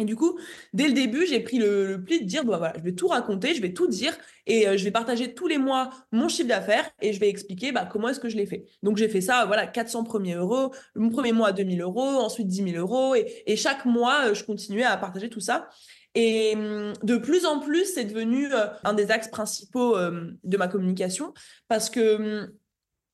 Et 0.00 0.04
du 0.06 0.16
coup, 0.16 0.38
dès 0.72 0.88
le 0.88 0.94
début, 0.94 1.26
j'ai 1.26 1.40
pris 1.40 1.58
le, 1.58 2.02
pli 2.02 2.20
de 2.20 2.24
dire, 2.24 2.44
bah 2.44 2.56
voilà, 2.56 2.72
je 2.78 2.82
vais 2.82 2.94
tout 2.94 3.08
raconter, 3.08 3.54
je 3.54 3.60
vais 3.60 3.74
tout 3.74 3.86
dire 3.86 4.16
et 4.46 4.66
euh, 4.66 4.78
je 4.78 4.84
vais 4.84 4.90
partager 4.90 5.34
tous 5.34 5.46
les 5.46 5.58
mois 5.58 5.90
mon 6.10 6.28
chiffre 6.28 6.48
d'affaires 6.48 6.90
et 7.02 7.12
je 7.12 7.20
vais 7.20 7.28
expliquer 7.28 7.70
bah, 7.70 7.86
comment 7.90 8.08
est-ce 8.08 8.18
que 8.18 8.30
je 8.30 8.36
l'ai 8.36 8.46
fait. 8.46 8.64
Donc, 8.82 8.96
j'ai 8.96 9.08
fait 9.08 9.20
ça, 9.20 9.44
voilà, 9.44 9.66
400 9.66 10.04
premiers 10.04 10.36
euros, 10.36 10.72
mon 10.94 11.10
premier 11.10 11.32
mois 11.32 11.52
2000 11.52 11.82
euros, 11.82 12.00
ensuite 12.00 12.46
10 12.46 12.72
000 12.72 12.76
euros 12.78 13.14
et, 13.14 13.56
chaque 13.56 13.84
mois, 13.84 14.28
euh, 14.28 14.34
je 14.34 14.42
continuais 14.42 14.84
à 14.84 14.96
partager 14.96 15.28
tout 15.28 15.40
ça. 15.40 15.68
Et 16.14 16.54
hum, 16.56 16.94
de 17.02 17.18
plus 17.18 17.44
en 17.44 17.60
plus, 17.60 17.84
c'est 17.84 18.04
devenu 18.04 18.52
euh, 18.54 18.68
un 18.84 18.94
des 18.94 19.10
axes 19.10 19.28
principaux 19.28 19.96
de 19.98 20.56
ma 20.56 20.66
communication 20.66 21.34
parce 21.68 21.90
que 21.90 22.16
hum, 22.16 22.50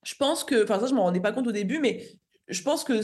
je 0.05 0.14
pense 0.14 0.44
que, 0.44 0.62
enfin 0.62 0.79
ça 0.79 0.87
je 0.87 0.94
m'en 0.94 1.03
rendais 1.03 1.20
pas 1.20 1.33
compte 1.33 1.49
au 1.49 1.53
début, 1.53 1.81
mais 1.81 2.07
je 2.48 2.62
pense 2.62 2.85
que, 2.85 3.02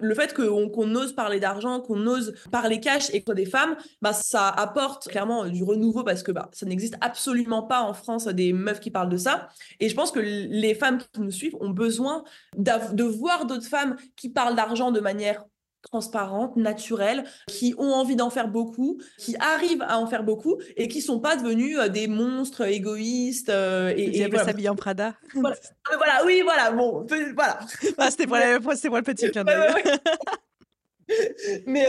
le 0.00 0.14
fait 0.14 0.34
qu'on 0.34 0.94
ose 0.94 1.14
parler 1.14 1.40
d'argent, 1.40 1.80
qu'on 1.80 2.06
ose 2.06 2.34
parler 2.50 2.80
cash 2.80 3.10
et 3.12 3.22
que 3.22 3.32
des 3.32 3.46
femmes, 3.46 3.76
bah, 4.00 4.12
ça 4.12 4.48
apporte 4.48 5.08
clairement 5.08 5.46
du 5.46 5.62
renouveau 5.62 6.02
parce 6.02 6.22
que 6.22 6.32
bah, 6.32 6.48
ça 6.52 6.66
n'existe 6.66 6.96
absolument 7.00 7.62
pas 7.62 7.82
en 7.82 7.94
France 7.94 8.26
des 8.26 8.52
meufs 8.52 8.80
qui 8.80 8.90
parlent 8.90 9.10
de 9.10 9.16
ça. 9.16 9.48
Et 9.80 9.88
je 9.88 9.94
pense 9.94 10.12
que 10.12 10.20
les 10.20 10.74
femmes 10.74 10.98
qui 10.98 11.20
nous 11.20 11.30
suivent 11.30 11.56
ont 11.60 11.70
besoin 11.70 12.24
de 12.56 13.04
voir 13.04 13.46
d'autres 13.46 13.68
femmes 13.68 13.96
qui 14.16 14.30
parlent 14.30 14.56
d'argent 14.56 14.90
de 14.90 15.00
manière 15.00 15.44
transparentes, 15.82 16.56
naturelles, 16.56 17.24
qui 17.46 17.74
ont 17.78 17.92
envie 17.92 18.16
d'en 18.16 18.30
faire 18.30 18.48
beaucoup, 18.48 19.00
qui 19.18 19.36
arrivent 19.38 19.82
à 19.82 19.98
en 19.98 20.06
faire 20.06 20.24
beaucoup 20.24 20.60
et 20.76 20.88
qui 20.88 21.00
sont 21.00 21.20
pas 21.20 21.36
devenus 21.36 21.78
euh, 21.78 21.88
des 21.88 22.08
monstres 22.08 22.62
égoïstes. 22.62 23.48
Euh, 23.48 23.92
et, 23.96 24.20
et 24.20 24.28
voilà. 24.28 24.44
s'habiller 24.44 24.68
en 24.68 24.76
Prada. 24.76 25.14
Euh, 25.92 25.96
voilà. 25.96 26.24
oui, 26.24 26.42
voilà, 26.44 26.70
bon, 26.70 27.04
voilà. 27.34 27.58
Ah, 27.98 28.10
c'était 28.10 28.26
pour, 28.26 28.36
pour, 28.36 28.96
le 28.96 29.02
petit 29.02 29.30
clin 29.30 29.44
mais, 31.66 31.86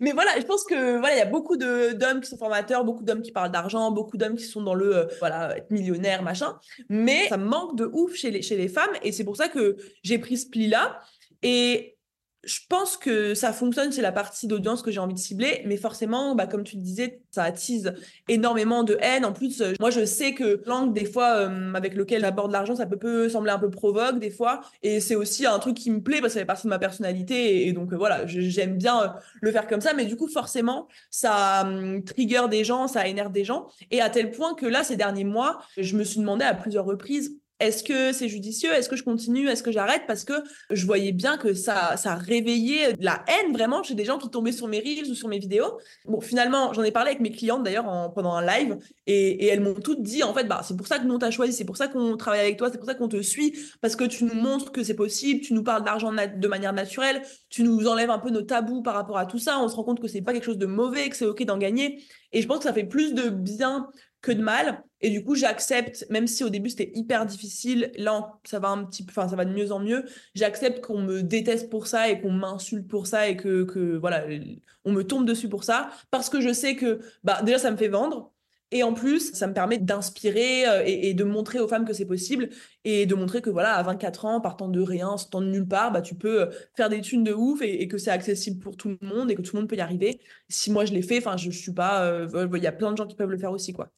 mais 0.00 0.12
voilà, 0.12 0.30
je 0.38 0.44
pense 0.44 0.64
que 0.64 0.98
voilà, 0.98 1.14
il 1.14 1.18
y 1.18 1.22
a 1.22 1.26
beaucoup 1.26 1.56
d'hommes 1.56 2.20
qui 2.22 2.30
sont 2.30 2.38
formateurs, 2.38 2.84
beaucoup 2.84 3.04
d'hommes 3.04 3.22
qui 3.22 3.32
parlent 3.32 3.50
d'argent, 3.50 3.90
beaucoup 3.90 4.16
d'hommes 4.16 4.36
qui 4.36 4.44
sont 4.44 4.62
dans 4.62 4.74
le 4.74 5.08
voilà, 5.18 5.58
être 5.58 5.70
millionnaire, 5.70 6.22
machin. 6.22 6.58
Mais 6.88 7.28
ça 7.28 7.36
manque 7.36 7.76
de 7.76 7.90
ouf 7.92 8.14
chez 8.14 8.30
les, 8.30 8.40
chez 8.40 8.56
les 8.56 8.68
femmes 8.68 8.92
et 9.02 9.12
c'est 9.12 9.24
pour 9.24 9.36
ça 9.36 9.48
que 9.48 9.76
j'ai 10.02 10.18
pris 10.18 10.38
ce 10.38 10.48
pli-là. 10.48 11.00
Et 11.42 11.93
je 12.46 12.60
pense 12.68 12.96
que 12.96 13.34
ça 13.34 13.52
fonctionne, 13.52 13.92
c'est 13.92 14.02
la 14.02 14.12
partie 14.12 14.46
d'audience 14.46 14.82
que 14.82 14.90
j'ai 14.90 15.00
envie 15.00 15.14
de 15.14 15.18
cibler, 15.18 15.62
mais 15.66 15.76
forcément, 15.76 16.34
bah, 16.34 16.46
comme 16.46 16.64
tu 16.64 16.76
le 16.76 16.82
disais, 16.82 17.20
ça 17.30 17.44
attise 17.44 17.94
énormément 18.28 18.82
de 18.82 18.96
haine. 19.00 19.24
En 19.24 19.32
plus, 19.32 19.60
euh, 19.60 19.72
moi, 19.80 19.90
je 19.90 20.04
sais 20.04 20.34
que 20.34 20.62
l'angle, 20.66 20.92
des 20.92 21.04
fois, 21.04 21.48
euh, 21.48 21.74
avec 21.74 21.94
lequel 21.94 22.22
j'aborde 22.22 22.52
l'argent, 22.52 22.76
ça 22.76 22.86
peut, 22.86 23.28
sembler 23.28 23.52
un 23.52 23.58
peu 23.58 23.70
provoque, 23.70 24.18
des 24.18 24.30
fois, 24.30 24.60
et 24.82 25.00
c'est 25.00 25.14
aussi 25.14 25.46
un 25.46 25.58
truc 25.58 25.76
qui 25.76 25.90
me 25.90 26.00
plaît 26.00 26.20
parce 26.20 26.32
que 26.32 26.34
ça 26.34 26.40
fait 26.40 26.46
partie 26.46 26.64
de 26.64 26.70
ma 26.70 26.78
personnalité, 26.78 27.66
et, 27.66 27.72
donc 27.72 27.92
euh, 27.92 27.96
voilà, 27.96 28.26
j'aime 28.26 28.76
bien 28.76 29.14
le 29.40 29.52
faire 29.52 29.66
comme 29.66 29.80
ça, 29.80 29.94
mais 29.94 30.04
du 30.04 30.16
coup, 30.16 30.28
forcément, 30.28 30.88
ça 31.10 31.62
hum, 31.62 32.04
trigger 32.04 32.48
des 32.50 32.64
gens, 32.64 32.88
ça 32.88 33.06
énerve 33.06 33.32
des 33.32 33.44
gens, 33.44 33.68
et 33.90 34.00
à 34.00 34.10
tel 34.10 34.30
point 34.30 34.54
que 34.54 34.66
là, 34.66 34.84
ces 34.84 34.96
derniers 34.96 35.24
mois, 35.24 35.60
je 35.76 35.96
me 35.96 36.04
suis 36.04 36.20
demandé 36.20 36.44
à 36.44 36.54
plusieurs 36.54 36.84
reprises 36.84 37.38
est-ce 37.60 37.84
que 37.84 38.12
c'est 38.12 38.28
judicieux? 38.28 38.72
Est-ce 38.72 38.88
que 38.88 38.96
je 38.96 39.04
continue? 39.04 39.48
Est-ce 39.48 39.62
que 39.62 39.70
j'arrête? 39.70 40.02
Parce 40.06 40.24
que 40.24 40.32
je 40.70 40.84
voyais 40.86 41.12
bien 41.12 41.36
que 41.36 41.54
ça, 41.54 41.96
ça 41.96 42.16
réveillait 42.16 42.94
de 42.94 43.04
la 43.04 43.24
haine 43.28 43.52
vraiment 43.52 43.82
chez 43.82 43.94
des 43.94 44.04
gens 44.04 44.18
qui 44.18 44.28
tombaient 44.28 44.52
sur 44.52 44.66
mes 44.66 44.80
reels 44.80 45.08
ou 45.10 45.14
sur 45.14 45.28
mes 45.28 45.38
vidéos. 45.38 45.78
Bon, 46.04 46.20
finalement, 46.20 46.72
j'en 46.72 46.82
ai 46.82 46.90
parlé 46.90 47.10
avec 47.10 47.20
mes 47.20 47.30
clientes 47.30 47.62
d'ailleurs 47.62 48.12
pendant 48.12 48.34
un 48.34 48.44
live 48.44 48.76
et, 49.06 49.46
elles 49.46 49.60
m'ont 49.60 49.74
toutes 49.74 50.02
dit 50.02 50.22
en 50.24 50.34
fait, 50.34 50.44
bah, 50.44 50.62
c'est 50.66 50.76
pour 50.76 50.86
ça 50.86 50.98
que 50.98 51.04
nous 51.04 51.14
on 51.14 51.18
t'a 51.18 51.30
choisi, 51.30 51.52
c'est 51.52 51.64
pour 51.64 51.76
ça 51.76 51.86
qu'on 51.86 52.16
travaille 52.16 52.40
avec 52.40 52.56
toi, 52.56 52.70
c'est 52.72 52.78
pour 52.78 52.86
ça 52.86 52.94
qu'on 52.94 53.08
te 53.08 53.22
suit 53.22 53.56
parce 53.80 53.94
que 53.94 54.04
tu 54.04 54.24
nous 54.24 54.34
montres 54.34 54.72
que 54.72 54.82
c'est 54.82 54.94
possible, 54.94 55.40
tu 55.40 55.54
nous 55.54 55.62
parles 55.62 55.84
d'argent 55.84 56.12
de 56.12 56.48
manière 56.48 56.72
naturelle, 56.72 57.22
tu 57.50 57.62
nous 57.62 57.86
enlèves 57.86 58.10
un 58.10 58.18
peu 58.18 58.30
nos 58.30 58.42
tabous 58.42 58.82
par 58.82 58.94
rapport 58.94 59.18
à 59.18 59.26
tout 59.26 59.38
ça. 59.38 59.60
On 59.60 59.68
se 59.68 59.76
rend 59.76 59.84
compte 59.84 60.00
que 60.00 60.08
c'est 60.08 60.22
pas 60.22 60.32
quelque 60.32 60.44
chose 60.44 60.58
de 60.58 60.66
mauvais, 60.66 61.08
que 61.08 61.16
c'est 61.16 61.26
ok 61.26 61.44
d'en 61.44 61.58
gagner. 61.58 62.02
Et 62.32 62.42
je 62.42 62.48
pense 62.48 62.58
que 62.58 62.64
ça 62.64 62.72
fait 62.72 62.84
plus 62.84 63.14
de 63.14 63.28
bien 63.28 63.88
que 64.24 64.32
de 64.32 64.42
mal. 64.42 64.82
Et 65.00 65.10
du 65.10 65.22
coup, 65.22 65.34
j'accepte, 65.34 66.06
même 66.10 66.26
si 66.26 66.44
au 66.44 66.48
début 66.48 66.70
c'était 66.70 66.90
hyper 66.94 67.26
difficile, 67.26 67.92
là 67.96 68.38
ça 68.44 68.58
va 68.58 68.68
un 68.70 68.84
petit 68.84 69.04
peu, 69.04 69.12
enfin 69.12 69.28
ça 69.28 69.36
va 69.36 69.44
de 69.44 69.52
mieux 69.52 69.70
en 69.70 69.78
mieux. 69.78 70.04
J'accepte 70.34 70.80
qu'on 70.80 71.02
me 71.02 71.22
déteste 71.22 71.70
pour 71.70 71.86
ça 71.86 72.08
et 72.08 72.20
qu'on 72.20 72.32
m'insulte 72.32 72.88
pour 72.88 73.06
ça 73.06 73.28
et 73.28 73.36
que, 73.36 73.64
que 73.64 73.96
voilà, 73.96 74.24
on 74.84 74.92
me 74.92 75.02
tombe 75.04 75.26
dessus 75.26 75.48
pour 75.48 75.64
ça 75.64 75.90
parce 76.10 76.30
que 76.30 76.40
je 76.40 76.52
sais 76.52 76.74
que 76.76 77.00
bah 77.22 77.42
déjà 77.42 77.58
ça 77.58 77.70
me 77.70 77.76
fait 77.76 77.88
vendre. 77.88 78.32
Et 78.70 78.82
en 78.82 78.92
plus, 78.92 79.32
ça 79.34 79.46
me 79.46 79.54
permet 79.54 79.78
d'inspirer 79.78 80.66
euh, 80.66 80.82
et, 80.84 81.14
de 81.14 81.22
montrer 81.22 81.60
aux 81.60 81.68
femmes 81.68 81.84
que 81.84 81.92
c'est 81.92 82.06
possible 82.06 82.48
et 82.84 83.06
de 83.06 83.14
montrer 83.14 83.40
que 83.40 83.50
voilà, 83.50 83.74
à 83.74 83.82
24 83.84 84.24
ans, 84.24 84.40
partant 84.40 84.68
de 84.68 84.80
rien, 84.80 85.16
sortant 85.16 85.42
de 85.42 85.46
nulle 85.46 85.68
part, 85.68 85.92
bah, 85.92 86.02
tu 86.02 86.16
peux 86.16 86.42
euh, 86.42 86.46
faire 86.76 86.88
des 86.88 87.00
thunes 87.00 87.22
de 87.22 87.32
ouf 87.32 87.62
et, 87.62 87.86
que 87.86 87.98
c'est 87.98 88.10
accessible 88.10 88.58
pour 88.60 88.76
tout 88.76 88.88
le 88.88 88.98
monde 89.06 89.30
et 89.30 89.36
que 89.36 89.42
tout 89.42 89.54
le 89.54 89.60
monde 89.62 89.68
peut 89.68 89.76
y 89.76 89.80
arriver. 89.80 90.20
Si 90.48 90.72
moi 90.72 90.84
je 90.86 90.92
l'ai 90.92 91.02
fait, 91.02 91.18
enfin, 91.18 91.36
je, 91.36 91.50
suis 91.50 91.72
pas, 91.72 92.04
euh, 92.04 92.48
il 92.56 92.62
y 92.62 92.66
a 92.66 92.72
plein 92.72 92.90
de 92.90 92.96
gens 92.96 93.06
qui 93.06 93.14
peuvent 93.14 93.30
le 93.30 93.38
faire 93.38 93.52
aussi, 93.52 93.72
quoi. 93.72 93.92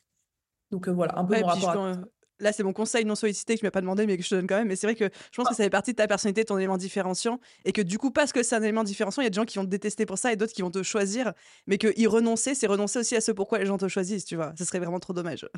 Donc 0.77 0.89
voilà, 0.89 1.19
un 1.19 1.25
peu 1.25 1.39
mon 1.41 1.47
rapport. 1.47 1.97
Là, 2.39 2.53
c'est 2.53 2.63
mon 2.63 2.75
conseil 2.75 3.07
non 3.07 3.15
sollicité 3.15 3.55
que 3.55 3.61
je 3.61 3.65
ne 3.65 3.69
m'ai 3.69 3.71
pas 3.71 3.81
demandé, 3.81 4.07
mais 4.07 4.19
que 4.19 4.23
je 4.23 4.29
te 4.29 4.35
donne 4.35 4.47
quand 4.47 4.59
même. 4.59 4.69
Mais 4.69 4.77
c'est 4.77 4.87
vrai 4.87 4.95
que 4.95 5.09
je 5.33 5.37
pense 5.37 5.49
que 5.49 5.55
ça 5.55 5.65
fait 5.65 5.71
partie 5.71 5.93
de 5.93 5.97
ta 5.97 6.07
personnalité, 6.07 6.45
ton 6.45 6.59
élément 6.59 6.77
différenciant. 6.77 7.41
Et 7.65 7.73
que 7.73 7.81
du 7.81 7.97
coup, 7.97 8.11
parce 8.11 8.31
que 8.31 8.43
c'est 8.43 8.55
un 8.55 8.63
élément 8.63 8.85
différenciant, 8.85 9.23
il 9.23 9.25
y 9.25 9.29
a 9.29 9.31
des 9.31 9.37
gens 9.37 9.47
qui 9.47 9.57
vont 9.57 9.65
te 9.65 9.71
détester 9.71 10.05
pour 10.05 10.19
ça 10.19 10.35
et 10.35 10.37
d'autres 10.37 10.53
qui 10.53 10.61
vont 10.61 10.71
te 10.71 10.83
choisir. 10.83 11.33
Mais 11.67 11.79
que 11.79 11.99
y 11.99 12.07
renoncer, 12.07 12.55
c'est 12.55 12.67
renoncer 12.67 12.99
aussi 12.99 13.17
à 13.17 13.23
ce 13.23 13.33
pourquoi 13.33 13.59
les 13.59 13.65
gens 13.65 13.79
te 13.79 13.89
choisissent, 13.89 14.27
tu 14.27 14.37
vois. 14.37 14.53
Ce 14.59 14.67
serait 14.67 14.81
vraiment 14.81 15.01
trop 15.01 15.15
dommage. 15.15 15.49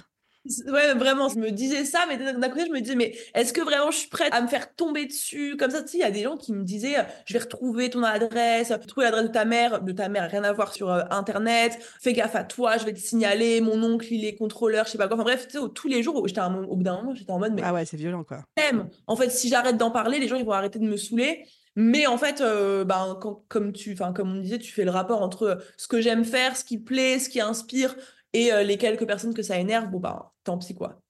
Ouais, 0.67 0.95
vraiment, 0.95 1.29
je 1.29 1.39
me 1.39 1.51
disais 1.51 1.85
ça, 1.85 2.07
mais 2.09 2.17
d'un 2.17 2.49
côté, 2.49 2.65
je 2.67 2.73
me 2.73 2.81
disais, 2.81 2.95
mais 2.95 3.15
est-ce 3.35 3.53
que 3.53 3.61
vraiment 3.61 3.91
je 3.91 3.99
suis 3.99 4.09
prête 4.09 4.33
à 4.33 4.41
me 4.41 4.47
faire 4.49 4.75
tomber 4.75 5.05
dessus 5.05 5.57
Comme 5.59 5.71
ça, 5.71 5.83
tu 5.83 5.89
sais, 5.89 5.99
il 5.99 6.01
y 6.01 6.05
a 6.05 6.11
des 6.11 6.23
gens 6.23 6.37
qui 6.37 6.53
me 6.53 6.65
disaient, 6.65 6.97
je 7.27 7.35
vais 7.35 7.41
retrouver 7.41 7.91
ton 7.91 8.03
adresse, 8.03 8.73
trouver 8.87 9.07
l'adresse 9.07 9.27
de 9.27 9.33
ta 9.33 9.45
mère, 9.45 9.83
de 9.83 9.93
ta 9.93 10.09
mère, 10.09 10.31
rien 10.31 10.45
à 10.45 10.53
voir 10.53 10.73
sur 10.73 10.91
euh, 10.91 11.03
Internet, 11.11 11.79
fais 12.01 12.13
gaffe 12.13 12.35
à 12.35 12.45
toi, 12.45 12.79
je 12.79 12.85
vais 12.85 12.95
te 12.95 13.01
signaler, 13.01 13.61
mon 13.61 13.83
oncle, 13.83 14.07
il 14.11 14.25
est 14.25 14.37
contrôleur, 14.37 14.87
je 14.87 14.93
sais 14.93 14.99
pas 14.99 15.07
quoi. 15.07 15.17
Enfin 15.17 15.25
bref, 15.25 15.49
tu 15.49 15.59
sais, 15.59 15.65
tous 15.75 15.89
les 15.89 16.03
jours, 16.03 16.27
j'étais 16.27 16.41
au 16.41 16.77
bout 16.77 16.83
d'un 16.83 16.97
moment, 16.97 17.15
j'étais 17.15 17.33
en 17.33 17.39
mode, 17.39 17.53
mais. 17.53 17.63
Ah 17.65 17.75
ouais, 17.75 17.85
c'est 17.85 17.97
violent, 17.97 18.25
quoi. 18.25 18.45
Même, 18.57 18.89
en 19.07 19.17
fait, 19.17 19.31
si 19.31 19.49
j'arrête 19.49 19.77
d'en 19.77 19.91
parler, 19.91 20.19
les 20.19 20.29
gens, 20.29 20.37
ils 20.37 20.45
vont 20.45 20.53
arrêter 20.53 20.79
de 20.79 20.87
me 20.87 20.97
saouler. 20.97 21.45
Mais 21.81 22.09
en 22.09 22.19
fait, 22.19 22.41
euh, 22.41 22.85
ben, 22.85 23.17
quand, 23.21 23.45
comme, 23.47 23.73
tu, 23.73 23.95
comme 23.95 24.33
on 24.33 24.41
disait, 24.41 24.59
tu 24.59 24.73
fais 24.73 24.85
le 24.85 24.91
rapport 24.91 25.23
entre 25.23 25.63
ce 25.77 25.87
que 25.87 26.01
j'aime 26.01 26.25
faire, 26.25 26.57
ce 26.57 26.65
qui 26.65 26.77
plaît, 26.77 27.21
ce 27.21 27.29
qui 27.29 27.41
inspire, 27.41 27.95
et 28.33 28.53
euh, 28.53 28.63
les 28.63 28.77
quelques 28.77 29.07
personnes 29.07 29.35
que 29.35 29.43
ça 29.43 29.59
énerve, 29.59 29.89
bon, 29.89 30.01
bah, 30.01 30.33
tant 30.45 30.59
pis, 30.59 30.75
quoi. 30.75 31.01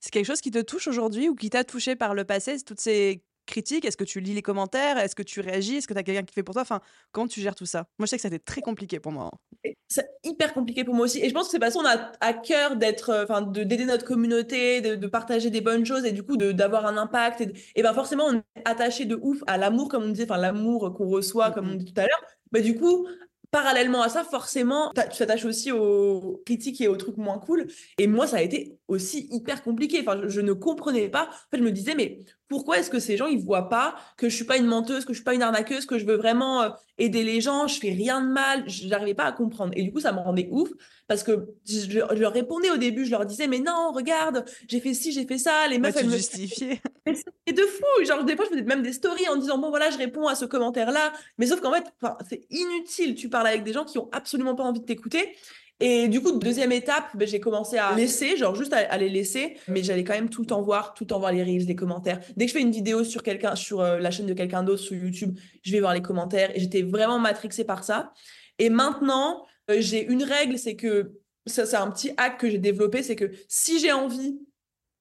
C'est 0.00 0.10
quelque 0.10 0.26
chose 0.26 0.40
qui 0.40 0.50
te 0.50 0.60
touche 0.60 0.88
aujourd'hui 0.88 1.28
ou 1.28 1.34
qui 1.34 1.50
t'a 1.50 1.64
touché 1.64 1.96
par 1.96 2.14
le 2.14 2.24
passé, 2.24 2.62
toutes 2.62 2.80
ces 2.80 3.22
critiques? 3.46 3.84
Est-ce 3.84 3.96
que 3.96 4.04
tu 4.04 4.20
lis 4.20 4.34
les 4.34 4.42
commentaires? 4.42 4.98
Est-ce 4.98 5.14
que 5.14 5.22
tu 5.22 5.40
réagis? 5.40 5.76
Est-ce 5.76 5.88
que 5.88 5.94
tu 5.94 5.98
as 5.98 6.02
quelqu'un 6.02 6.24
qui 6.24 6.34
fait 6.34 6.42
pour 6.42 6.54
toi? 6.54 6.62
Enfin, 6.62 6.80
comment 7.12 7.26
tu 7.26 7.40
gères 7.40 7.54
tout 7.54 7.64
ça? 7.64 7.86
Moi, 7.98 8.06
je 8.06 8.10
sais 8.10 8.16
que 8.16 8.22
ça 8.22 8.28
a 8.28 8.34
été 8.34 8.38
très 8.38 8.60
compliqué 8.60 9.00
pour 9.00 9.12
moi. 9.12 9.30
Hein. 9.32 9.70
C'est 9.88 10.08
hyper 10.24 10.52
compliqué 10.52 10.84
pour 10.84 10.94
moi 10.94 11.04
aussi. 11.04 11.20
Et 11.20 11.28
je 11.28 11.34
pense 11.34 11.46
que 11.46 11.52
c'est 11.52 11.58
parce 11.58 11.74
qu'on 11.74 11.86
a 11.86 12.12
à 12.20 12.32
cœur 12.34 12.76
d'être, 12.76 13.10
euh, 13.10 13.24
enfin, 13.24 13.42
d'aider 13.42 13.84
notre 13.86 14.04
communauté, 14.04 14.80
de, 14.80 15.06
partager 15.06 15.50
des 15.50 15.60
bonnes 15.60 15.86
choses 15.86 16.04
et 16.04 16.12
du 16.12 16.24
coup 16.24 16.36
d'avoir 16.36 16.86
un 16.86 16.96
impact. 16.96 17.40
Et, 17.40 17.52
et, 17.76 17.82
ben 17.82 17.94
forcément, 17.94 18.24
on 18.26 18.34
est 18.34 18.42
attaché 18.64 19.04
de 19.04 19.16
ouf 19.22 19.42
à 19.46 19.56
l'amour, 19.56 19.88
comme 19.88 20.02
on 20.02 20.08
disait, 20.08 20.24
enfin 20.24 20.36
l'amour 20.36 20.92
qu'on 20.94 21.08
reçoit, 21.08 21.52
comme 21.52 21.70
on 21.70 21.74
dit 21.74 21.92
tout 21.92 22.00
à 22.00 22.04
l'heure. 22.04 22.22
Mais 22.52 22.60
du 22.60 22.76
coup, 22.76 23.06
parallèlement 23.50 24.02
à 24.02 24.08
ça, 24.08 24.24
forcément, 24.24 24.90
tu 24.94 25.18
t'attaches 25.18 25.44
aussi 25.44 25.72
aux 25.72 26.42
critiques 26.44 26.80
et 26.80 26.88
aux 26.88 26.96
trucs 26.96 27.16
moins 27.16 27.38
cool. 27.38 27.66
Et 27.98 28.06
moi, 28.06 28.26
ça 28.26 28.38
a 28.38 28.42
été 28.42 28.78
aussi 28.88 29.28
hyper 29.30 29.62
compliqué. 29.62 30.00
Enfin, 30.00 30.20
je, 30.26 30.40
ne 30.40 30.52
comprenais 30.52 31.08
pas. 31.08 31.24
En 31.24 31.50
fait, 31.50 31.58
je 31.58 31.62
me 31.62 31.72
disais, 31.72 31.94
mais 31.94 32.18
pourquoi 32.48 32.78
est-ce 32.78 32.90
que 32.90 32.98
ces 32.98 33.16
gens, 33.16 33.26
ils 33.26 33.38
voient 33.38 33.68
pas 33.68 33.96
que 34.16 34.28
je 34.28 34.36
suis 34.36 34.44
pas 34.44 34.56
une 34.56 34.66
menteuse, 34.66 35.04
que 35.04 35.12
je 35.12 35.18
suis 35.18 35.24
pas 35.24 35.34
une 35.34 35.42
arnaqueuse, 35.42 35.86
que 35.86 35.98
je 35.98 36.04
veux 36.04 36.16
vraiment 36.16 36.62
euh, 36.62 36.68
aider 36.98 37.24
les 37.24 37.40
gens, 37.40 37.66
je 37.66 37.78
fais 37.78 37.90
rien 37.90 38.20
de 38.20 38.28
mal. 38.28 38.68
Je 38.68 38.86
n'arrivais 38.86 39.14
pas 39.14 39.24
à 39.24 39.32
comprendre. 39.32 39.72
Et 39.76 39.82
du 39.82 39.92
coup, 39.92 40.00
ça 40.00 40.12
me 40.12 40.18
rendait 40.18 40.48
ouf 40.50 40.70
parce 41.08 41.22
que 41.22 41.48
je, 41.68 41.98
leur 42.14 42.32
répondais 42.32 42.70
au 42.70 42.76
début, 42.76 43.04
je 43.04 43.10
leur 43.10 43.26
disais, 43.26 43.46
mais 43.48 43.58
non, 43.58 43.92
regarde, 43.92 44.44
j'ai 44.68 44.80
fait 44.80 44.94
ci, 44.94 45.12
j'ai 45.12 45.26
fait 45.26 45.38
ça. 45.38 45.66
Les 45.68 45.78
meufs, 45.78 45.96
elles 45.96 46.06
me 46.06 46.16
justifiaient. 46.16 46.80
C'est 47.46 47.52
de 47.52 47.62
fou. 47.62 48.04
Genre, 48.04 48.24
des 48.24 48.36
fois, 48.36 48.44
je 48.46 48.50
faisais 48.50 48.62
même 48.62 48.82
des 48.82 48.92
stories 48.92 49.28
en 49.28 49.36
disant, 49.36 49.58
bon, 49.58 49.70
voilà, 49.70 49.90
je 49.90 49.98
réponds 49.98 50.26
à 50.26 50.34
ce 50.34 50.44
commentaire-là. 50.44 51.12
Mais 51.38 51.46
sauf 51.46 51.60
qu'en 51.60 51.72
fait, 51.72 51.84
c'est 52.28 52.46
inutile. 52.50 53.14
Tu 53.14 53.28
parles 53.28 53.46
avec 53.46 53.62
des 53.62 53.72
gens 53.72 53.84
qui 53.84 53.98
ont 53.98 54.08
absolument 54.12 54.54
pas 54.54 54.64
envie 54.64 54.80
de 54.80 54.84
t'écouter. 54.84 55.36
Et 55.78 56.08
du 56.08 56.22
coup, 56.22 56.32
deuxième 56.32 56.72
étape, 56.72 57.04
ben, 57.14 57.28
j'ai 57.28 57.38
commencé 57.38 57.76
à 57.76 57.94
laisser, 57.94 58.36
genre 58.36 58.54
juste 58.54 58.72
à, 58.72 58.96
les 58.96 59.10
laisser, 59.10 59.58
mais 59.68 59.82
j'allais 59.82 60.04
quand 60.04 60.14
même 60.14 60.30
tout 60.30 60.40
le 60.40 60.46
temps 60.46 60.62
voir, 60.62 60.94
tout 60.94 61.04
le 61.04 61.08
temps 61.08 61.18
voir 61.18 61.32
les 61.32 61.42
reels, 61.42 61.66
les 61.66 61.76
commentaires. 61.76 62.20
Dès 62.36 62.46
que 62.46 62.52
je 62.52 62.56
fais 62.56 62.62
une 62.62 62.70
vidéo 62.70 63.04
sur 63.04 63.22
quelqu'un, 63.22 63.54
sur 63.56 63.80
euh, 63.80 63.98
la 63.98 64.10
chaîne 64.10 64.26
de 64.26 64.32
quelqu'un 64.32 64.62
d'autre 64.62 64.80
sur 64.80 64.96
YouTube, 64.96 65.38
je 65.62 65.72
vais 65.72 65.80
voir 65.80 65.92
les 65.92 66.00
commentaires 66.00 66.50
et 66.56 66.60
j'étais 66.60 66.82
vraiment 66.82 67.18
matrixée 67.18 67.64
par 67.64 67.84
ça. 67.84 68.12
Et 68.58 68.70
maintenant, 68.70 69.44
euh, 69.70 69.76
j'ai 69.80 70.06
une 70.06 70.22
règle, 70.22 70.58
c'est 70.58 70.76
que 70.76 71.12
ça, 71.44 71.66
c'est 71.66 71.76
un 71.76 71.90
petit 71.90 72.10
hack 72.16 72.38
que 72.38 72.48
j'ai 72.48 72.58
développé, 72.58 73.02
c'est 73.02 73.16
que 73.16 73.30
si 73.46 73.78
j'ai 73.78 73.92
envie 73.92 74.38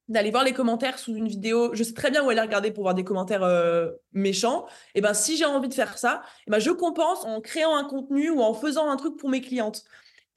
d'aller 0.09 0.29
voir 0.29 0.43
les 0.43 0.53
commentaires 0.53 0.99
sous 0.99 1.15
une 1.15 1.27
vidéo, 1.27 1.73
je 1.73 1.83
sais 1.83 1.93
très 1.93 2.11
bien 2.11 2.23
où 2.23 2.29
aller 2.29 2.41
regarder 2.41 2.71
pour 2.71 2.83
voir 2.83 2.93
des 2.93 3.03
commentaires 3.05 3.43
euh, 3.43 3.89
méchants. 4.11 4.67
Et 4.93 5.01
ben 5.01 5.13
si 5.13 5.37
j'ai 5.37 5.45
envie 5.45 5.69
de 5.69 5.73
faire 5.73 5.97
ça, 5.97 6.21
ben 6.47 6.59
je 6.59 6.69
compense 6.69 7.23
en 7.23 7.39
créant 7.39 7.75
un 7.75 7.85
contenu 7.85 8.29
ou 8.29 8.41
en 8.41 8.53
faisant 8.53 8.89
un 8.89 8.97
truc 8.97 9.17
pour 9.17 9.29
mes 9.29 9.41
clientes 9.41 9.83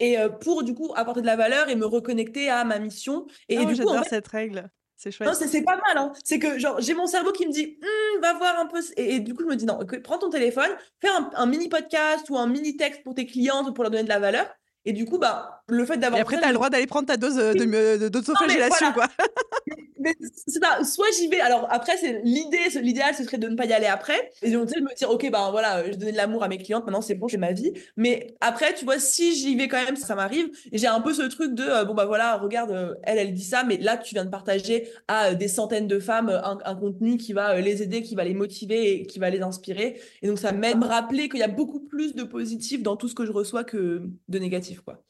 et 0.00 0.18
euh, 0.18 0.28
pour 0.28 0.62
du 0.62 0.74
coup 0.74 0.92
apporter 0.96 1.20
de 1.20 1.26
la 1.26 1.36
valeur 1.36 1.68
et 1.68 1.76
me 1.76 1.86
reconnecter 1.86 2.48
à 2.50 2.64
ma 2.64 2.78
mission. 2.78 3.26
Et, 3.48 3.58
oh, 3.58 3.64
du 3.64 3.80
coup, 3.80 3.90
cette 4.08 4.28
règle. 4.28 4.70
C'est 4.96 5.12
chouette. 5.12 5.32
c'est 5.32 5.62
pas 5.62 5.76
mal. 5.76 5.96
Hein. 5.96 6.12
C'est 6.24 6.40
que 6.40 6.58
genre 6.58 6.80
j'ai 6.80 6.94
mon 6.94 7.06
cerveau 7.06 7.30
qui 7.30 7.46
me 7.46 7.52
dit 7.52 7.78
«Hum, 7.80 8.20
va 8.20 8.34
voir 8.34 8.58
un 8.58 8.66
peu. 8.66 8.80
Et, 8.96 9.20
du 9.20 9.32
coup 9.32 9.42
je 9.42 9.48
me 9.48 9.54
dis 9.54 9.64
non, 9.64 9.78
prends 10.02 10.18
ton 10.18 10.28
téléphone, 10.28 10.70
fais 11.00 11.08
un, 11.34 11.46
mini 11.46 11.68
podcast 11.68 12.28
ou 12.30 12.36
un 12.36 12.48
mini 12.48 12.76
texte 12.76 13.04
pour 13.04 13.14
tes 13.14 13.26
clientes 13.26 13.72
pour 13.74 13.84
leur 13.84 13.92
donner 13.92 14.02
de 14.02 14.08
la 14.08 14.18
valeur. 14.18 14.46
Et 14.84 14.92
du 14.92 15.04
coup, 15.04 15.18
bah, 15.18 15.62
le 15.66 15.84
fait 15.84 15.98
d'avoir. 15.98 16.18
Et 16.18 16.22
après, 16.22 16.38
tu 16.38 16.44
as 16.44 16.48
le 16.48 16.54
droit 16.54 16.70
d'aller 16.70 16.86
prendre 16.86 17.06
ta 17.06 17.18
dose 17.18 17.38
euh, 17.38 18.08
d'autoflagellation, 18.08 18.92
quoi. 18.92 19.06
mais 20.00 20.14
c'est 20.20 20.60
soit 20.84 21.06
j'y 21.18 21.28
vais. 21.28 21.40
Alors 21.40 21.66
après, 21.70 21.96
c'est 21.96 22.20
l'idée, 22.24 22.58
l'idéal, 22.80 23.14
ce 23.14 23.24
serait 23.24 23.38
de 23.38 23.48
ne 23.48 23.56
pas 23.56 23.66
y 23.66 23.72
aller 23.72 23.86
après. 23.86 24.30
Et 24.42 24.50
donc, 24.50 24.68
tu 24.68 24.74
sais, 24.74 24.80
me 24.80 24.94
dire, 24.94 25.10
ok, 25.10 25.30
ben 25.30 25.50
voilà, 25.50 25.90
je 25.90 25.96
donnais 25.96 26.12
de 26.12 26.16
l'amour 26.16 26.42
à 26.42 26.48
mes 26.48 26.58
clientes, 26.58 26.84
maintenant 26.84 27.00
c'est 27.00 27.14
bon, 27.14 27.28
j'ai 27.28 27.36
ma 27.36 27.52
vie. 27.52 27.72
Mais 27.96 28.36
après, 28.40 28.74
tu 28.74 28.84
vois, 28.84 28.98
si 28.98 29.34
j'y 29.34 29.56
vais 29.56 29.68
quand 29.68 29.82
même, 29.82 29.96
ça 29.96 30.14
m'arrive. 30.14 30.50
Et 30.72 30.78
j'ai 30.78 30.86
un 30.86 31.00
peu 31.00 31.12
ce 31.12 31.22
truc 31.22 31.54
de, 31.54 31.62
euh, 31.62 31.84
bon, 31.84 31.94
bah 31.94 32.06
voilà, 32.06 32.36
regarde, 32.36 32.70
euh, 32.70 32.94
elle, 33.02 33.18
elle 33.18 33.34
dit 33.34 33.44
ça, 33.44 33.64
mais 33.64 33.76
là, 33.76 33.96
tu 33.96 34.14
viens 34.14 34.24
de 34.24 34.30
partager 34.30 34.88
à 35.08 35.34
des 35.34 35.48
centaines 35.48 35.88
de 35.88 35.98
femmes 35.98 36.28
un, 36.28 36.74
contenu 36.74 37.16
qui 37.16 37.32
va 37.32 37.60
les 37.60 37.82
aider, 37.82 38.02
qui 38.02 38.14
va 38.14 38.24
les 38.24 38.34
motiver 38.34 39.00
et 39.00 39.06
qui 39.06 39.18
va 39.18 39.30
les 39.30 39.40
inspirer. 39.40 40.00
Et 40.22 40.28
donc, 40.28 40.38
ça 40.38 40.52
m'aide 40.52 40.74
à 40.74 40.78
me 40.78 40.86
rappeler 40.86 41.28
qu'il 41.28 41.40
y 41.40 41.42
a 41.42 41.48
beaucoup 41.48 41.80
plus 41.80 42.14
de 42.14 42.22
positif 42.22 42.82
dans 42.82 42.96
tout 42.96 43.08
ce 43.08 43.14
que 43.14 43.24
je 43.24 43.32
reçois 43.32 43.64
que 43.64 44.02
de 44.28 44.38
négatif, 44.38 44.80
quoi. 44.80 45.02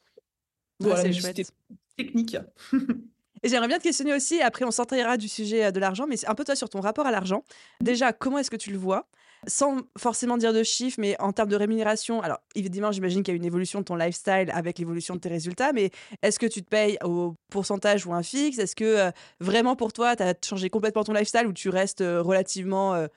Voilà, 0.79 1.01
c'est 1.01 1.13
chouette. 1.13 1.51
Technique. 1.97 2.37
Et 3.43 3.49
j'aimerais 3.49 3.67
bien 3.67 3.77
te 3.77 3.83
questionner 3.83 4.13
aussi, 4.13 4.41
après 4.41 4.65
on 4.65 4.71
sortira 4.71 5.17
du 5.17 5.27
sujet 5.27 5.65
euh, 5.65 5.71
de 5.71 5.79
l'argent, 5.79 6.05
mais 6.07 6.17
c'est 6.17 6.27
un 6.27 6.35
peu 6.35 6.43
toi 6.43 6.55
sur 6.55 6.69
ton 6.69 6.81
rapport 6.81 7.05
à 7.05 7.11
l'argent. 7.11 7.43
Déjà, 7.81 8.13
comment 8.13 8.37
est-ce 8.39 8.51
que 8.51 8.57
tu 8.57 8.71
le 8.71 8.77
vois? 8.77 9.07
Sans 9.47 9.77
forcément 9.97 10.35
dire 10.35 10.51
de 10.51 10.63
chiffres, 10.63 10.97
mais 10.99 11.15
en 11.21 11.31
termes 11.31 11.47
de 11.47 11.55
rémunération, 11.55 12.21
alors 12.21 12.39
évidemment, 12.55 12.91
j'imagine 12.91 13.23
qu'il 13.23 13.33
y 13.33 13.35
a 13.35 13.37
une 13.37 13.45
évolution 13.45 13.79
de 13.79 13.85
ton 13.85 13.95
lifestyle 13.95 14.51
avec 14.53 14.79
l'évolution 14.79 15.15
de 15.15 15.21
tes 15.21 15.29
résultats, 15.29 15.71
mais 15.71 15.91
est-ce 16.21 16.39
que 16.39 16.45
tu 16.45 16.61
te 16.61 16.67
payes 16.67 16.97
au 17.05 17.35
pourcentage 17.49 18.05
ou 18.05 18.13
un 18.13 18.23
fixe? 18.23 18.57
Est-ce 18.59 18.75
que 18.75 18.83
euh, 18.83 19.11
vraiment 19.39 19.77
pour 19.77 19.93
toi, 19.93 20.17
tu 20.17 20.23
as 20.23 20.33
changé 20.43 20.69
complètement 20.69 21.05
ton 21.05 21.13
lifestyle 21.13 21.47
ou 21.47 21.53
tu 21.53 21.69
restes 21.69 22.01
euh, 22.01 22.21
relativement, 22.21 23.07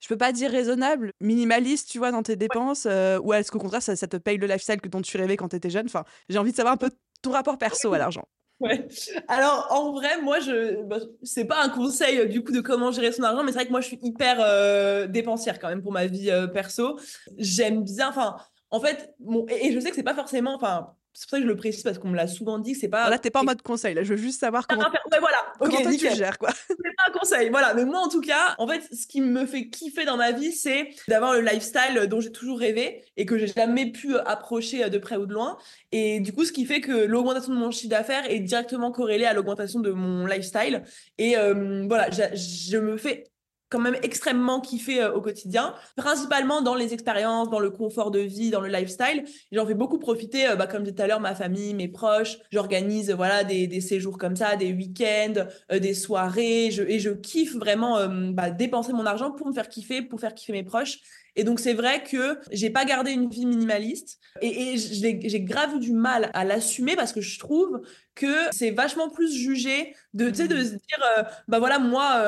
je 0.00 0.08
peux 0.08 0.18
pas 0.18 0.32
dire 0.32 0.50
raisonnable, 0.50 1.12
minimaliste, 1.20 1.88
tu 1.88 1.96
vois, 1.96 2.10
dans 2.10 2.22
tes 2.22 2.36
dépenses 2.36 2.86
Ou 2.86 3.32
est-ce 3.32 3.50
qu'au 3.50 3.58
contraire, 3.58 3.82
ça, 3.82 3.96
ça, 3.96 4.06
te 4.06 4.16
paye 4.18 4.36
le 4.36 4.46
lifestyle 4.46 4.80
que 4.80 4.88
dont 4.88 5.00
tu 5.00 5.16
rêvais 5.16 5.36
quand 5.36 5.48
tu 5.48 5.56
étais 5.56 5.70
jeune? 5.70 5.86
Enfin, 5.86 6.04
j'ai 6.28 6.38
envie 6.38 6.50
de 6.50 6.56
savoir 6.56 6.74
un 6.74 6.76
peu 6.76 6.90
ton 7.22 7.30
rapport 7.30 7.56
perso 7.56 7.94
à 7.94 7.98
l'argent. 7.98 8.26
Ouais. 8.62 8.86
Alors 9.26 9.66
en 9.70 9.90
vrai, 9.92 10.22
moi 10.22 10.38
je 10.38 10.84
bah, 10.84 10.98
c'est 11.24 11.46
pas 11.46 11.64
un 11.64 11.68
conseil 11.68 12.20
euh, 12.20 12.26
du 12.26 12.44
coup 12.44 12.52
de 12.52 12.60
comment 12.60 12.92
gérer 12.92 13.10
son 13.10 13.24
argent, 13.24 13.42
mais 13.42 13.50
c'est 13.50 13.58
vrai 13.58 13.66
que 13.66 13.72
moi 13.72 13.80
je 13.80 13.88
suis 13.88 13.98
hyper 14.00 14.36
euh, 14.40 15.08
dépensière 15.08 15.58
quand 15.58 15.68
même 15.68 15.82
pour 15.82 15.90
ma 15.90 16.06
vie 16.06 16.30
euh, 16.30 16.46
perso. 16.46 16.96
J'aime 17.38 17.82
bien, 17.82 18.08
enfin 18.08 18.36
en 18.70 18.78
fait, 18.78 19.14
et, 19.48 19.72
je 19.72 19.80
sais 19.80 19.90
que 19.90 19.96
c'est 19.96 20.04
pas 20.04 20.14
forcément, 20.14 20.54
enfin 20.54 20.94
c'est 21.14 21.24
pour 21.24 21.30
ça 21.30 21.36
que 21.38 21.42
je 21.42 21.48
le 21.48 21.56
précise 21.56 21.82
parce 21.82 21.98
qu'on 21.98 22.08
me 22.08 22.16
l'a 22.16 22.26
souvent 22.26 22.58
dit 22.58 22.72
que 22.72 22.78
c'est 22.78 22.88
pas. 22.88 23.10
Là, 23.10 23.18
t'es 23.18 23.30
pas 23.30 23.40
en 23.40 23.44
mode 23.44 23.60
conseil. 23.60 23.94
Là, 23.94 24.02
je 24.02 24.14
veux 24.14 24.20
juste 24.20 24.40
savoir 24.40 24.66
comment. 24.66 24.82
Ouais, 24.82 25.18
voilà. 25.20 25.44
comment 25.58 25.82
toi, 25.82 25.92
tu 25.92 26.14
gères 26.14 26.38
quoi. 26.38 26.50
c'est 26.68 26.76
pas 26.76 27.04
un 27.08 27.18
conseil. 27.18 27.50
Voilà. 27.50 27.74
Mais 27.74 27.84
moi, 27.84 27.98
en 27.98 28.08
tout 28.08 28.20
cas, 28.20 28.54
en 28.58 28.66
fait, 28.66 28.82
ce 28.92 29.06
qui 29.06 29.20
me 29.20 29.44
fait 29.44 29.68
kiffer 29.68 30.04
dans 30.04 30.16
ma 30.16 30.32
vie, 30.32 30.52
c'est 30.52 30.88
d'avoir 31.08 31.34
le 31.34 31.40
lifestyle 31.40 32.06
dont 32.08 32.20
j'ai 32.20 32.32
toujours 32.32 32.58
rêvé 32.58 33.04
et 33.16 33.26
que 33.26 33.36
j'ai 33.36 33.46
jamais 33.46 33.92
pu 33.92 34.16
approcher 34.16 34.88
de 34.88 34.98
près 34.98 35.16
ou 35.16 35.26
de 35.26 35.34
loin. 35.34 35.58
Et 35.90 36.20
du 36.20 36.32
coup, 36.32 36.44
ce 36.44 36.52
qui 36.52 36.64
fait 36.64 36.80
que 36.80 37.04
l'augmentation 37.04 37.52
de 37.52 37.58
mon 37.58 37.70
chiffre 37.70 37.90
d'affaires 37.90 38.30
est 38.30 38.40
directement 38.40 38.90
corrélée 38.90 39.26
à 39.26 39.34
l'augmentation 39.34 39.80
de 39.80 39.90
mon 39.90 40.26
lifestyle. 40.26 40.82
Et 41.18 41.36
euh, 41.36 41.84
voilà, 41.88 42.08
je 42.10 42.78
me 42.78 42.96
fais 42.96 43.31
quand 43.72 43.80
même 43.80 43.96
extrêmement 44.02 44.60
kiffé 44.60 45.02
euh, 45.02 45.14
au 45.14 45.22
quotidien, 45.22 45.74
principalement 45.96 46.60
dans 46.60 46.74
les 46.74 46.92
expériences, 46.92 47.48
dans 47.48 47.58
le 47.58 47.70
confort 47.70 48.10
de 48.10 48.18
vie, 48.20 48.50
dans 48.50 48.60
le 48.60 48.68
lifestyle. 48.68 49.24
J'en 49.50 49.66
fais 49.66 49.74
beaucoup 49.74 49.98
profiter, 49.98 50.46
euh, 50.46 50.56
bah, 50.56 50.66
comme 50.66 50.80
je 50.80 50.90
disais 50.90 50.96
tout 50.96 51.02
à 51.02 51.06
l'heure, 51.06 51.20
ma 51.20 51.34
famille, 51.34 51.72
mes 51.72 51.88
proches. 51.88 52.36
J'organise 52.52 53.10
voilà 53.10 53.44
des, 53.44 53.66
des, 53.66 53.80
séjours 53.80 54.18
comme 54.18 54.36
ça, 54.36 54.56
des 54.56 54.72
week-ends, 54.72 55.46
euh, 55.72 55.78
des 55.78 55.94
soirées. 55.94 56.70
Je, 56.70 56.82
et 56.82 56.98
je 56.98 57.10
kiffe 57.10 57.56
vraiment 57.56 58.06
bah, 58.32 58.50
dépenser 58.50 58.92
mon 58.92 59.06
argent 59.06 59.30
pour 59.30 59.46
me 59.46 59.52
faire 59.52 59.68
kiffer, 59.68 60.02
pour 60.02 60.20
faire 60.20 60.34
kiffer 60.34 60.52
mes 60.52 60.64
proches. 60.64 60.98
Et 61.36 61.44
donc, 61.44 61.60
c'est 61.60 61.74
vrai 61.74 62.02
que 62.02 62.38
j'ai 62.50 62.70
pas 62.70 62.84
gardé 62.84 63.12
une 63.12 63.28
vie 63.28 63.46
minimaliste 63.46 64.18
et, 64.40 64.74
et 64.74 64.76
j'ai 64.76 65.40
grave 65.40 65.78
du 65.78 65.92
mal 65.92 66.30
à 66.34 66.44
l'assumer 66.44 66.96
parce 66.96 67.12
que 67.12 67.20
je 67.20 67.38
trouve 67.38 67.80
que 68.14 68.34
c'est 68.50 68.70
vachement 68.70 69.08
plus 69.08 69.32
jugé 69.34 69.94
de, 70.14 70.26
de 70.26 70.30
mmh. 70.30 70.64
se 70.64 70.70
dire, 70.70 71.26
bah 71.48 71.58
voilà, 71.58 71.78
moi, 71.78 72.22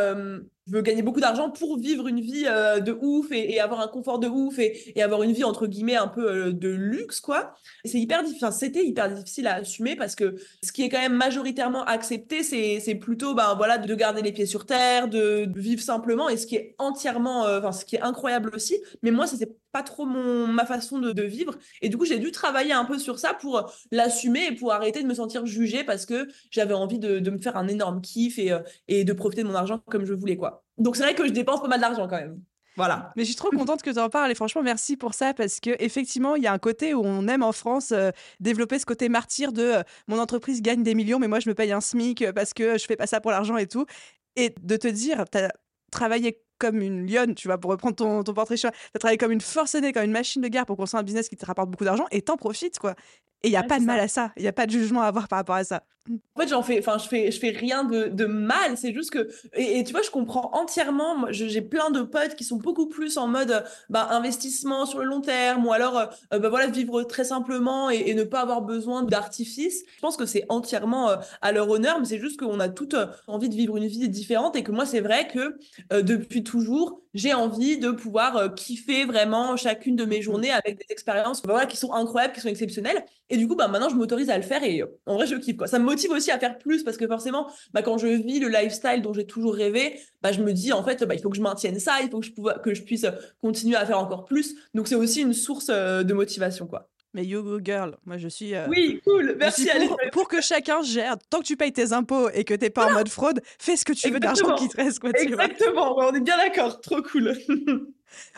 je 0.66 0.72
veux 0.72 0.82
gagner 0.82 1.02
beaucoup 1.02 1.20
d'argent 1.20 1.50
pour 1.50 1.78
vivre 1.78 2.08
une 2.08 2.20
vie 2.20 2.44
euh, 2.46 2.80
de 2.80 2.96
ouf 2.98 3.30
et, 3.32 3.60
avoir 3.60 3.80
un 3.80 3.88
confort 3.88 4.18
de 4.18 4.28
ouf 4.28 4.58
et, 4.58 5.00
avoir 5.02 5.22
une 5.22 5.32
vie 5.32 5.44
entre 5.44 5.66
guillemets 5.66 5.96
un 5.96 6.08
peu 6.08 6.26
euh, 6.26 6.52
de 6.52 6.68
luxe 6.68 7.20
quoi. 7.20 7.54
C'est 7.84 8.00
hyper 8.00 8.22
difficile, 8.22 8.48
c'était 8.52 8.84
hyper 8.84 9.12
difficile 9.12 9.46
à 9.46 9.56
assumer 9.56 9.94
parce 9.96 10.14
que 10.14 10.36
ce 10.62 10.72
qui 10.72 10.82
est 10.82 10.88
quand 10.88 11.00
même 11.00 11.14
majoritairement 11.14 11.84
accepté, 11.84 12.42
c'est 12.42 12.94
plutôt 12.94 13.34
ben 13.34 13.54
voilà 13.56 13.78
de 13.78 13.94
garder 13.94 14.22
les 14.22 14.32
pieds 14.32 14.46
sur 14.46 14.64
terre, 14.64 15.08
de, 15.08 15.46
vivre 15.54 15.82
simplement 15.82 16.28
et 16.28 16.36
ce 16.36 16.46
qui 16.46 16.56
est 16.56 16.74
entièrement, 16.78 17.44
euh, 17.46 17.58
enfin 17.58 17.72
ce 17.72 17.84
qui 17.84 17.96
est 17.96 18.02
incroyable 18.02 18.50
aussi. 18.54 18.78
Mais 19.02 19.10
moi, 19.10 19.26
ça 19.26 19.36
c'est 19.36 19.56
pas 19.72 19.82
trop 19.82 20.06
mon 20.06 20.46
ma 20.46 20.66
façon 20.66 20.98
de, 20.98 21.22
vivre 21.22 21.54
et 21.80 21.88
du 21.88 21.96
coup 21.96 22.04
j'ai 22.04 22.18
dû 22.18 22.30
travailler 22.30 22.72
un 22.72 22.84
peu 22.84 22.98
sur 22.98 23.18
ça 23.18 23.34
pour 23.34 23.72
l'assumer 23.90 24.46
et 24.46 24.54
pour 24.54 24.72
arrêter 24.72 25.02
de 25.02 25.08
me 25.08 25.14
sentir 25.14 25.46
jugée 25.46 25.84
parce 25.84 26.06
que 26.06 26.28
j'avais 26.50 26.74
envie 26.74 26.98
de, 26.98 27.30
me 27.30 27.38
faire 27.38 27.56
un 27.56 27.66
énorme 27.66 28.00
kiff 28.00 28.38
et, 28.38 28.52
et 28.88 29.04
de 29.04 29.12
profiter 29.12 29.42
de 29.42 29.48
mon 29.48 29.54
argent 29.54 29.80
comme 29.90 30.04
je 30.04 30.12
voulais 30.12 30.36
quoi. 30.36 30.64
Donc 30.78 30.96
c'est 30.96 31.02
vrai 31.02 31.14
que 31.14 31.26
je 31.26 31.32
dépense 31.32 31.60
pas 31.60 31.68
mal 31.68 31.80
d'argent 31.80 32.06
quand 32.08 32.16
même. 32.16 32.40
Voilà. 32.76 33.12
Mais 33.16 33.22
je 33.22 33.28
suis 33.28 33.36
trop 33.36 33.50
contente 33.50 33.82
que 33.82 33.90
tu 33.90 33.98
en 33.98 34.08
parles 34.08 34.32
et 34.32 34.34
franchement 34.34 34.62
merci 34.62 34.96
pour 34.96 35.14
ça 35.14 35.32
parce 35.32 35.60
que 35.60 35.70
effectivement 35.78 36.34
il 36.34 36.42
y 36.42 36.46
a 36.46 36.52
un 36.52 36.58
côté 36.58 36.92
où 36.92 37.02
on 37.04 37.28
aime 37.28 37.44
en 37.44 37.52
France 37.52 37.92
euh, 37.92 38.10
développer 38.40 38.78
ce 38.78 38.86
côté 38.86 39.08
martyr 39.08 39.52
de 39.52 39.62
euh, 39.62 39.82
mon 40.08 40.18
entreprise 40.18 40.60
gagne 40.60 40.82
des 40.82 40.94
millions 40.94 41.20
mais 41.20 41.28
moi 41.28 41.38
je 41.38 41.48
me 41.48 41.54
paye 41.54 41.70
un 41.70 41.80
SMIC 41.80 42.22
euh, 42.22 42.32
parce 42.32 42.52
que 42.52 42.76
je 42.76 42.84
fais 42.84 42.96
pas 42.96 43.06
ça 43.06 43.20
pour 43.20 43.30
l'argent 43.30 43.56
et 43.56 43.68
tout 43.68 43.86
et 44.34 44.54
de 44.60 44.76
te 44.76 44.88
dire 44.88 45.24
tu 45.30 45.38
as 45.38 45.52
travaillé 45.92 46.43
comme 46.64 46.80
une 46.80 47.10
lionne, 47.10 47.34
tu 47.34 47.48
vois, 47.48 47.58
pour 47.58 47.70
reprendre 47.70 47.96
ton, 47.96 48.22
ton 48.22 48.34
portrait 48.34 48.56
tu 48.56 48.66
as 48.66 48.98
travaillé 48.98 49.18
comme 49.18 49.32
une 49.32 49.40
forcenée, 49.40 49.92
comme 49.92 50.04
une 50.04 50.12
machine 50.12 50.40
de 50.40 50.48
guerre 50.48 50.66
pour 50.66 50.76
construire 50.76 51.00
un 51.00 51.04
business 51.04 51.28
qui 51.28 51.36
te 51.36 51.44
rapporte 51.44 51.70
beaucoup 51.70 51.84
d'argent 51.84 52.06
et 52.10 52.22
t'en 52.22 52.36
profites, 52.36 52.78
quoi. 52.78 52.94
Et 53.42 53.48
il 53.48 53.50
n'y 53.50 53.56
a 53.56 53.62
pas 53.62 53.78
de 53.78 53.84
mal 53.84 54.00
à 54.00 54.08
ça. 54.08 54.32
Il 54.36 54.42
n'y 54.42 54.48
a 54.48 54.52
pas 54.52 54.66
de 54.66 54.70
jugement 54.70 55.02
à 55.02 55.06
avoir 55.06 55.28
par 55.28 55.38
rapport 55.38 55.56
à 55.56 55.64
ça. 55.64 55.82
En 56.10 56.40
fait, 56.40 56.48
j'en 56.48 56.62
fais, 56.62 56.78
enfin, 56.80 56.98
je 56.98 57.08
fais, 57.08 57.30
je 57.30 57.38
fais 57.38 57.50
rien 57.50 57.84
de, 57.84 58.08
de 58.08 58.26
mal. 58.26 58.76
C'est 58.76 58.92
juste 58.92 59.10
que, 59.10 59.30
et, 59.54 59.82
tu 59.84 59.92
vois, 59.92 60.02
je 60.02 60.10
comprends 60.10 60.50
entièrement. 60.52 61.26
J'ai 61.30 61.62
plein 61.62 61.90
de 61.90 62.02
potes 62.02 62.34
qui 62.34 62.44
sont 62.44 62.56
beaucoup 62.56 62.86
plus 62.88 63.16
en 63.16 63.26
mode, 63.26 63.64
bah, 63.88 64.08
investissement 64.10 64.84
sur 64.84 64.98
le 64.98 65.06
long 65.06 65.22
terme, 65.22 65.64
ou 65.64 65.72
alors, 65.72 65.96
euh, 65.96 66.38
bah, 66.38 66.50
voilà, 66.50 66.66
vivre 66.66 67.02
très 67.04 67.24
simplement 67.24 67.88
et, 67.88 68.12
ne 68.14 68.22
pas 68.24 68.40
avoir 68.42 68.60
besoin 68.62 69.02
d'artifice. 69.02 69.82
Je 69.96 70.00
pense 70.00 70.16
que 70.16 70.26
c'est 70.26 70.44
entièrement 70.50 71.08
euh, 71.10 71.16
à 71.40 71.52
leur 71.52 71.70
honneur, 71.70 71.98
mais 71.98 72.04
c'est 72.04 72.20
juste 72.20 72.38
qu'on 72.38 72.60
a 72.60 72.68
toutes 72.68 72.94
euh, 72.94 73.06
envie 73.26 73.48
de 73.48 73.54
vivre 73.54 73.76
une 73.76 73.86
vie 73.86 74.08
différente 74.08 74.56
et 74.56 74.62
que 74.62 74.72
moi, 74.72 74.84
c'est 74.86 75.00
vrai 75.00 75.26
que 75.28 75.56
depuis 76.02 76.44
toujours, 76.44 77.00
j'ai 77.14 77.32
envie 77.32 77.78
de 77.78 77.90
pouvoir 77.90 78.54
kiffer 78.54 79.04
vraiment 79.04 79.56
chacune 79.56 79.96
de 79.96 80.04
mes 80.04 80.20
journées 80.20 80.50
avec 80.50 80.76
des 80.78 80.86
expériences, 80.90 81.42
voilà, 81.44 81.66
qui 81.66 81.76
sont 81.76 81.92
incroyables, 81.92 82.34
qui 82.34 82.40
sont 82.40 82.48
exceptionnelles. 82.48 83.04
Et 83.30 83.36
du 83.36 83.48
coup, 83.48 83.56
bah, 83.56 83.68
maintenant, 83.68 83.88
je 83.88 83.94
m'autorise 83.94 84.30
à 84.30 84.36
le 84.36 84.42
faire 84.42 84.62
et 84.62 84.82
en 85.06 85.14
vrai, 85.14 85.26
je 85.26 85.36
kiffe, 85.36 85.56
quoi. 85.56 85.66
Ça 85.66 85.78
me 85.78 85.93
motive 85.94 86.10
aussi 86.10 86.30
à 86.30 86.38
faire 86.38 86.58
plus 86.58 86.82
parce 86.82 86.96
que 86.96 87.06
forcément, 87.06 87.48
bah, 87.72 87.82
quand 87.82 87.98
je 87.98 88.08
vis 88.08 88.40
le 88.40 88.48
lifestyle 88.48 89.02
dont 89.02 89.12
j'ai 89.12 89.26
toujours 89.26 89.54
rêvé, 89.54 90.00
bah, 90.22 90.32
je 90.32 90.42
me 90.42 90.52
dis, 90.52 90.72
en 90.72 90.82
fait, 90.82 91.04
bah, 91.04 91.14
il 91.14 91.20
faut 91.20 91.30
que 91.30 91.36
je 91.36 91.42
maintienne 91.42 91.78
ça, 91.78 92.00
il 92.02 92.10
faut 92.10 92.20
que 92.20 92.26
je, 92.26 92.60
que 92.62 92.74
je 92.74 92.82
puisse 92.82 93.06
continuer 93.40 93.76
à 93.76 93.86
faire 93.86 93.98
encore 93.98 94.24
plus. 94.24 94.56
Donc, 94.74 94.88
c'est 94.88 94.94
aussi 94.94 95.22
une 95.22 95.32
source 95.32 95.68
euh, 95.70 96.02
de 96.02 96.12
motivation, 96.12 96.66
quoi. 96.66 96.88
Mais 97.14 97.24
you 97.24 97.44
go 97.44 97.60
girl, 97.62 97.96
moi 98.04 98.18
je 98.18 98.26
suis. 98.26 98.56
Euh, 98.56 98.66
oui, 98.68 99.00
cool, 99.04 99.36
merci. 99.38 99.68
Pour, 99.86 99.98
pour, 100.10 100.28
que 100.28 100.40
chacun 100.40 100.82
gère, 100.82 101.16
tant 101.30 101.38
que 101.38 101.44
tu 101.44 101.56
payes 101.56 101.72
tes 101.72 101.92
impôts 101.92 102.28
et 102.30 102.42
que 102.42 102.54
t'es 102.54 102.70
pas 102.70 102.88
en 102.88 102.92
mode 102.92 103.08
fraude, 103.08 103.40
fais 103.60 103.76
ce 103.76 103.84
que 103.84 103.92
tu 103.92 104.10
veux 104.10 104.18
d'argent 104.18 104.56
qui 104.56 104.68
te 104.68 104.76
reste. 104.76 104.98
Quoi, 104.98 105.10
Exactement, 105.14 105.96
on 105.96 106.12
est 106.12 106.20
bien 106.20 106.36
d'accord, 106.36 106.80
trop 106.80 107.02
cool. 107.02 107.36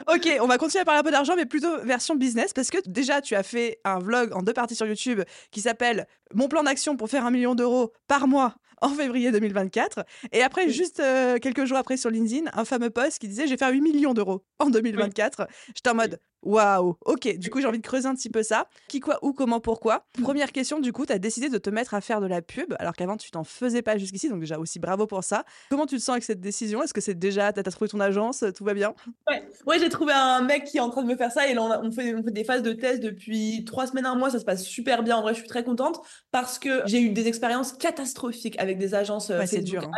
ok, 0.09 0.39
on 0.41 0.47
va 0.47 0.59
continuer 0.59 0.83
à 0.83 0.85
parler 0.85 1.01
un 1.01 1.05
peu 1.05 1.11
d'argent, 1.11 1.35
mais 1.37 1.47
plutôt 1.47 1.79
version 1.83 2.15
business, 2.15 2.53
parce 2.53 2.71
que 2.71 2.79
déjà 2.87 3.21
tu 3.21 3.35
as 3.35 3.43
fait 3.43 3.79
un 3.85 3.99
vlog 3.99 4.33
en 4.35 4.43
deux 4.43 4.53
parties 4.53 4.75
sur 4.75 4.87
YouTube 4.87 5.23
qui 5.51 5.61
s'appelle 5.61 6.07
Mon 6.35 6.49
plan 6.49 6.63
d'action 6.63 6.97
pour 6.97 7.09
faire 7.09 7.25
un 7.25 7.31
million 7.31 7.55
d'euros 7.55 7.93
par 8.09 8.29
mois 8.29 8.57
en 8.83 8.91
février 8.91 9.33
2024. 9.33 10.05
Et 10.33 10.43
après, 10.43 10.69
juste 10.69 11.01
euh, 11.01 11.39
quelques 11.39 11.65
jours 11.65 11.79
après 11.79 11.97
sur 11.97 12.11
LinkedIn, 12.11 12.51
un 12.53 12.65
fameux 12.65 12.91
post 12.91 13.19
qui 13.19 13.29
disait 13.29 13.47
J'ai 13.47 13.57
fait 13.57 13.71
8 13.71 13.81
millions 13.81 14.15
d'euros 14.15 14.45
en 14.59 14.71
2024. 14.71 15.49
J'étais 15.75 15.91
en 15.91 15.95
mode 15.95 16.19
Waouh, 16.47 16.97
ok, 17.05 17.39
du 17.39 17.51
coup 17.51 17.61
j'ai 17.61 17.67
envie 17.67 17.81
de 17.81 17.83
creuser 17.83 18.07
un 18.07 18.15
petit 18.15 18.31
peu 18.31 18.45
ça. 18.45 18.69
Qui, 18.87 19.01
quoi, 19.01 19.19
où, 19.23 19.33
comment, 19.33 19.59
pourquoi? 19.59 20.07
Première 20.23 20.53
question, 20.53 20.79
du 20.79 20.93
coup, 20.93 21.05
tu 21.05 21.13
as 21.13 21.19
décidé 21.19 21.49
de 21.49 21.59
te 21.59 21.71
mettre 21.71 21.95
à 21.95 22.01
faire 22.01 22.21
de 22.21 22.27
la 22.29 22.41
pub, 22.41 22.73
alors 22.79 22.95
qu'avant 22.95 23.17
tu 23.17 23.33
t'en 23.33 23.43
faisais 23.43 23.83
pas 23.83 23.99
jusqu'ici, 23.99 24.29
donc 24.29 24.39
déjà 24.39 24.57
aussi 24.61 24.79
bravo 24.79 25.09
pour 25.09 25.25
ça. 25.25 25.45
Comment 25.71 25.87
tu 25.87 25.97
te 25.97 26.01
sens 26.01 26.11
avec 26.11 26.23
cette 26.23 26.41
décision? 26.41 26.85
Est-ce 26.85 26.95
que 26.95 27.01
c'est 27.01 27.19
déjà, 27.19 27.53
tu 27.53 27.59
as 27.59 27.63
trouvé 27.65 27.89
ton 27.89 27.99
agence, 27.99 28.45
tout 28.57 28.65
va 28.65 28.75
bien? 28.75 28.95
Ouais, 29.67 29.81
j'ai 29.81 29.89
trouvé 29.89 30.13
un 30.13 30.43
mec 30.43 30.65
qui 30.65 30.77
est 30.77 30.81
en 30.81 30.91
train 30.91 31.03
de 31.03 31.09
me 31.09 31.17
faire 31.17 31.33
ça 31.33 31.49
et 31.49 31.55
là 31.55 31.81
on, 31.83 31.91
fait, 31.91 32.15
on 32.15 32.23
fait 32.23 32.31
des 32.31 32.45
phases 32.45 32.63
de 32.63 32.73
test 32.73 33.03
depuis 33.03 33.65
trois 33.65 33.89
semaines, 33.89 34.07
un 34.07 34.15
mois, 34.15 34.31
ça 34.31 34.39
se 34.39 34.45
passe 34.45 34.63
super 34.63 35.03
bien. 35.03 35.17
En 35.17 35.23
vrai, 35.23 35.35
je 35.35 35.41
suis 35.41 35.49
très 35.49 35.65
contente 35.65 36.01
parce 36.31 36.61
que 36.61 36.83
j'ai 36.87 37.01
eu 37.01 37.11
des 37.11 37.27
expériences 37.27 37.73
catastrophiques 37.73 38.57
avec 38.61 38.79
des 38.79 38.95
agences 38.95 39.31
ouais, 39.31 39.49
c'est 39.49 39.63
dur. 39.63 39.83
Hein. 39.83 39.91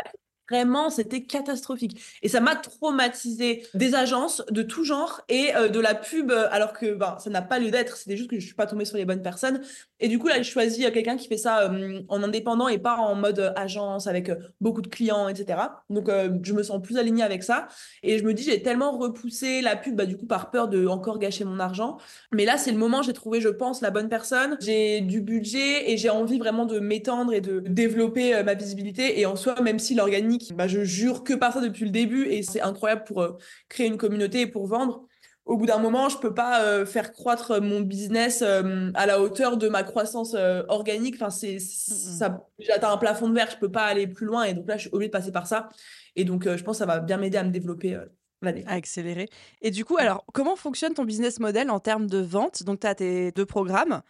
Vraiment, 0.51 0.89
c'était 0.89 1.23
catastrophique. 1.23 2.01
Et 2.23 2.29
ça 2.29 2.41
m'a 2.41 2.57
traumatisé 2.57 3.67
des 3.75 3.95
agences 3.95 4.43
de 4.51 4.63
tout 4.63 4.83
genre 4.83 5.21
et 5.29 5.55
euh, 5.55 5.69
de 5.69 5.79
la 5.79 5.95
pub, 5.95 6.31
euh, 6.31 6.49
alors 6.51 6.73
que 6.73 6.95
ben, 6.95 7.17
ça 7.19 7.29
n'a 7.29 7.43
pas 7.43 7.59
lieu 7.59 7.71
d'être. 7.71 7.97
C'était 7.97 8.17
juste 8.17 8.31
que 8.31 8.39
je 8.39 8.47
suis 8.47 8.55
pas 8.55 8.67
tombée 8.67 8.87
sur 8.87 8.97
les 8.97 9.05
bonnes 9.05 9.23
personnes. 9.23 9.61
Et 10.01 10.09
du 10.09 10.19
coup, 10.19 10.29
là, 10.29 10.37
j'ai 10.39 10.45
choisi 10.45 10.87
euh, 10.87 10.91
quelqu'un 10.91 11.17
qui 11.17 11.29
fait 11.29 11.37
ça 11.37 11.71
en 12.09 12.23
indépendant 12.23 12.69
et 12.69 12.79
pas 12.79 12.97
en 12.97 13.15
mode 13.15 13.53
agence 13.57 14.07
avec 14.07 14.31
beaucoup 14.61 14.81
de 14.81 14.87
clients, 14.87 15.29
etc. 15.29 15.59
Donc, 15.91 16.11
je 16.43 16.53
me 16.53 16.63
sens 16.63 16.81
plus 16.81 16.97
alignée 16.97 17.23
avec 17.23 17.43
ça. 17.43 17.69
Et 18.03 18.19
je 18.19 18.25
me 18.25 18.33
dis, 18.33 18.45
j'ai 18.45 18.63
tellement 18.63 18.97
repoussé 18.97 19.61
la 19.61 19.77
pub, 19.77 19.97
bah, 19.97 20.07
du 20.07 20.17
coup, 20.17 20.27
par 20.27 20.51
peur 20.51 20.69
de 20.69 20.87
encore 20.87 21.19
gâcher 21.19 21.45
mon 21.45 21.59
argent. 21.59 21.99
Mais 22.33 22.45
là, 22.45 22.57
c'est 22.57 22.73
le 22.73 22.79
moment, 22.79 23.03
j'ai 23.03 23.13
trouvé, 23.13 23.41
je 23.41 23.49
pense, 23.49 23.81
la 23.81 23.91
bonne 23.91 24.09
personne. 24.09 24.57
J'ai 24.61 25.01
du 25.01 25.21
budget 25.21 25.91
et 25.91 25.97
j'ai 25.97 26.11
envie 26.11 26.39
vraiment 26.39 26.65
de 26.65 26.79
m'étendre 26.79 27.33
et 27.33 27.41
de 27.41 27.61
développer 27.61 28.43
ma 28.43 28.55
visibilité. 28.55 29.21
Et 29.21 29.27
en 29.27 29.37
soi, 29.37 29.61
même 29.61 29.79
si 29.79 29.95
l'organique 29.95 30.38
bah, 30.55 30.69
je 30.69 30.85
jure 30.85 31.25
que 31.25 31.35
par 31.35 31.53
ça 31.53 31.61
depuis 31.61 31.85
le 31.85 31.91
début 31.91 32.27
et 32.27 32.43
c'est 32.43 32.61
incroyable 32.61 33.05
pour 33.05 33.23
euh, 33.23 33.37
créer 33.69 33.87
une 33.87 33.99
communauté 33.99 34.43
et 34.43 34.47
pour 34.47 34.67
vendre. 34.67 35.07
Au 35.45 35.57
bout 35.57 35.67
d'un 35.67 35.79
moment, 35.79 36.09
je 36.09 36.19
peux 36.19 36.35
pas 36.35 36.63
euh, 36.63 36.85
faire 36.85 37.13
croître 37.13 37.61
mon 37.61 37.81
business 37.81 38.43
euh, 38.43 38.91
à 38.95 39.07
la 39.07 39.21
hauteur 39.21 39.57
de 39.57 39.69
ma 39.69 39.83
croissance 39.83 40.35
organique. 40.69 41.15
Enfin, 41.15 41.31
c'est 41.31 41.59
ça. 41.59 42.47
J'atteins 42.59 42.91
un 42.91 42.99
plafond 42.99 43.29
de 43.29 43.35
verre, 43.35 43.51
je 43.51 43.57
peux 43.59 43.71
pas 43.71 43.85
aller 43.85 44.07
plus 44.07 44.27
loin 44.27 44.45
et 44.45 44.55
donc 44.55 44.69
là, 44.69 44.77
je 44.77 44.83
suis 44.83 44.91
obligée 44.93 45.09
de 45.09 45.13
passer 45.13 45.33
par 45.33 45.47
ça. 45.47 45.69
Et 46.17 46.25
donc, 46.25 46.45
je 46.45 46.63
pense 46.63 46.77
que 46.77 46.79
ça 46.79 46.87
va 46.87 47.01
bien 47.01 47.17
m'aider 47.17 47.39
à 47.39 47.45
me 47.45 47.51
développer. 47.51 47.99
À 48.45 48.75
accélérer. 48.75 49.29
Et 49.63 49.73
du 49.73 49.85
coup, 49.85 49.97
alors, 49.97 50.25
comment 50.33 50.55
fonctionne 50.55 50.95
ton 50.95 51.05
business 51.05 51.41
model 51.41 51.71
en 51.71 51.81
termes 51.81 52.07
de 52.07 52.19
vente? 52.19 52.63
Donc, 52.63 52.81
tu 52.81 52.87
as 52.87 52.95
tes 52.95 53.33
deux 53.33 53.47
programmes. 53.47 54.03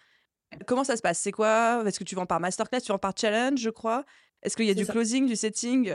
Comment 0.66 0.84
ça 0.84 0.96
se 0.96 1.02
passe? 1.02 1.18
C'est 1.18 1.32
quoi? 1.32 1.82
Est-ce 1.86 1.98
que 1.98 2.04
tu 2.04 2.14
vends 2.14 2.26
par 2.26 2.40
masterclass? 2.40 2.80
Tu 2.80 2.92
vends 2.92 2.98
par 2.98 3.12
challenge, 3.16 3.60
je 3.60 3.70
crois? 3.70 4.04
Est-ce 4.42 4.56
qu'il 4.56 4.66
y 4.66 4.70
a 4.70 4.74
du 4.74 4.86
closing, 4.86 5.26
du 5.26 5.36
setting? 5.36 5.94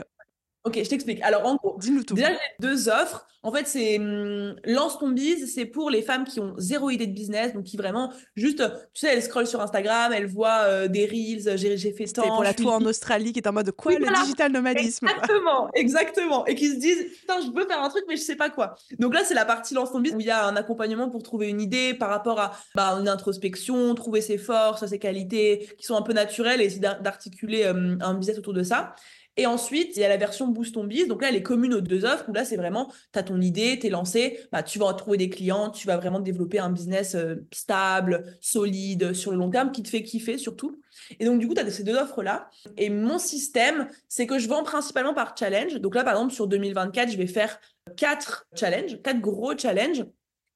Ok, 0.64 0.80
je 0.82 0.88
t'explique. 0.88 1.22
Alors, 1.22 1.44
en 1.46 1.56
gros, 1.56 1.76
Dis-nous 1.78 2.04
tout. 2.04 2.14
déjà, 2.14 2.30
j'ai 2.30 2.38
deux 2.58 2.88
offres. 2.88 3.26
En 3.42 3.52
fait, 3.52 3.66
c'est 3.66 3.98
hum, 3.98 4.56
Lance 4.64 4.98
ton 4.98 5.10
bise, 5.10 5.52
c'est 5.54 5.66
pour 5.66 5.90
les 5.90 6.00
femmes 6.00 6.24
qui 6.24 6.40
ont 6.40 6.54
zéro 6.56 6.88
idée 6.88 7.06
de 7.06 7.12
business, 7.12 7.52
donc 7.52 7.64
qui 7.64 7.76
vraiment, 7.76 8.10
juste, 8.34 8.62
tu 8.94 9.00
sais, 9.00 9.08
elles 9.08 9.22
scrollent 9.22 9.46
sur 9.46 9.60
Instagram, 9.60 10.14
elles 10.14 10.26
voient 10.26 10.62
euh, 10.62 10.88
des 10.88 11.04
reels, 11.04 11.58
j'ai, 11.58 11.92
fait 11.92 12.06
tant. 12.06 12.22
C'est 12.22 12.28
pour 12.28 12.42
la 12.42 12.54
tour 12.54 12.72
en 12.72 12.80
Australie 12.86 13.34
qui 13.34 13.40
est 13.40 13.46
en 13.46 13.52
mode 13.52 13.70
quoi, 13.72 13.92
le 13.92 14.06
digital 14.22 14.50
nomadisme? 14.50 15.06
Exactement, 15.06 15.68
exactement. 15.74 16.46
Et 16.46 16.54
qui 16.54 16.70
se 16.70 16.76
disent, 16.76 17.04
putain, 17.20 17.40
je 17.42 17.50
veux 17.54 17.66
faire 17.66 17.82
un 17.82 17.90
truc, 17.90 18.04
mais 18.08 18.16
je 18.16 18.22
sais 18.22 18.36
pas 18.36 18.48
quoi. 18.48 18.76
Donc 18.98 19.12
là, 19.12 19.20
c'est 19.24 19.34
la 19.34 19.44
partie 19.44 19.74
Lance 19.74 19.92
ton 19.92 20.00
bise 20.00 20.14
où 20.14 20.20
il 20.20 20.26
y 20.26 20.30
a 20.30 20.46
un 20.46 20.56
accompagnement 20.56 21.10
pour 21.10 21.22
trouver 21.22 21.50
une 21.50 21.60
idée 21.60 21.92
par 21.92 22.08
rapport 22.08 22.40
à 22.40 22.52
bah, 22.74 22.96
une 22.98 23.08
introspection, 23.08 23.94
trouver 23.94 24.22
ses 24.22 24.38
forces, 24.38 24.86
ses 24.86 24.98
qualités 24.98 25.68
qui 25.76 25.84
sont 25.84 25.96
un 25.96 26.02
peu 26.02 26.14
naturelles 26.14 26.62
et 26.62 26.64
essayer 26.64 26.80
d'articuler 26.80 27.66
hum, 27.66 27.98
un 28.00 28.14
business 28.14 28.38
autour 28.38 28.54
de 28.54 28.62
ça. 28.62 28.94
Et 29.36 29.46
ensuite, 29.46 29.96
il 29.96 30.00
y 30.00 30.04
a 30.04 30.08
la 30.08 30.16
version 30.16 30.46
Boost 30.46 30.74
ton 30.74 30.84
biz. 30.84 31.08
Donc 31.08 31.22
là, 31.22 31.28
elle 31.28 31.36
est 31.36 31.42
commune 31.42 31.74
aux 31.74 31.80
deux 31.80 32.04
offres 32.04 32.28
où 32.28 32.32
là, 32.32 32.44
c'est 32.44 32.56
vraiment, 32.56 32.92
tu 33.12 33.18
as 33.18 33.22
ton 33.22 33.40
idée, 33.40 33.78
tu 33.80 33.88
es 33.88 33.90
lancé, 33.90 34.40
bah, 34.52 34.62
tu 34.62 34.78
vas 34.78 34.92
trouver 34.94 35.18
des 35.18 35.28
clients, 35.28 35.70
tu 35.70 35.86
vas 35.86 35.96
vraiment 35.96 36.20
développer 36.20 36.58
un 36.58 36.70
business 36.70 37.14
euh, 37.14 37.36
stable, 37.52 38.24
solide, 38.40 39.12
sur 39.12 39.32
le 39.32 39.38
long 39.38 39.50
terme, 39.50 39.72
qui 39.72 39.82
te 39.82 39.88
fait 39.88 40.02
kiffer 40.02 40.38
surtout. 40.38 40.80
Et 41.18 41.24
donc, 41.24 41.40
du 41.40 41.48
coup, 41.48 41.54
tu 41.54 41.60
as 41.60 41.70
ces 41.70 41.82
deux 41.82 41.96
offres-là. 41.96 42.48
Et 42.76 42.90
mon 42.90 43.18
système, 43.18 43.88
c'est 44.08 44.26
que 44.26 44.38
je 44.38 44.48
vends 44.48 44.62
principalement 44.62 45.14
par 45.14 45.36
challenge. 45.36 45.74
Donc 45.80 45.94
là, 45.94 46.04
par 46.04 46.14
exemple, 46.14 46.32
sur 46.32 46.46
2024, 46.46 47.10
je 47.10 47.16
vais 47.16 47.26
faire 47.26 47.58
quatre 47.96 48.46
challenges, 48.54 49.00
quatre 49.02 49.20
gros 49.20 49.56
challenges. 49.56 50.04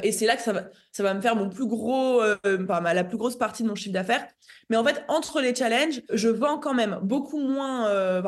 Et 0.05 0.13
c'est 0.13 0.27
là 0.27 0.37
que 0.37 0.43
ça 0.43 0.53
va, 0.53 0.71
ça 0.99 1.05
va 1.05 1.15
me 1.15 1.21
faire 1.21 1.37
mon 1.37 1.49
plus 1.49 1.67
gros, 1.69 2.21
euh, 2.21 2.37
la 2.45 3.05
plus 3.05 3.19
grosse 3.19 3.37
partie 3.37 3.63
de 3.63 3.69
mon 3.69 3.77
chiffre 3.77 3.93
d'affaires. 3.93 4.27
Mais 4.69 4.77
en 4.77 4.83
fait, 4.83 5.05
entre 5.07 5.41
les 5.41 5.55
challenges, 5.55 6.03
je 6.13 6.29
vends 6.29 6.59
quand 6.59 6.75
même 6.75 6.99
beaucoup 7.03 7.39
moins, 7.39 7.87
euh, 7.87 8.21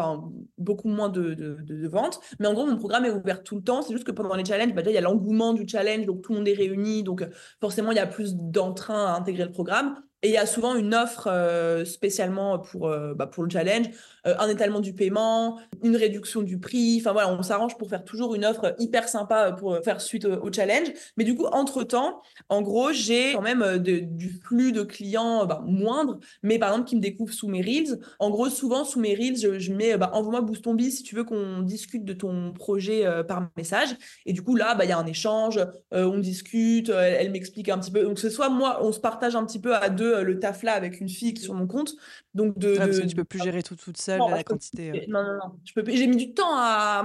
beaucoup 0.57 0.87
moins 0.87 1.09
de, 1.09 1.89
ventes. 1.89 2.21
Mais 2.39 2.47
en 2.47 2.55
gros, 2.55 2.67
mon 2.67 2.77
programme 2.77 3.07
est 3.07 3.11
ouvert 3.11 3.43
tout 3.43 3.57
le 3.57 3.63
temps. 3.63 3.83
C'est 3.83 3.93
juste 3.93 4.05
que 4.05 4.13
pendant 4.13 4.37
les 4.37 4.45
challenges, 4.45 4.73
bah, 4.73 4.83
déjà, 4.83 4.93
il 4.93 4.95
y 4.95 4.99
a 4.99 5.01
l'engouement 5.01 5.53
du 5.53 5.67
challenge, 5.67 6.07
donc 6.07 6.23
tout 6.23 6.31
le 6.31 6.39
monde 6.39 6.47
est 6.47 6.55
réuni. 6.55 7.03
Donc 7.03 7.27
forcément, 7.61 7.91
il 7.91 7.97
y 7.97 8.01
a 8.01 8.07
plus 8.07 8.37
d'entrain 8.37 9.07
à 9.07 9.19
intégrer 9.19 9.47
le 9.47 9.51
programme. 9.51 9.97
Et 10.23 10.29
il 10.29 10.35
y 10.35 10.37
a 10.37 10.45
souvent 10.45 10.77
une 10.77 10.95
offre 10.95 11.29
euh, 11.29 11.87
spécialement 11.87 12.59
pour, 12.59 12.95
bah, 13.17 13.27
pour 13.27 13.43
le 13.43 13.49
challenge, 13.51 13.87
un 14.25 14.49
étalement 14.49 14.81
du 14.81 14.95
paiement, 14.95 15.59
une 15.83 15.97
réduction 15.97 16.43
du 16.43 16.61
prix. 16.61 16.99
Enfin 17.01 17.13
voilà, 17.13 17.33
on 17.33 17.43
s'arrange 17.43 17.77
pour 17.79 17.89
faire 17.89 18.05
toujours 18.05 18.35
une 18.35 18.45
offre 18.45 18.77
hyper 18.79 19.09
sympa 19.09 19.53
pour 19.53 19.79
faire 19.83 20.01
suite 20.01 20.27
au, 20.27 20.53
challenge. 20.53 20.89
Mais 21.17 21.25
du 21.25 21.35
coup, 21.35 21.47
entre-temps, 21.47 22.21
en 22.51 22.60
gros, 22.63 22.93
j'ai 22.93 23.33
quand 23.33 23.43
même 23.43 23.79
du 23.79 24.29
flux 24.29 24.73
de 24.73 24.83
clients 24.83 25.47
bah, 25.47 25.63
moindre, 25.67 26.19
mais 26.43 26.59
par 26.59 26.71
exemple 26.71 26.89
qui 26.89 26.97
me 26.97 27.01
découvrent 27.01 27.33
sous 27.33 27.49
mes 27.49 27.63
Reels. 27.63 28.01
En 28.19 28.31
gros, 28.31 28.49
souvent 28.49 28.85
sous 28.85 29.01
mes 29.01 29.15
Reels, 29.15 29.59
je, 29.59 29.73
mets 29.73 29.97
bah, 29.97 30.11
envoie-moi 30.13 30.41
Boost 30.43 30.63
ton 30.63 30.75
bis 30.75 30.99
si 30.99 31.03
tu 31.03 31.15
veux 31.15 31.25
qu'on 31.25 31.63
discute 31.63 32.05
de 32.05 32.13
ton 32.13 32.53
projet 32.53 33.05
par 33.27 33.49
message. 33.57 33.97
Et 34.27 34.33
du 34.33 34.43
coup, 34.43 34.57
là, 34.57 34.75
bah, 34.75 34.85
il 34.85 34.89
y 34.89 34.93
a 34.93 34.99
un 34.99 35.07
échange, 35.07 35.61
on 35.93 36.19
discute, 36.19 36.89
elle, 36.91 37.17
elle 37.19 37.31
m'explique 37.31 37.69
un 37.69 37.79
petit 37.79 37.91
peu. 37.91 38.03
Donc, 38.03 38.19
ce 38.19 38.31
soit 38.31 38.49
moi, 38.49 38.79
on 38.83 38.93
se 38.93 39.01
partage 39.01 39.37
un 39.37 39.45
petit 39.45 39.61
peu 39.61 39.75
à 39.75 39.89
deux 39.89 40.15
euh, 40.15 40.23
le 40.23 40.39
taf 40.39 40.63
là 40.63 40.73
avec 40.73 41.01
une 41.01 41.09
fille 41.09 41.37
sur 41.37 41.55
mon 41.55 41.67
compte. 41.67 41.95
Donc 42.35 42.59
de, 42.59 42.77
parce 42.77 42.99
que 42.99 43.07
tu 43.07 43.17
peux 43.17 43.25
plus 43.25 43.43
gérer 43.43 43.63
tout 43.63 43.77
toute 43.77 43.97
seule 43.97 44.21
la 44.31 44.45
quantité. 44.45 44.91
Euh. 44.91 45.01
Non, 45.09 45.23
non, 45.23 45.35
non. 45.35 45.53
Je 45.65 45.73
peux... 45.73 45.85
J'ai 45.91 46.07
mis 46.07 46.17
du 46.17 46.33
temps 46.33 46.55
à 46.55 47.05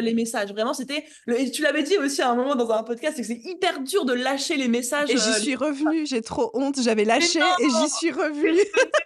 les 0.00 0.14
messages. 0.14 0.52
Vraiment, 0.52 0.74
c'était. 0.74 1.04
Le... 1.26 1.50
Tu 1.50 1.62
l'avais 1.62 1.82
dit 1.82 1.96
aussi 1.96 2.20
à 2.20 2.30
un 2.30 2.34
moment 2.34 2.54
dans 2.54 2.70
un 2.70 2.82
podcast, 2.82 3.14
c'est 3.16 3.22
que 3.22 3.28
c'est 3.28 3.50
hyper 3.50 3.80
dur 3.80 4.04
de 4.04 4.12
lâcher 4.12 4.56
les 4.56 4.68
messages. 4.68 4.87
Et 5.08 5.16
j'y 5.16 5.28
euh, 5.28 5.32
suis 5.34 5.56
revenue. 5.56 6.06
J'ai 6.06 6.22
trop 6.22 6.50
honte. 6.54 6.80
J'avais 6.80 7.04
lâché 7.04 7.40
et 7.40 7.68
j'y 7.68 7.88
suis 7.88 8.10
revenue. 8.10 8.60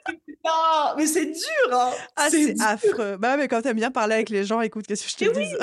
non, 0.44 0.94
mais 0.96 1.06
c'est 1.06 1.26
dur. 1.26 1.72
Hein. 1.72 1.90
Ah, 2.16 2.28
c'est 2.30 2.60
affreux. 2.60 3.16
Bah, 3.18 3.36
mais 3.36 3.48
quand 3.48 3.62
t'aimes 3.62 3.76
bien 3.76 3.90
parler 3.90 4.14
avec 4.14 4.30
les 4.30 4.44
gens, 4.44 4.60
écoute, 4.60 4.86
qu'est-ce 4.86 5.04
que 5.04 5.10
je 5.10 5.16
te 5.16 5.38
dis 5.38 5.54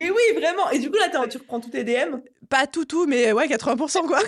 Et 0.00 0.10
oui, 0.10 0.22
vraiment. 0.34 0.70
Et 0.70 0.78
du 0.78 0.90
coup, 0.90 0.98
là, 0.98 1.08
tu 1.28 1.38
reprends 1.38 1.60
tous 1.60 1.70
tes 1.70 1.84
DM 1.84 2.16
Pas 2.48 2.66
tout, 2.66 2.84
tout, 2.84 3.06
mais 3.06 3.32
ouais, 3.32 3.46
80%, 3.46 4.06
quoi. 4.06 4.20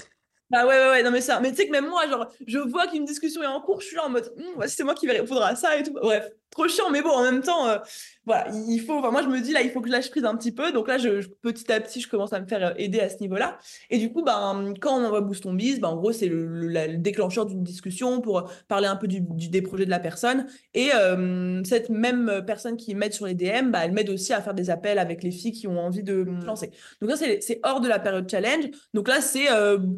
Bah 0.49 0.65
ouais, 0.65 0.79
ouais, 0.79 0.89
ouais, 0.91 1.03
non 1.03 1.11
mais 1.11 1.21
ça. 1.21 1.41
Mais 1.41 1.51
tu 1.51 1.57
sais 1.57 1.67
que 1.67 1.73
même 1.73 1.89
moi, 1.89 2.07
genre, 2.07 2.29
je 2.47 2.59
vois 2.59 2.87
qu'une 2.87 3.05
discussion 3.05 3.43
est 3.43 3.47
en 3.47 3.61
cours, 3.61 3.81
je 3.81 3.89
suis 3.89 3.97
là 3.97 4.05
en 4.07 4.11
mode, 4.11 4.33
hm, 4.37 4.65
c'est 4.69 4.85
moi 4.85 4.95
qui 4.95 5.07
vais 5.07 5.15
répondre 5.15 5.43
à 5.43 5.57
ça 5.57 5.77
et 5.77 5.83
tout. 5.83 5.93
Bref, 5.93 6.29
trop 6.57 6.69
chiant, 6.69 6.91
mais 6.91 7.03
bon, 7.03 7.11
en 7.11 7.23
même 7.23 7.43
temps, 7.43 7.69
euh, 7.69 7.77
voilà, 8.25 8.49
il 8.69 8.81
faut, 8.81 8.95
enfin, 8.95 9.11
moi, 9.11 9.23
je 9.23 9.29
me 9.29 9.41
dis, 9.41 9.53
là, 9.53 9.61
il 9.61 9.71
faut 9.71 9.83
que 9.83 9.89
je 9.89 9.93
lâche 9.93 10.11
prise 10.11 10.25
un 10.25 10.35
petit 10.37 10.53
peu. 10.53 10.73
Donc 10.73 10.89
là, 10.89 10.97
je, 10.97 11.27
petit 11.43 11.71
à 11.71 11.81
petit, 11.81 12.01
je 12.01 12.09
commence 12.09 12.33
à 12.33 12.41
me 12.41 12.47
faire 12.47 12.69
euh, 12.69 12.75
aider 12.79 12.99
à 12.99 13.11
ce 13.11 13.19
niveau-là. 13.21 13.59
Et 13.91 13.99
du 13.99 14.11
coup, 14.11 14.23
ben, 14.23 14.73
quand 14.81 14.99
on 14.99 15.05
envoie 15.05 15.21
Boost 15.21 15.43
ton 15.43 15.53
Biz, 15.53 15.81
ben, 15.81 15.89
en 15.89 15.97
gros, 15.97 16.13
c'est 16.13 16.29
le, 16.29 16.97
déclencheur 16.97 17.45
d'une 17.45 17.63
discussion 17.63 18.23
pour 18.23 18.51
parler 18.69 18.87
un 18.87 18.97
peu 18.97 19.07
du, 19.07 19.21
des 19.21 19.61
projets 19.61 19.85
de 19.85 19.91
la 19.91 19.99
personne. 19.99 20.47
Et 20.73 20.91
euh, 20.95 21.63
cette 21.65 21.91
même 21.91 22.43
personne 22.47 22.79
qui 22.79 22.95
m'aide 22.95 23.13
sur 23.13 23.27
les 23.27 23.35
DM, 23.35 23.71
bah, 23.71 23.81
elle 23.85 23.93
m'aide 23.93 24.09
aussi 24.09 24.33
à 24.33 24.41
faire 24.41 24.55
des 24.55 24.71
appels 24.71 24.99
avec 24.99 25.23
les 25.23 25.31
filles 25.31 25.53
qui 25.53 25.69
ont 25.69 25.79
envie 25.79 26.03
de 26.03 26.27
lancer. 26.45 26.71
Donc 27.03 27.11
là, 27.11 27.17
c'est 27.17 27.61
hors 27.65 27.83
de 27.83 27.89
la 27.89 27.99
période 27.99 28.31
challenge. 28.31 28.65
Donc 28.95 29.09
là, 29.09 29.21
c'est 29.21 29.49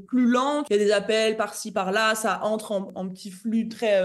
plus 0.09 0.26
lent. 0.26 0.64
Il 0.70 0.76
y 0.76 0.80
a 0.80 0.84
des 0.84 0.90
appels 0.90 1.36
par-ci, 1.36 1.70
par-là. 1.70 2.16
Ça 2.16 2.40
entre 2.42 2.72
en, 2.72 2.90
en 2.96 3.09
petit 3.09 3.30
flux 3.30 3.68
très 3.68 4.02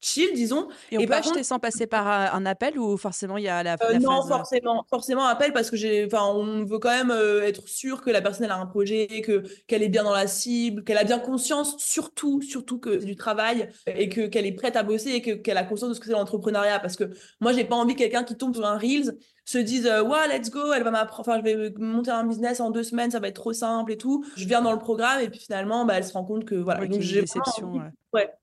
chill, 0.00 0.32
disons. 0.34 0.68
Et 0.90 0.98
on 0.98 1.06
peut 1.06 1.14
acheter 1.14 1.42
sans 1.42 1.58
passer 1.58 1.86
par 1.86 2.06
un 2.06 2.46
appel 2.46 2.78
ou 2.78 2.96
forcément 2.96 3.36
il 3.36 3.44
y 3.44 3.48
a 3.48 3.62
la, 3.62 3.76
euh, 3.82 3.98
Non, 3.98 4.24
euh 4.24 4.28
forcément, 4.28 4.84
forcément 4.88 5.24
appel 5.26 5.52
parce 5.52 5.70
que 5.70 5.76
j'ai, 5.76 6.06
enfin, 6.06 6.24
on 6.24 6.64
veut 6.64 6.78
quand 6.78 6.90
même 6.90 7.10
euh, 7.10 7.42
être 7.42 7.68
sûr 7.68 8.02
que 8.02 8.10
la 8.10 8.20
personne 8.20 8.44
elle 8.44 8.50
a 8.50 8.58
un 8.58 8.66
projet, 8.66 9.06
que 9.24 9.42
qu'elle 9.66 9.82
est 9.82 9.88
bien 9.88 10.04
dans 10.04 10.14
la 10.14 10.26
cible, 10.26 10.84
qu'elle 10.84 10.98
a 10.98 11.04
bien 11.04 11.18
conscience, 11.18 11.76
surtout, 11.78 12.42
surtout 12.42 12.78
que 12.78 13.00
c'est 13.00 13.06
du 13.06 13.16
travail 13.16 13.68
et 13.86 14.08
que 14.08 14.26
qu'elle 14.26 14.46
est 14.46 14.52
prête 14.52 14.76
à 14.76 14.82
bosser 14.82 15.10
et 15.10 15.22
que 15.22 15.32
qu'elle 15.32 15.58
a 15.58 15.64
conscience 15.64 15.90
de 15.90 15.94
ce 15.94 16.00
que 16.00 16.06
c'est 16.06 16.12
l'entrepreneuriat. 16.12 16.78
Parce 16.80 16.96
que 16.96 17.10
moi, 17.40 17.52
j'ai 17.52 17.64
pas 17.64 17.76
envie 17.76 17.94
quelqu'un 17.94 18.24
qui 18.24 18.36
tombe 18.36 18.54
sur 18.54 18.66
un 18.66 18.78
reels 18.78 19.16
se 19.44 19.56
disent 19.56 19.86
ouais 19.86 20.28
let's 20.28 20.50
go 20.50 20.74
elle 20.74 20.82
va 20.82 20.90
m'apprendre 20.90 21.26
enfin 21.26 21.38
je 21.38 21.42
vais 21.42 21.72
monter 21.78 22.10
un 22.10 22.24
business 22.24 22.60
en 22.60 22.70
deux 22.70 22.82
semaines 22.82 23.10
ça 23.10 23.18
va 23.18 23.28
être 23.28 23.36
trop 23.36 23.54
simple 23.54 23.90
et 23.92 23.96
tout 23.96 24.22
je 24.36 24.44
viens 24.44 24.60
dans 24.60 24.72
le 24.72 24.78
programme 24.78 25.22
et 25.22 25.30
puis 25.30 25.40
finalement 25.40 25.86
bah, 25.86 25.94
elle 25.96 26.04
se 26.04 26.12
rend 26.12 26.24
compte 26.24 26.44
que 26.44 26.54
voilà 26.54 26.86
donc 26.86 27.00
j'ai 27.00 27.22
déception 27.22 27.72
ouais, 27.72 27.80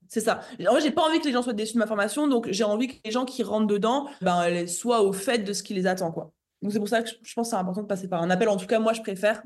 c'est 0.07 0.21
ça 0.21 0.41
en 0.67 0.79
j'ai 0.79 0.91
pas 0.91 1.01
envie 1.01 1.19
que 1.19 1.25
les 1.25 1.33
gens 1.33 1.41
soient 1.41 1.53
déçus 1.53 1.73
de 1.73 1.79
ma 1.79 1.87
formation 1.87 2.27
donc 2.27 2.47
j'ai 2.51 2.63
envie 2.63 2.87
que 2.87 2.95
les 3.03 3.11
gens 3.11 3.25
qui 3.25 3.43
rentrent 3.43 3.67
dedans 3.67 4.07
ben 4.21 4.67
soient 4.67 5.01
au 5.01 5.13
fait 5.13 5.39
de 5.39 5.53
ce 5.53 5.63
qui 5.63 5.73
les 5.73 5.87
attend 5.87 6.11
quoi 6.11 6.31
donc 6.65 6.73
c'est 6.73 6.79
pour 6.79 6.89
ça 6.89 7.03
que 7.03 7.09
je 7.09 7.33
pense 7.35 7.47
que 7.47 7.51
c'est 7.51 7.59
important 7.61 7.83
de 7.83 7.87
passer 7.87 8.07
par 8.07 8.23
un 8.23 8.29
appel. 8.31 8.49
En 8.49 8.57
tout 8.57 8.65
cas, 8.65 8.79
moi, 8.79 8.93
je 8.93 9.01
préfère. 9.01 9.43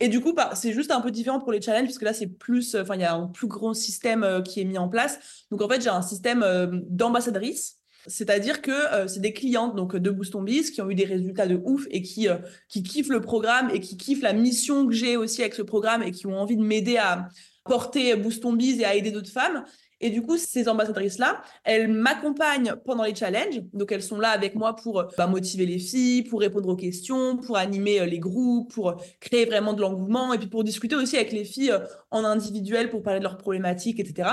Et 0.00 0.08
du 0.08 0.22
coup, 0.22 0.32
bah, 0.32 0.52
c'est 0.54 0.72
juste 0.72 0.90
un 0.90 1.02
peu 1.02 1.10
différent 1.10 1.38
pour 1.38 1.52
les 1.52 1.60
challenges, 1.60 1.84
parce 1.88 1.98
que 1.98 2.06
là, 2.06 2.14
c'est 2.14 2.26
plus, 2.26 2.74
enfin, 2.74 2.94
il 2.94 3.02
y 3.02 3.04
a 3.04 3.14
un 3.14 3.26
plus 3.26 3.48
grand 3.48 3.74
système 3.74 4.24
euh, 4.24 4.40
qui 4.40 4.62
est 4.62 4.64
mis 4.64 4.78
en 4.78 4.88
place. 4.88 5.18
Donc 5.50 5.60
en 5.60 5.68
fait, 5.68 5.82
j'ai 5.82 5.90
un 5.90 6.00
système 6.00 6.42
euh, 6.42 6.68
d'ambassadrice 6.88 7.80
C'est-à-dire 8.06 8.62
que 8.62 8.70
euh, 8.70 9.08
c'est 9.08 9.20
des 9.20 9.34
clientes 9.34 9.74
donc 9.74 9.96
de 9.96 10.10
Boost 10.10 10.36
Biz 10.36 10.70
qui 10.70 10.80
ont 10.80 10.88
eu 10.88 10.94
des 10.94 11.04
résultats 11.04 11.46
de 11.46 11.60
ouf 11.64 11.86
et 11.90 12.02
qui, 12.02 12.28
euh, 12.28 12.38
qui 12.68 12.82
kiffent 12.82 13.10
le 13.10 13.20
programme 13.20 13.68
et 13.70 13.80
qui 13.80 13.98
kiffent 13.98 14.22
la 14.22 14.32
mission 14.32 14.86
que 14.86 14.94
j'ai 14.94 15.18
aussi 15.18 15.42
avec 15.42 15.54
ce 15.54 15.62
programme 15.62 16.02
et 16.02 16.12
qui 16.12 16.26
ont 16.26 16.38
envie 16.38 16.56
de 16.56 16.62
m'aider 16.62 16.96
à 16.96 17.28
porter 17.64 18.14
Boost 18.16 18.44
Biz 18.46 18.80
et 18.80 18.84
à 18.84 18.94
aider 18.94 19.10
d'autres 19.10 19.30
femmes. 19.30 19.64
Et 20.00 20.10
du 20.10 20.20
coup, 20.20 20.36
ces 20.36 20.68
ambassadrices-là, 20.68 21.42
elles 21.64 21.88
m'accompagnent 21.88 22.74
pendant 22.84 23.04
les 23.04 23.14
challenges. 23.14 23.62
Donc, 23.72 23.90
elles 23.90 24.02
sont 24.02 24.18
là 24.18 24.30
avec 24.30 24.54
moi 24.54 24.76
pour 24.76 25.00
euh, 25.00 25.04
bah, 25.16 25.26
motiver 25.26 25.64
les 25.64 25.78
filles, 25.78 26.24
pour 26.24 26.40
répondre 26.40 26.68
aux 26.68 26.76
questions, 26.76 27.38
pour 27.38 27.56
animer 27.56 28.04
les 28.06 28.18
groupes, 28.18 28.72
pour 28.74 28.96
créer 29.20 29.46
vraiment 29.46 29.72
de 29.72 29.80
l'engouement 29.80 30.32
et 30.34 30.38
puis 30.38 30.48
pour 30.48 30.62
discuter 30.62 30.94
aussi 30.94 31.16
avec 31.16 31.32
les 31.32 31.44
filles 31.44 31.72
en 32.10 32.24
individuel 32.24 32.90
pour 32.90 33.02
parler 33.02 33.20
de 33.20 33.24
leurs 33.24 33.38
problématiques, 33.38 33.98
etc. 33.98 34.28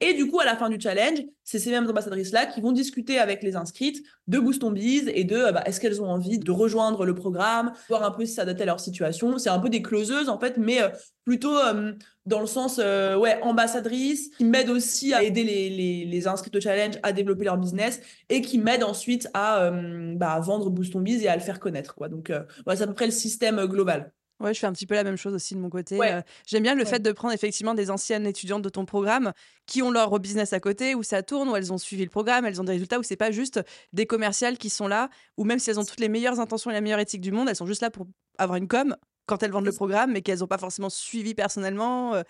Et 0.00 0.12
du 0.12 0.30
coup, 0.30 0.40
à 0.40 0.44
la 0.44 0.56
fin 0.56 0.68
du 0.68 0.78
challenge, 0.78 1.20
c'est 1.42 1.58
ces 1.58 1.70
mêmes 1.70 1.88
ambassadrices-là 1.88 2.44
qui 2.46 2.60
vont 2.60 2.72
discuter 2.72 3.18
avec 3.18 3.42
les 3.42 3.56
inscrites 3.56 4.04
de 4.26 4.38
Boost 4.38 4.62
on 4.62 4.70
Biz 4.70 5.10
et 5.14 5.24
de 5.24 5.50
bah, 5.52 5.62
est-ce 5.64 5.80
qu'elles 5.80 6.02
ont 6.02 6.10
envie 6.10 6.38
de 6.38 6.50
rejoindre 6.50 7.06
le 7.06 7.14
programme, 7.14 7.72
voir 7.88 8.02
un 8.02 8.10
peu 8.10 8.26
si 8.26 8.34
ça 8.34 8.44
date 8.44 8.60
à 8.60 8.66
leur 8.66 8.78
situation. 8.78 9.38
C'est 9.38 9.48
un 9.48 9.58
peu 9.58 9.70
des 9.70 9.80
closeuses 9.80 10.28
en 10.28 10.38
fait, 10.38 10.58
mais 10.58 10.82
euh, 10.82 10.90
plutôt 11.24 11.56
euh, 11.56 11.92
dans 12.26 12.40
le 12.40 12.46
sens 12.46 12.78
euh, 12.78 13.16
ouais 13.16 13.40
ambassadrice 13.40 14.28
qui 14.36 14.44
m'aident 14.44 14.68
aussi 14.68 15.14
à 15.14 15.22
aider 15.22 15.44
les, 15.44 15.70
les, 15.70 16.04
les, 16.04 16.28
inscrites 16.28 16.56
au 16.56 16.60
challenge 16.60 16.96
à 17.02 17.12
développer 17.12 17.46
leur 17.46 17.56
business 17.56 18.02
et 18.28 18.42
qui 18.42 18.58
m'aident 18.58 18.84
ensuite 18.84 19.30
à, 19.32 19.70
bah, 20.14 20.38
vendre 20.40 20.68
Boost 20.68 20.94
on 20.94 21.00
Biz 21.00 21.22
et 21.22 21.28
à 21.28 21.36
le 21.36 21.42
faire 21.42 21.58
connaître. 21.58 21.94
Quoi. 21.94 22.10
Donc, 22.10 22.30
c'est 22.30 22.82
à 22.82 22.86
peu 22.86 22.94
près 22.94 23.06
le 23.06 23.12
système 23.12 23.64
global. 23.64 24.12
Ouais, 24.38 24.52
je 24.52 24.60
fais 24.60 24.66
un 24.66 24.72
petit 24.72 24.86
peu 24.86 24.94
la 24.94 25.04
même 25.04 25.16
chose 25.16 25.32
aussi 25.32 25.54
de 25.54 25.60
mon 25.60 25.70
côté. 25.70 25.98
J'aime 26.46 26.62
bien 26.62 26.74
le 26.74 26.84
fait 26.84 26.98
de 26.98 27.12
prendre 27.12 27.32
effectivement 27.32 27.74
des 27.74 27.90
anciennes 27.90 28.26
étudiantes 28.26 28.62
de 28.62 28.68
ton 28.68 28.84
programme 28.84 29.32
qui 29.66 29.82
ont 29.82 29.90
leur 29.90 30.18
business 30.18 30.52
à 30.52 30.60
côté, 30.60 30.94
où 30.94 31.02
ça 31.02 31.22
tourne, 31.22 31.48
où 31.48 31.56
elles 31.56 31.72
ont 31.72 31.78
suivi 31.78 32.04
le 32.04 32.10
programme, 32.10 32.44
elles 32.44 32.60
ont 32.60 32.64
des 32.64 32.72
résultats, 32.72 32.98
où 32.98 33.02
c'est 33.02 33.16
pas 33.16 33.30
juste 33.30 33.60
des 33.92 34.06
commerciales 34.06 34.58
qui 34.58 34.68
sont 34.68 34.88
là, 34.88 35.08
ou 35.36 35.44
même 35.44 35.58
si 35.58 35.70
elles 35.70 35.80
ont 35.80 35.84
toutes 35.84 36.00
les 36.00 36.08
meilleures 36.08 36.38
intentions 36.38 36.70
et 36.70 36.74
la 36.74 36.80
meilleure 36.80 37.00
éthique 37.00 37.22
du 37.22 37.32
monde, 37.32 37.48
elles 37.48 37.56
sont 37.56 37.66
juste 37.66 37.82
là 37.82 37.90
pour 37.90 38.06
avoir 38.38 38.56
une 38.56 38.68
com 38.68 38.94
quand 39.24 39.42
elles 39.42 39.50
vendent 39.50 39.66
le 39.66 39.72
programme, 39.72 40.12
mais 40.12 40.22
qu'elles 40.22 40.40
n'ont 40.40 40.46
pas 40.46 40.58
forcément 40.58 40.90
suivi 40.90 41.34
personnellement. 41.34 42.22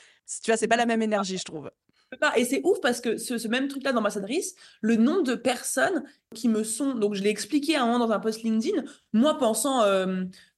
tu 0.43 0.51
vois, 0.51 0.57
c'est 0.57 0.69
pas 0.69 0.77
la 0.77 0.87
même 0.87 1.03
énergie, 1.03 1.39
je 1.39 1.45
trouve. 1.45 1.71
Et 2.37 2.45
c'est 2.45 2.61
ouf 2.65 2.81
parce 2.81 3.01
que 3.01 3.17
ce, 3.17 3.49
même 3.49 3.69
truc-là 3.69 3.93
d'ambassadrice, 3.93 4.55
le 4.81 4.97
nombre 4.97 5.25
de 5.25 5.35
personnes 5.35 6.05
qui 6.35 6.49
me 6.49 6.63
sont. 6.63 6.95
Donc, 6.95 7.15
je 7.15 7.23
l'ai 7.23 7.31
expliqué 7.31 7.77
à 7.77 7.83
un 7.83 7.87
moment 7.87 8.07
dans 8.07 8.13
un 8.13 8.21
post 8.21 8.43
LinkedIn, 8.43 8.85
moi 9.13 9.37
pensant 9.39 9.83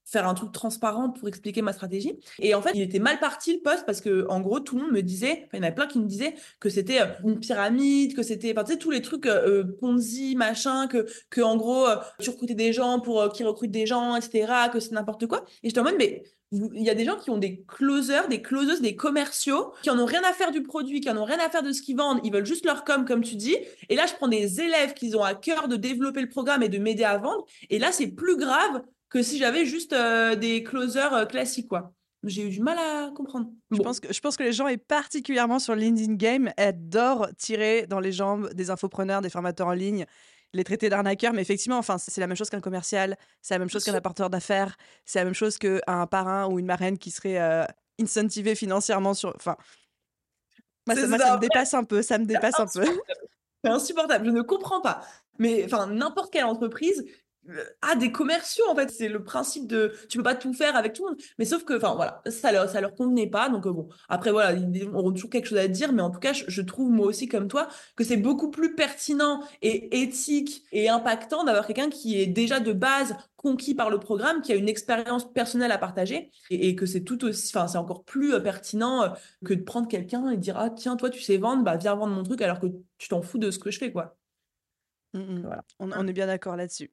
faire 0.09 0.27
un 0.27 0.35
truc 0.35 0.53
transparent 0.53 1.11
pour 1.11 1.29
expliquer 1.29 1.61
ma 1.61 1.73
stratégie. 1.75 2.19
Et 2.39 2.55
en 2.55 2.63
fait, 2.63 2.71
il 2.75 2.81
était 2.81 2.99
mal 2.99 3.19
parti 3.19 3.55
le 3.55 3.61
poste 3.61 3.85
parce 3.85 4.01
que, 4.01 4.27
en 4.29 4.41
gros, 4.41 4.59
tout 4.59 4.77
le 4.77 4.83
monde 4.83 4.93
me 4.93 5.03
disait, 5.03 5.49
il 5.53 5.57
y 5.57 5.61
en 5.61 5.63
avait 5.65 5.75
plein 5.75 5.87
qui 5.87 5.99
me 5.99 6.07
disaient 6.07 6.35
que 6.61 6.71
c'était 6.71 7.03
euh, 7.03 7.07
une 7.25 7.41
pyramide, 7.41 8.17
que 8.17 8.23
c'était, 8.23 8.53
enfin, 8.53 8.65
tu 8.65 8.73
sais, 8.73 8.79
tous 8.79 8.91
les 8.91 9.03
trucs 9.03 9.27
euh, 9.27 9.63
euh, 9.63 9.77
Ponzi, 9.81 10.35
machin, 10.35 10.87
que, 10.87 11.07
que 11.29 11.43
en 11.43 11.57
gros, 11.57 11.87
tu 12.21 12.31
recrutais 12.31 12.55
des 12.55 12.73
gens 12.73 13.01
pour 13.01 13.31
qui 13.33 13.45
recrutent 13.45 13.71
des 13.71 13.87
gens, 13.87 14.17
etc., 14.17 14.51
que 14.73 14.81
c'est 14.81 14.93
n'importe 14.93 15.27
quoi. 15.27 15.45
Et 15.63 15.69
j'étais 15.69 15.81
en 15.81 15.85
mode, 15.85 15.97
mais 15.99 16.23
il 16.51 16.83
y 16.83 16.89
a 16.89 16.95
des 16.95 17.05
gens 17.05 17.17
qui 17.17 17.29
ont 17.29 17.37
des 17.37 17.63
closers, 17.69 18.29
des 18.29 18.41
closeuses, 18.41 18.81
des 18.81 18.97
commerciaux 18.97 19.75
qui 19.83 19.91
en 19.91 19.99
ont 19.99 20.07
rien 20.07 20.23
à 20.29 20.33
faire 20.33 20.51
du 20.51 20.63
produit, 20.63 21.01
qui 21.01 21.11
en 21.11 21.19
ont 21.19 21.25
rien 21.25 21.39
à 21.45 21.51
faire 21.51 21.63
de 21.63 21.73
ce 21.73 21.83
qu'ils 21.83 21.99
vendent. 21.99 22.21
Ils 22.25 22.33
veulent 22.33 22.47
juste 22.47 22.65
leur 22.65 22.85
com, 22.85 23.05
comme 23.05 23.23
tu 23.23 23.37
dis. 23.37 23.57
Et 23.91 23.97
là, 23.97 24.07
je 24.07 24.15
prends 24.15 24.29
des 24.29 24.61
élèves 24.63 24.95
qui 24.95 25.15
ont 25.15 25.23
à 25.23 25.35
cœur 25.35 25.69
de 25.69 25.77
développer 25.77 26.23
le 26.23 26.29
programme 26.29 26.63
et 26.63 26.71
de 26.71 26.79
m'aider 26.79 27.05
à 27.05 27.19
vendre. 27.19 27.45
Et 27.69 27.79
là, 27.79 27.93
c'est 27.93 28.07
plus 28.07 28.37
grave 28.37 28.83
que 29.11 29.23
si 29.23 29.39
j'avais 29.39 29.65
juste 29.65 29.93
euh, 29.93 30.35
des 30.35 30.63
closers 30.63 31.15
euh, 31.15 31.25
classiques, 31.25 31.69
quoi. 31.69 31.93
J'ai 32.25 32.43
eu 32.43 32.51
du 32.51 32.61
mal 32.61 32.77
à 32.79 33.11
comprendre. 33.15 33.49
Je, 33.71 33.81
pense 33.81 34.01
que, 34.01 34.13
je 34.13 34.21
pense 34.21 34.37
que 34.37 34.43
les 34.43 34.53
gens, 34.53 34.67
et 34.67 34.77
particulièrement 34.77 35.61
sur 35.61 35.77
LinkedIn 35.77 36.15
Game, 36.15 36.51
adorent 36.57 37.29
tirer 37.37 37.87
dans 37.87 38.01
les 38.01 38.11
jambes 38.11 38.53
des 38.55 38.71
infopreneurs, 38.71 39.21
des 39.21 39.31
formateurs 39.31 39.69
en 39.69 39.73
ligne, 39.73 40.05
les 40.53 40.65
traiter 40.65 40.89
d'arnaqueurs. 40.89 41.33
Mais 41.33 41.43
effectivement, 41.43 41.79
enfin, 41.79 41.97
c'est 41.97 42.21
la 42.21 42.27
même 42.27 42.37
chose 42.37 42.51
qu'un 42.51 42.61
commercial, 42.61 43.17
c'est 43.41 43.55
la 43.55 43.61
même 43.61 43.71
chose 43.71 43.85
qu'un 43.85 43.95
apporteur 43.95 44.31
d'affaires, 44.31 44.77
c'est 45.05 45.21
la 45.21 45.27
même 45.27 45.35
chose 45.35 45.59
qu'un 45.59 46.07
parrain 46.11 46.49
ou 46.49 46.59
une 46.59 46.67
marraine 46.67 46.99
qui 46.99 47.13
serait 47.13 47.41
euh, 47.41 47.65
incentivé 48.01 48.57
financièrement 48.57 49.15
sur. 49.15 49.33
Enfin, 49.37 49.57
moi, 50.89 50.97
ça, 50.97 51.19
ça, 51.19 51.37
me 51.37 51.41
dépasse 51.41 51.75
un 51.75 51.85
peu. 51.85 52.03
Ça 52.03 52.19
me 52.19 52.25
dépasse 52.25 52.59
un 52.59 52.67
peu. 52.67 52.85
C'est 53.65 53.71
insupportable. 53.71 54.27
Je 54.27 54.31
ne 54.31 54.43
comprends 54.43 54.81
pas. 54.81 55.03
Mais 55.39 55.65
enfin, 55.65 55.87
n'importe 55.87 56.33
quelle 56.33 56.45
entreprise 56.45 57.05
ah 57.83 57.95
des 57.97 58.13
commerciaux 58.13 58.65
en 58.69 58.75
fait 58.75 58.91
c'est 58.91 59.09
le 59.09 59.23
principe 59.23 59.67
de 59.67 59.93
tu 60.09 60.19
peux 60.19 60.25
pas 60.25 60.35
tout 60.35 60.53
faire 60.53 60.77
avec 60.77 60.93
tout 60.93 61.05
le 61.05 61.11
monde. 61.11 61.21
Mais 61.39 61.45
sauf 61.45 61.65
que 61.65 61.77
enfin 61.77 61.95
voilà 61.95 62.23
ça 62.27 62.53
leur 62.53 62.69
ça 62.69 62.81
leur 62.81 62.95
convenait 62.95 63.29
pas 63.29 63.49
donc 63.49 63.67
euh, 63.67 63.73
bon. 63.73 63.89
Après 64.09 64.31
voilà 64.31 64.53
ils 64.53 64.89
auront 64.89 65.13
toujours 65.13 65.31
quelque 65.31 65.47
chose 65.47 65.59
à 65.59 65.69
dire 65.69 65.93
mais 65.93 66.03
en 66.03 66.11
tout 66.11 66.21
cas 66.21 66.33
je, 66.33 66.63
trouve 66.63 66.91
moi 66.91 67.07
aussi 67.07 67.29
comme 67.29 67.49
toi 67.49 67.69
que 67.97 68.05
c'est 68.05 68.17
beaucoup 68.17 68.51
plus 68.51 68.75
pertinent 68.75 69.43
et 69.63 70.03
éthique 70.03 70.65
et 70.73 70.89
impactant 70.89 71.45
d'avoir 71.45 71.67
quelqu'un 71.67 71.89
qui 71.91 72.21
est 72.21 72.27
déjà 72.27 72.61
de 72.61 72.73
base 72.73 73.17
conquis 73.37 73.75
par 73.75 73.89
le 73.89 73.99
programme 73.99 74.43
qui 74.43 74.53
a 74.53 74.57
une 74.57 74.69
expérience 74.69 75.33
personnelle 75.33 75.73
à 75.73 75.79
partager 75.79 76.31
et, 76.51 76.75
que 76.77 76.87
c'est 76.87 77.03
tout 77.03 77.25
aussi 77.25 77.51
enfin 77.55 77.69
c'est 77.69 77.79
encore 77.79 78.05
plus 78.05 78.35
euh, 78.35 78.41
pertinent 78.41 79.03
euh, 79.03 79.09
que 79.45 79.55
de 79.55 79.63
prendre 79.63 79.89
quelqu'un 79.89 80.31
et 80.31 80.37
dire 80.37 80.59
ah 80.59 80.71
tiens 80.71 80.97
toi 80.97 81.09
tu 81.11 81.23
sais 81.23 81.39
vendre 81.39 81.65
bah 81.65 81.77
viens 81.77 81.95
vendre 81.95 82.15
mon 82.15 82.23
truc 82.23 82.43
alors 82.43 82.61
que 82.61 82.67
tu 82.99 83.09
t'en 83.09 83.23
fous 83.23 83.39
de 83.39 83.51
ce 83.51 83.59
que 83.59 83.71
je 83.71 83.79
fais 83.79 83.93
quoi. 83.93 84.17
Mmh, 85.15 85.21
mmh. 85.21 85.41
Voilà. 85.41 85.65
on 85.79 86.07
est 86.07 86.13
bien 86.13 86.27
d'accord 86.27 86.55
là-dessus 86.55 86.93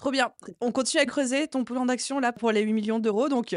Trop 0.00 0.10
bien. 0.10 0.32
On 0.62 0.72
continue 0.72 1.02
à 1.02 1.04
creuser 1.04 1.46
ton 1.46 1.62
plan 1.62 1.84
d'action 1.84 2.20
là 2.20 2.32
pour 2.32 2.52
les 2.52 2.62
8 2.62 2.72
millions 2.72 2.98
d'euros. 3.00 3.28
Donc, 3.28 3.54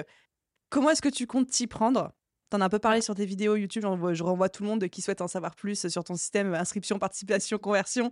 comment 0.69 0.89
est-ce 0.89 1.01
que 1.01 1.07
tu 1.07 1.25
comptes 1.25 1.47
t'y 1.47 1.67
prendre? 1.67 2.11
Tu 2.51 2.57
en 2.57 2.59
as 2.59 2.65
un 2.65 2.69
peu 2.69 2.79
parlé 2.79 2.99
sur 2.99 3.15
tes 3.15 3.25
vidéos 3.25 3.55
YouTube. 3.55 3.85
Je 4.11 4.23
renvoie 4.23 4.49
tout 4.49 4.61
le 4.63 4.67
monde 4.67 4.89
qui 4.89 5.01
souhaite 5.01 5.21
en 5.21 5.29
savoir 5.29 5.55
plus 5.55 5.87
sur 5.87 6.03
ton 6.03 6.15
système 6.15 6.53
inscription, 6.53 6.99
participation, 6.99 7.57
conversion 7.59 8.11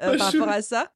euh, 0.00 0.16
par 0.16 0.32
rapport 0.32 0.48
à 0.48 0.62
ça? 0.62 0.90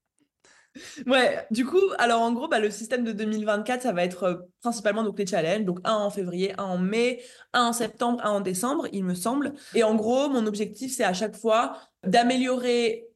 Ouais, 1.07 1.47
du 1.51 1.67
coup, 1.67 1.83
alors 1.99 2.23
en 2.23 2.33
gros, 2.33 2.49
bah, 2.49 2.59
le 2.59 2.71
système 2.71 3.05
de 3.05 3.13
2024, 3.13 3.83
ça 3.83 3.93
va 3.93 4.03
être 4.03 4.23
euh, 4.23 4.37
principalement 4.63 5.03
donc 5.03 5.19
les 5.19 5.27
challenges, 5.27 5.67
donc 5.67 5.79
un 5.85 5.97
en 5.97 6.09
février, 6.09 6.55
un 6.59 6.65
en 6.65 6.79
mai, 6.79 7.23
un 7.53 7.67
en 7.67 7.73
septembre, 7.75 8.25
un 8.25 8.31
en 8.31 8.41
décembre, 8.41 8.89
il 8.93 9.05
me 9.05 9.13
semble. 9.13 9.53
Et 9.75 9.85
en 9.85 9.95
gros, 9.95 10.31
mon 10.31 10.47
objectif, 10.47 10.97
c'est 10.97 11.05
à 11.05 11.13
chaque 11.13 11.37
fois 11.37 11.77
d'améliorer 12.03 13.12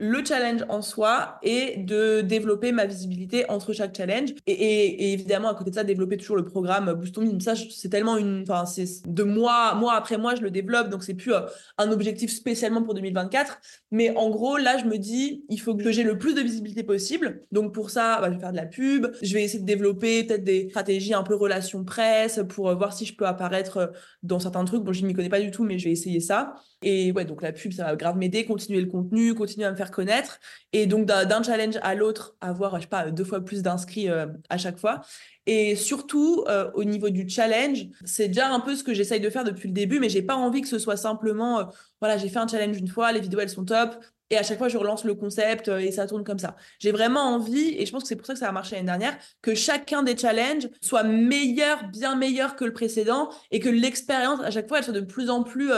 le 0.00 0.24
challenge 0.24 0.64
en 0.70 0.80
soi 0.80 1.38
et 1.42 1.76
de 1.76 2.22
développer 2.22 2.72
ma 2.72 2.86
visibilité 2.86 3.48
entre 3.50 3.72
chaque 3.74 3.94
challenge. 3.94 4.30
Et, 4.46 5.12
évidemment, 5.12 5.50
à 5.50 5.54
côté 5.54 5.70
de 5.70 5.74
ça, 5.74 5.84
développer 5.84 6.16
toujours 6.16 6.36
le 6.36 6.44
programme 6.44 6.92
Boost 6.94 7.16
On 7.18 7.38
Ça, 7.38 7.54
c'est 7.54 7.90
tellement 7.90 8.16
une. 8.16 8.42
Enfin, 8.42 8.64
c'est 8.64 9.06
de 9.06 9.22
mois, 9.22 9.74
mois 9.74 9.94
après 9.94 10.16
mois, 10.16 10.34
je 10.34 10.40
le 10.40 10.50
développe. 10.50 10.88
Donc, 10.88 11.04
c'est 11.04 11.14
plus 11.14 11.34
euh, 11.34 11.40
un 11.76 11.92
objectif 11.92 12.32
spécialement 12.32 12.82
pour 12.82 12.94
2024. 12.94 13.60
Mais 13.90 14.16
en 14.16 14.30
gros, 14.30 14.56
là, 14.56 14.78
je 14.78 14.86
me 14.86 14.96
dis, 14.96 15.44
il 15.50 15.60
faut 15.60 15.74
que 15.74 15.92
j'ai 15.92 16.02
le 16.02 16.18
plus 16.18 16.34
de 16.34 16.40
visibilité 16.40 16.82
possible. 16.82 17.42
Donc, 17.52 17.74
pour 17.74 17.90
ça, 17.90 18.20
bah, 18.20 18.28
je 18.30 18.34
vais 18.34 18.40
faire 18.40 18.52
de 18.52 18.56
la 18.56 18.66
pub. 18.66 19.08
Je 19.20 19.34
vais 19.34 19.44
essayer 19.44 19.60
de 19.60 19.66
développer 19.66 20.24
peut-être 20.24 20.44
des 20.44 20.70
stratégies 20.70 21.12
un 21.12 21.22
peu 21.22 21.34
relations 21.34 21.84
presse 21.84 22.40
pour 22.48 22.70
euh, 22.70 22.74
voir 22.74 22.94
si 22.94 23.04
je 23.04 23.14
peux 23.14 23.26
apparaître 23.26 23.76
euh, 23.76 23.86
dans 24.22 24.40
certains 24.40 24.64
trucs. 24.64 24.82
Bon, 24.82 24.94
je 24.94 25.02
ne 25.02 25.08
m'y 25.08 25.12
connais 25.12 25.28
pas 25.28 25.40
du 25.40 25.50
tout, 25.50 25.64
mais 25.64 25.78
je 25.78 25.84
vais 25.84 25.92
essayer 25.92 26.20
ça. 26.20 26.54
Et 26.82 27.12
ouais, 27.12 27.26
donc 27.26 27.42
la 27.42 27.52
pub, 27.52 27.72
ça 27.72 27.84
va 27.84 27.96
grave 27.96 28.16
m'aider, 28.16 28.46
continuer 28.46 28.80
le 28.80 28.86
contenu, 28.86 29.34
continuer 29.34 29.66
à 29.66 29.70
me 29.70 29.76
faire 29.76 29.89
connaître. 29.90 30.40
Et 30.72 30.86
donc 30.86 31.04
d'un 31.06 31.42
challenge 31.42 31.78
à 31.82 31.94
l'autre, 31.94 32.36
avoir, 32.40 32.76
je 32.76 32.82
sais 32.82 32.88
pas, 32.88 33.10
deux 33.10 33.24
fois 33.24 33.40
plus 33.44 33.62
d'inscrits 33.62 34.08
euh, 34.08 34.26
à 34.48 34.56
chaque 34.56 34.78
fois. 34.78 35.02
Et 35.46 35.76
surtout, 35.76 36.44
euh, 36.48 36.70
au 36.74 36.84
niveau 36.84 37.10
du 37.10 37.28
challenge, 37.28 37.86
c'est 38.04 38.28
déjà 38.28 38.48
un 38.52 38.60
peu 38.60 38.76
ce 38.76 38.84
que 38.84 38.94
j'essaye 38.94 39.20
de 39.20 39.30
faire 39.30 39.44
depuis 39.44 39.68
le 39.68 39.74
début, 39.74 39.98
mais 39.98 40.08
j'ai 40.08 40.22
pas 40.22 40.36
envie 40.36 40.62
que 40.62 40.68
ce 40.68 40.78
soit 40.78 40.96
simplement, 40.96 41.60
euh, 41.60 41.64
voilà, 42.00 42.16
j'ai 42.16 42.28
fait 42.28 42.38
un 42.38 42.48
challenge 42.48 42.76
une 42.78 42.88
fois, 42.88 43.12
les 43.12 43.20
vidéos 43.20 43.40
elles 43.40 43.50
sont 43.50 43.64
top, 43.64 43.96
et 44.30 44.38
à 44.38 44.44
chaque 44.44 44.58
fois 44.58 44.68
je 44.68 44.78
relance 44.78 45.04
le 45.04 45.14
concept 45.14 45.66
et 45.66 45.90
ça 45.90 46.06
tourne 46.06 46.22
comme 46.22 46.38
ça. 46.38 46.54
J'ai 46.78 46.92
vraiment 46.92 47.34
envie, 47.34 47.74
et 47.76 47.84
je 47.84 47.90
pense 47.90 48.04
que 48.04 48.08
c'est 48.08 48.16
pour 48.16 48.26
ça 48.26 48.34
que 48.34 48.38
ça 48.38 48.48
a 48.48 48.52
marché 48.52 48.76
l'année 48.76 48.86
dernière, 48.86 49.18
que 49.42 49.56
chacun 49.56 50.04
des 50.04 50.16
challenges 50.16 50.68
soit 50.80 51.02
meilleur, 51.02 51.88
bien 51.88 52.14
meilleur 52.14 52.54
que 52.54 52.64
le 52.64 52.72
précédent, 52.72 53.30
et 53.50 53.58
que 53.58 53.68
l'expérience 53.68 54.40
à 54.40 54.52
chaque 54.52 54.68
fois 54.68 54.78
elle 54.78 54.84
soit 54.84 54.92
de 54.92 55.00
plus 55.00 55.30
en 55.30 55.42
plus 55.42 55.72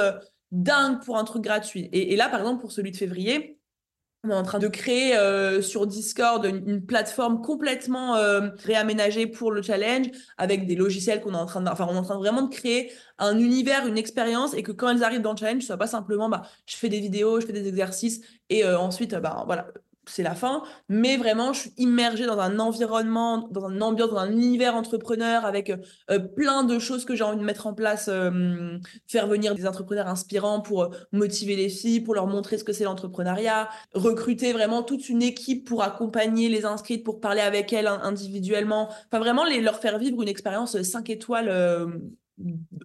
dingue 0.52 1.02
pour 1.02 1.16
un 1.18 1.24
truc 1.24 1.42
gratuit. 1.42 1.88
Et, 1.92 2.14
là, 2.14 2.28
par 2.28 2.40
exemple, 2.40 2.60
pour 2.60 2.70
celui 2.70 2.92
de 2.92 2.96
février, 2.96 3.58
on 4.24 4.30
est 4.30 4.34
en 4.34 4.42
train 4.44 4.60
de 4.60 4.68
créer 4.68 5.16
euh, 5.16 5.62
sur 5.62 5.86
Discord 5.86 6.44
une, 6.44 6.84
plateforme 6.86 7.42
complètement 7.42 8.14
euh, 8.16 8.50
réaménagée 8.64 9.26
pour 9.26 9.50
le 9.50 9.62
challenge 9.62 10.06
avec 10.38 10.66
des 10.66 10.76
logiciels 10.76 11.20
qu'on 11.20 11.32
est 11.34 11.36
en 11.36 11.46
train 11.46 11.60
de, 11.60 11.68
enfin, 11.68 11.86
on 11.90 11.94
est 11.94 11.98
en 11.98 12.02
train 12.02 12.18
vraiment 12.18 12.42
de 12.42 12.54
créer 12.54 12.92
un 13.18 13.38
univers, 13.38 13.86
une 13.86 13.98
expérience 13.98 14.54
et 14.54 14.62
que 14.62 14.70
quand 14.70 14.88
elles 14.90 15.02
arrivent 15.02 15.22
dans 15.22 15.32
le 15.32 15.38
challenge, 15.38 15.62
ce 15.62 15.68
soit 15.68 15.76
pas 15.76 15.88
simplement, 15.88 16.28
bah, 16.28 16.42
je 16.66 16.76
fais 16.76 16.88
des 16.88 17.00
vidéos, 17.00 17.40
je 17.40 17.46
fais 17.46 17.52
des 17.52 17.66
exercices 17.66 18.20
et 18.48 18.64
euh, 18.64 18.78
ensuite, 18.78 19.14
bah, 19.16 19.42
voilà, 19.46 19.66
c'est 20.07 20.22
la 20.22 20.34
fin, 20.34 20.62
mais 20.88 21.16
vraiment, 21.16 21.53
je 21.53 21.61
suis 21.61 21.72
immergée 21.76 22.26
dans 22.26 22.38
un 22.38 22.59
environnement, 22.59 23.48
dans 23.50 23.66
un 23.66 23.80
ambiance, 23.80 24.11
dans 24.11 24.18
un 24.18 24.32
univers 24.32 24.74
entrepreneur 24.74 25.44
avec 25.44 25.70
euh, 26.11 26.18
plein 26.18 26.64
de 26.64 26.78
choses 26.78 27.05
que 27.05 27.14
j'ai 27.14 27.22
envie 27.22 27.38
de 27.38 27.44
mettre 27.44 27.66
en 27.66 27.74
place, 27.74 28.09
euh, 28.09 28.78
faire 29.07 29.28
venir 29.28 29.55
des 29.55 29.66
entrepreneurs 29.66 30.09
inspirants 30.09 30.61
pour 30.61 30.82
euh, 30.82 30.88
motiver 31.12 31.55
les 31.55 31.68
filles, 31.68 32.00
pour 32.00 32.14
leur 32.14 32.26
montrer 32.26 32.59
ce 32.59 32.64
que 32.64 32.72
c'est 32.72 32.84
l'entrepreneuriat, 32.84 33.68
recruter 33.94 34.53
vraiment 34.53 34.82
toute 34.82 35.09
une 35.09 35.22
équipe 35.22 35.66
pour 35.66 35.82
accompagner 35.82 36.48
les 36.48 36.64
inscrites, 36.64 37.05
pour 37.05 37.20
parler 37.20 37.40
avec 37.40 37.72
elles 37.72 37.86
individuellement, 37.86 38.88
enfin 38.88 39.20
vraiment 39.20 39.44
les, 39.44 39.61
leur 39.61 39.78
faire 39.78 39.98
vivre 39.98 40.20
une 40.20 40.28
expérience 40.28 40.80
5 40.80 41.11
étoiles 41.11 41.48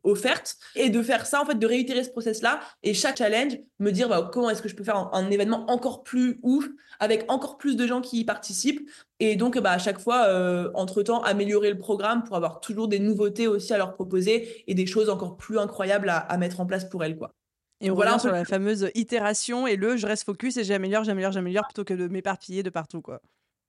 offerte 0.04 0.58
et 0.76 0.90
de 0.90 1.02
faire 1.02 1.26
ça 1.26 1.42
en 1.42 1.46
fait 1.46 1.58
de 1.58 1.66
réitérer 1.66 2.04
ce 2.04 2.10
process 2.10 2.42
là 2.42 2.60
et 2.84 2.94
chaque 2.94 3.18
challenge 3.18 3.58
me 3.80 3.92
dire 3.92 4.10
bah, 4.10 4.30
comment 4.32 4.50
est-ce 4.50 4.62
que 4.62 4.70
je 4.70 4.76
peux 4.76 4.84
faire 4.84 5.10
un, 5.14 5.30
événement 5.32 5.70
encore 5.70 6.04
plus 6.04 6.40
ouf 6.44 6.68
avec 7.00 7.26
encore 7.30 7.58
plus 7.58 7.76
de 7.76 7.88
gens 7.88 8.02
qui 8.02 8.20
y 8.20 8.26
participent 8.26 8.90
et 9.20 9.36
donc 9.36 9.58
bah, 9.58 9.72
à 9.72 9.78
chaque 9.78 10.00
fois 10.00 10.28
euh, 10.28 10.70
entre 10.74 11.02
temps 11.02 11.22
améliorer 11.22 11.70
le 11.70 11.78
programme 11.78 12.24
pour 12.24 12.36
avoir 12.36 12.60
toujours 12.60 12.88
des 12.88 13.00
nouveautés 13.00 13.48
aussi 13.48 13.74
à 13.74 13.78
leur 13.78 13.94
proposer 13.94 14.64
et 14.68 14.74
des 14.74 14.86
choses 14.86 15.10
encore 15.10 15.38
plus 15.38 15.58
incroyables 15.58 16.10
à, 16.10 16.38
mettre 16.38 16.60
en 16.60 16.66
place 16.66 16.86
pour 16.86 17.04
elles 17.04 17.18
quoi 17.18 17.34
et 17.80 17.90
on 17.90 17.96
voilà 17.96 18.20
sur 18.20 18.32
la 18.32 18.46
fameuse 18.46 18.92
itération 18.96 19.66
et 19.66 19.76
le 19.76 19.98
je 19.98 20.08
reste 20.08 20.26
focus 20.26 20.58
et 20.58 20.64
j'améliore 20.64 21.04
j'améliore 21.04 21.32
j'améliore 21.32 21.66
plutôt 21.66 21.84
que 21.84 21.94
de 21.94 22.08
m'éparpiller 22.08 22.64
de 22.64 22.70
partout 22.70 23.02
quoi 23.02 23.22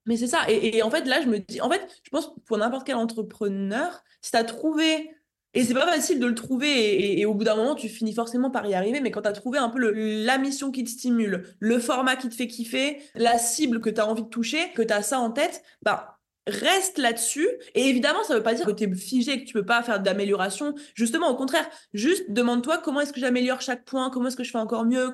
mais 0.07 0.17
c'est 0.17 0.27
ça. 0.27 0.49
Et, 0.49 0.79
et, 0.79 0.83
en 0.83 0.91
fait, 0.91 1.05
là, 1.05 1.21
je 1.21 1.29
me 1.29 1.39
dis, 1.39 1.61
en 1.61 1.69
fait, 1.69 1.87
je 2.03 2.09
pense 2.09 2.33
pour 2.47 2.57
n'importe 2.57 2.87
quel 2.87 2.97
entrepreneur, 2.97 4.03
si 4.23 4.31
tu 4.31 4.39
as 4.39 4.45
trouvé 4.45 5.11
et 5.55 5.65
c'est 5.65 5.75
pas 5.75 5.87
facile 5.87 6.21
de 6.21 6.27
le 6.27 6.35
trouver 6.35 7.19
et, 7.21 7.25
au 7.27 7.35
bout 7.35 7.45
d'un 7.45 7.57
moment, 7.57 7.75
tu 7.75 7.89
finis 7.89 8.15
forcément 8.15 8.51
par 8.51 8.67
y 8.67 8.75
arriver. 8.75 9.01
Mais 9.01 9.11
quand 9.11 9.23
tu 9.23 9.29
as 9.29 9.33
trouvé 9.33 9.59
un 9.59 9.71
peu 9.71 9.79
la 9.93 10.39
mission 10.39 10.71
qui 10.71 10.85
te 10.85 10.91
stimule, 10.91 11.55
le 11.59 11.79
format 11.79 12.17
qui 12.17 12.29
te 12.29 12.35
fait 12.35 12.47
kiffer, 12.47 13.01
la 13.15 13.39
cible 13.39 13.81
que 13.81 13.91
tu 13.91 14.01
as 14.01 14.07
envie 14.07 14.23
de 14.23 14.29
toucher, 14.29 14.73
que 14.75 14.83
tu 14.83 14.93
as 14.93 15.03
ça 15.03 15.19
en 15.21 15.31
tête, 15.31 15.63
bah 15.83 16.18
reste 16.49 16.99
là-dessus. 16.99 17.49
Et 17.75 17.89
évidemment, 17.89 18.25
ça 18.25 18.33
ne 18.33 18.39
veut 18.39 18.43
pas 18.43 18.55
dire 18.55 18.67
que 18.67 18.73
tu 18.73 18.85
es 18.85 18.95
figé 18.95 19.33
et 19.33 19.41
que 19.41 19.47
tu 19.47 19.53
peux 19.53 19.65
pas 19.65 19.83
faire 19.83 20.01
d'amélioration. 20.01 20.75
Justement, 20.95 21.29
au 21.31 21.37
contraire, 21.37 21.69
juste 21.93 22.31
demande-toi 22.31 22.79
comment 22.79 23.01
est-ce 23.01 23.13
que 23.13 23.21
j'améliore 23.21 23.61
chaque 23.61 23.85
point, 23.85 24.11
comment 24.11 24.29
est-ce 24.29 24.37
que 24.37 24.45
je 24.45 24.51
fais 24.51 24.59
encore 24.59 24.85
mieux, 24.85 25.13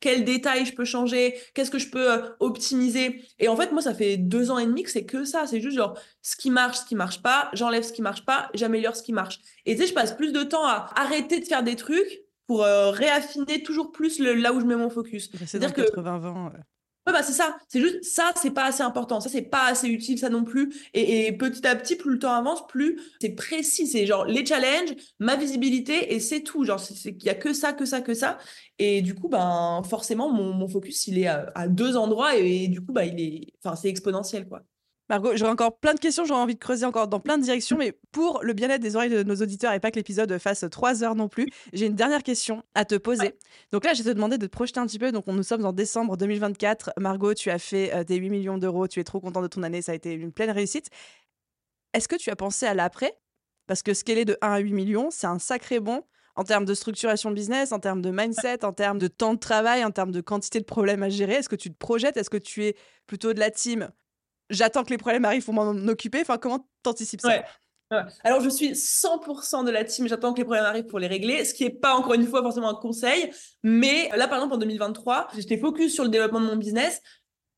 quel, 0.00 0.24
détail 0.24 0.66
je 0.66 0.74
peux 0.74 0.84
changer, 0.84 1.34
qu'est-ce 1.54 1.70
que 1.70 1.78
je 1.78 1.90
peux 1.90 2.12
euh, 2.12 2.28
optimiser. 2.40 3.24
Et 3.38 3.48
en 3.48 3.56
fait, 3.56 3.72
moi, 3.72 3.82
ça 3.82 3.94
fait 3.94 4.16
deux 4.16 4.50
ans 4.50 4.58
et 4.58 4.66
demi 4.66 4.82
que 4.82 4.90
c'est 4.90 5.04
que 5.04 5.24
ça. 5.24 5.46
C'est 5.46 5.60
juste 5.60 5.76
genre 5.76 5.98
ce 6.20 6.36
qui 6.36 6.50
marche, 6.50 6.78
ce 6.78 6.84
qui 6.84 6.94
marche 6.94 7.22
pas, 7.22 7.50
j'enlève 7.52 7.82
ce 7.82 7.92
qui 7.92 8.02
marche 8.02 8.24
pas, 8.24 8.50
j'améliore 8.54 8.96
ce 8.96 9.02
qui 9.02 9.12
marche. 9.12 9.40
Et 9.66 9.74
tu 9.74 9.82
sais, 9.82 9.88
je 9.88 9.94
passe 9.94 10.12
plus 10.12 10.32
de 10.32 10.42
temps 10.42 10.66
à 10.66 10.90
arrêter 10.96 11.40
de 11.40 11.44
faire 11.44 11.62
des 11.62 11.76
trucs 11.76 12.22
pour 12.46 12.64
euh, 12.64 12.90
réaffiner 12.90 13.62
toujours 13.62 13.92
plus 13.92 14.18
le, 14.18 14.34
là 14.34 14.52
où 14.52 14.60
je 14.60 14.66
mets 14.66 14.76
mon 14.76 14.90
focus. 14.90 15.30
C'est-à-dire 15.46 15.72
que 15.72 15.82
80-20. 15.82 16.46
Ouais, 16.46 16.60
bah 17.10 17.22
c'est 17.22 17.32
ça. 17.32 17.56
C'est 17.68 17.80
juste 17.80 18.04
ça, 18.04 18.32
c'est 18.40 18.52
pas 18.52 18.66
assez 18.66 18.82
important. 18.82 19.20
Ça, 19.20 19.28
c'est 19.28 19.42
pas 19.42 19.66
assez 19.66 19.88
utile, 19.88 20.18
ça 20.18 20.28
non 20.28 20.44
plus. 20.44 20.72
Et, 20.94 21.32
petit 21.36 21.66
à 21.66 21.74
petit, 21.74 21.96
plus 21.96 22.12
le 22.12 22.18
temps 22.18 22.32
avance, 22.32 22.66
plus 22.68 23.00
c'est 23.20 23.30
précis. 23.30 23.86
C'est 23.88 24.06
genre 24.06 24.24
les 24.24 24.46
challenges, 24.46 24.94
ma 25.18 25.34
visibilité, 25.36 26.14
et 26.14 26.20
c'est 26.20 26.42
tout. 26.42 26.64
Genre, 26.64 26.80
il 27.04 27.24
y 27.24 27.28
a 27.28 27.34
que 27.34 27.52
ça, 27.52 27.72
que 27.72 27.84
ça, 27.84 28.00
que 28.00 28.14
ça. 28.14 28.38
Et 28.78 29.02
du 29.02 29.14
coup, 29.14 29.28
ben 29.28 29.82
forcément, 29.88 30.30
mon, 30.30 30.68
focus, 30.68 31.06
il 31.08 31.18
est 31.18 31.26
à, 31.26 31.68
deux 31.68 31.96
endroits 31.96 32.36
et, 32.36 32.64
et, 32.64 32.68
du 32.68 32.80
coup, 32.80 32.92
bah, 32.92 33.04
il 33.04 33.20
est, 33.20 33.52
enfin, 33.64 33.76
c'est 33.76 33.88
exponentiel, 33.88 34.48
quoi. 34.48 34.62
Margot, 35.08 35.36
j'aurais 35.36 35.50
encore 35.50 35.78
plein 35.78 35.94
de 35.94 36.00
questions, 36.00 36.24
j'aurais 36.24 36.40
envie 36.40 36.54
de 36.54 36.60
creuser 36.60 36.86
encore 36.86 37.08
dans 37.08 37.20
plein 37.20 37.36
de 37.36 37.42
directions, 37.42 37.76
mais 37.76 37.92
pour 38.12 38.40
le 38.42 38.52
bien-être 38.52 38.80
des 38.80 38.96
oreilles 38.96 39.10
de 39.10 39.22
nos 39.22 39.36
auditeurs 39.36 39.72
et 39.72 39.80
pas 39.80 39.90
que 39.90 39.96
l'épisode 39.96 40.38
fasse 40.38 40.64
trois 40.70 41.02
heures 41.04 41.16
non 41.16 41.28
plus, 41.28 41.48
j'ai 41.72 41.86
une 41.86 41.94
dernière 41.94 42.22
question 42.22 42.62
à 42.74 42.84
te 42.84 42.94
poser. 42.94 43.34
Donc 43.72 43.84
là, 43.84 43.94
je 43.94 44.02
vais 44.02 44.10
te 44.10 44.14
demander 44.14 44.38
de 44.38 44.46
te 44.46 44.50
projeter 44.50 44.80
un 44.80 44.86
petit 44.86 44.98
peu. 44.98 45.12
Donc, 45.12 45.26
nous 45.26 45.42
sommes 45.42 45.64
en 45.64 45.72
décembre 45.72 46.16
2024. 46.16 46.92
Margot, 46.98 47.34
tu 47.34 47.50
as 47.50 47.58
fait 47.58 47.92
euh, 47.94 48.04
tes 48.04 48.16
8 48.16 48.30
millions 48.30 48.58
d'euros, 48.58 48.86
tu 48.86 49.00
es 49.00 49.04
trop 49.04 49.20
content 49.20 49.42
de 49.42 49.48
ton 49.48 49.62
année, 49.62 49.82
ça 49.82 49.92
a 49.92 49.94
été 49.94 50.12
une 50.12 50.32
pleine 50.32 50.50
réussite. 50.50 50.88
Est-ce 51.92 52.08
que 52.08 52.16
tu 52.16 52.30
as 52.30 52.36
pensé 52.36 52.66
à 52.66 52.74
l'après? 52.74 53.12
Parce 53.66 53.82
que 53.82 53.94
scaler 53.94 54.24
de 54.24 54.38
1 54.40 54.52
à 54.52 54.58
8 54.58 54.72
millions, 54.72 55.08
c'est 55.10 55.26
un 55.26 55.38
sacré 55.38 55.80
bon 55.80 56.04
en 56.34 56.44
termes 56.44 56.64
de 56.64 56.74
structuration 56.74 57.30
de 57.30 57.34
business, 57.34 57.72
en 57.72 57.78
termes 57.78 58.00
de 58.00 58.10
mindset, 58.10 58.64
en 58.64 58.72
termes 58.72 58.98
de 58.98 59.08
temps 59.08 59.34
de 59.34 59.38
travail, 59.38 59.84
en 59.84 59.90
termes 59.90 60.12
de 60.12 60.20
quantité 60.20 60.58
de 60.60 60.64
problèmes 60.64 61.02
à 61.02 61.10
gérer. 61.10 61.34
Est-ce 61.34 61.48
que 61.48 61.56
tu 61.56 61.70
te 61.70 61.76
projettes? 61.76 62.16
Est-ce 62.16 62.30
que 62.30 62.38
tu 62.38 62.64
es 62.64 62.76
plutôt 63.06 63.34
de 63.34 63.40
la 63.40 63.50
team 63.50 63.90
j'attends 64.52 64.84
que 64.84 64.90
les 64.90 64.98
problèmes 64.98 65.24
arrivent 65.24 65.44
pour 65.44 65.54
m'en 65.54 65.70
occuper. 65.88 66.20
Enfin, 66.20 66.38
comment 66.38 66.66
t'anticipes 66.82 67.20
ça 67.20 67.42
Alors, 68.22 68.40
je 68.40 68.48
suis 68.48 68.72
100% 68.72 69.64
de 69.64 69.70
la 69.70 69.84
team, 69.84 70.08
j'attends 70.08 70.32
que 70.32 70.38
les 70.38 70.44
problèmes 70.44 70.64
arrivent 70.64 70.86
pour 70.86 70.98
les 70.98 71.08
régler, 71.08 71.44
ce 71.44 71.54
qui 71.54 71.64
n'est 71.64 71.70
pas, 71.70 71.94
encore 71.94 72.14
une 72.14 72.26
fois, 72.26 72.42
forcément 72.42 72.70
un 72.70 72.80
conseil. 72.80 73.30
Mais 73.62 74.08
là, 74.16 74.28
par 74.28 74.38
exemple, 74.38 74.54
en 74.54 74.58
2023, 74.58 75.28
j'étais 75.36 75.58
focus 75.58 75.92
sur 75.92 76.04
le 76.04 76.10
développement 76.10 76.40
de 76.40 76.46
mon 76.46 76.56
business, 76.56 77.02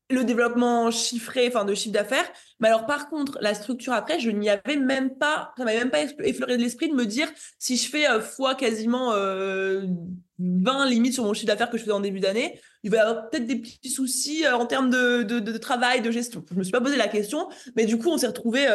le 0.09 0.23
développement 0.23 0.91
chiffré, 0.91 1.47
enfin, 1.47 1.65
de 1.65 1.73
chiffre 1.73 1.93
d'affaires. 1.93 2.29
Mais 2.59 2.69
alors, 2.69 2.85
par 2.85 3.09
contre, 3.09 3.37
la 3.41 3.53
structure 3.53 3.93
après, 3.93 4.19
je 4.19 4.29
n'y 4.29 4.49
avais 4.49 4.77
même 4.77 5.17
pas, 5.17 5.53
ça 5.57 5.65
m'avait 5.65 5.79
même 5.79 5.89
pas 5.89 6.03
effleuré 6.23 6.57
de 6.57 6.61
l'esprit 6.61 6.89
de 6.89 6.95
me 6.95 7.05
dire 7.05 7.27
si 7.59 7.75
je 7.75 7.89
fais 7.89 8.09
euh, 8.09 8.21
fois 8.21 8.55
quasiment 8.55 9.09
20 9.09 9.15
euh, 9.17 10.85
limites 10.87 11.13
sur 11.13 11.25
mon 11.25 11.33
chiffre 11.33 11.47
d'affaires 11.47 11.69
que 11.69 11.77
je 11.77 11.83
faisais 11.83 11.93
en 11.93 11.99
début 11.99 12.21
d'année, 12.21 12.59
il 12.83 12.91
va 12.91 12.97
y 12.97 12.99
avoir 12.99 13.29
peut-être 13.29 13.45
des 13.45 13.57
petits 13.57 13.89
soucis 13.89 14.45
euh, 14.45 14.55
en 14.55 14.65
termes 14.67 14.89
de, 14.89 15.23
de, 15.23 15.57
travail, 15.57 16.01
de 16.01 16.11
gestion. 16.11 16.45
Je 16.49 16.55
me 16.55 16.63
suis 16.63 16.71
pas 16.71 16.79
posé 16.79 16.95
la 16.95 17.09
question, 17.09 17.49
mais 17.75 17.85
du 17.85 17.97
coup, 17.97 18.09
on 18.09 18.17
s'est 18.17 18.27
retrouvé. 18.27 18.65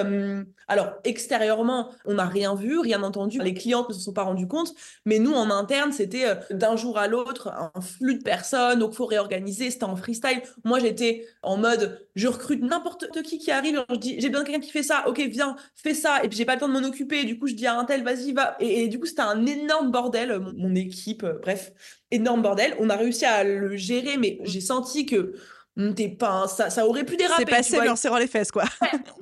Alors 0.68 0.92
extérieurement, 1.04 1.90
on 2.04 2.14
n'a 2.14 2.26
rien 2.26 2.54
vu, 2.54 2.78
rien 2.78 3.02
entendu. 3.02 3.38
Les 3.40 3.54
clientes 3.54 3.88
ne 3.88 3.94
se 3.94 4.00
sont 4.00 4.12
pas 4.12 4.24
rendus 4.24 4.48
compte, 4.48 4.74
mais 5.06 5.18
nous 5.18 5.32
en 5.32 5.50
interne, 5.50 5.92
c'était 5.92 6.26
d'un 6.50 6.76
jour 6.76 6.98
à 6.98 7.08
l'autre 7.08 7.48
un 7.48 7.80
flux 7.80 8.16
de 8.18 8.22
personnes, 8.22 8.78
donc 8.78 8.92
faut 8.92 9.06
réorganiser. 9.06 9.70
C'était 9.70 9.84
en 9.84 9.96
freestyle. 9.96 10.42
Moi, 10.64 10.80
j'étais 10.80 11.26
en 11.42 11.56
mode, 11.56 12.06
je 12.20 12.28
recrute 12.28 12.62
n'importe 12.62 13.22
qui 13.22 13.38
qui 13.38 13.50
arrive. 13.50 13.82
Je 13.90 13.96
dis, 13.96 14.20
j'ai 14.20 14.28
besoin 14.28 14.44
de 14.44 14.48
quelqu'un 14.48 14.60
qui 14.60 14.70
fait 14.70 14.82
ça. 14.82 15.04
Ok, 15.08 15.18
viens, 15.20 15.56
fais 15.74 15.94
ça. 15.94 16.22
Et 16.22 16.28
puis 16.28 16.36
j'ai 16.36 16.44
pas 16.44 16.54
le 16.54 16.60
temps 16.60 16.68
de 16.68 16.74
m'en 16.74 16.86
occuper. 16.86 17.24
Du 17.24 17.38
coup, 17.38 17.46
je 17.46 17.54
dis 17.54 17.66
à 17.66 17.78
un 17.78 17.84
tel, 17.84 18.04
vas-y, 18.04 18.32
va. 18.32 18.56
Et, 18.60 18.88
du 18.88 19.00
coup, 19.00 19.06
c'était 19.06 19.22
un 19.22 19.46
énorme 19.46 19.90
bordel. 19.90 20.38
mon 20.38 20.74
équipe, 20.74 21.24
bref, 21.40 21.72
énorme 22.10 22.42
bordel. 22.42 22.76
On 22.78 22.90
a 22.90 22.96
réussi 22.96 23.24
à 23.24 23.42
le 23.42 23.74
gérer, 23.76 24.18
mais 24.18 24.38
j'ai 24.42 24.60
senti 24.60 25.06
que 25.06 25.34
hmm, 25.76 25.94
t'es 25.94 26.10
pas 26.10 26.46
ça, 26.46 26.68
ça 26.68 26.86
aurait 26.86 27.04
pu 27.04 27.16
déraper. 27.16 27.44
C'est 27.46 27.50
passé, 27.50 27.78
mais 27.80 27.88
en 27.88 27.96
serrant 27.96 28.18
les 28.18 28.26
fesses, 28.26 28.52
quoi. 28.52 28.64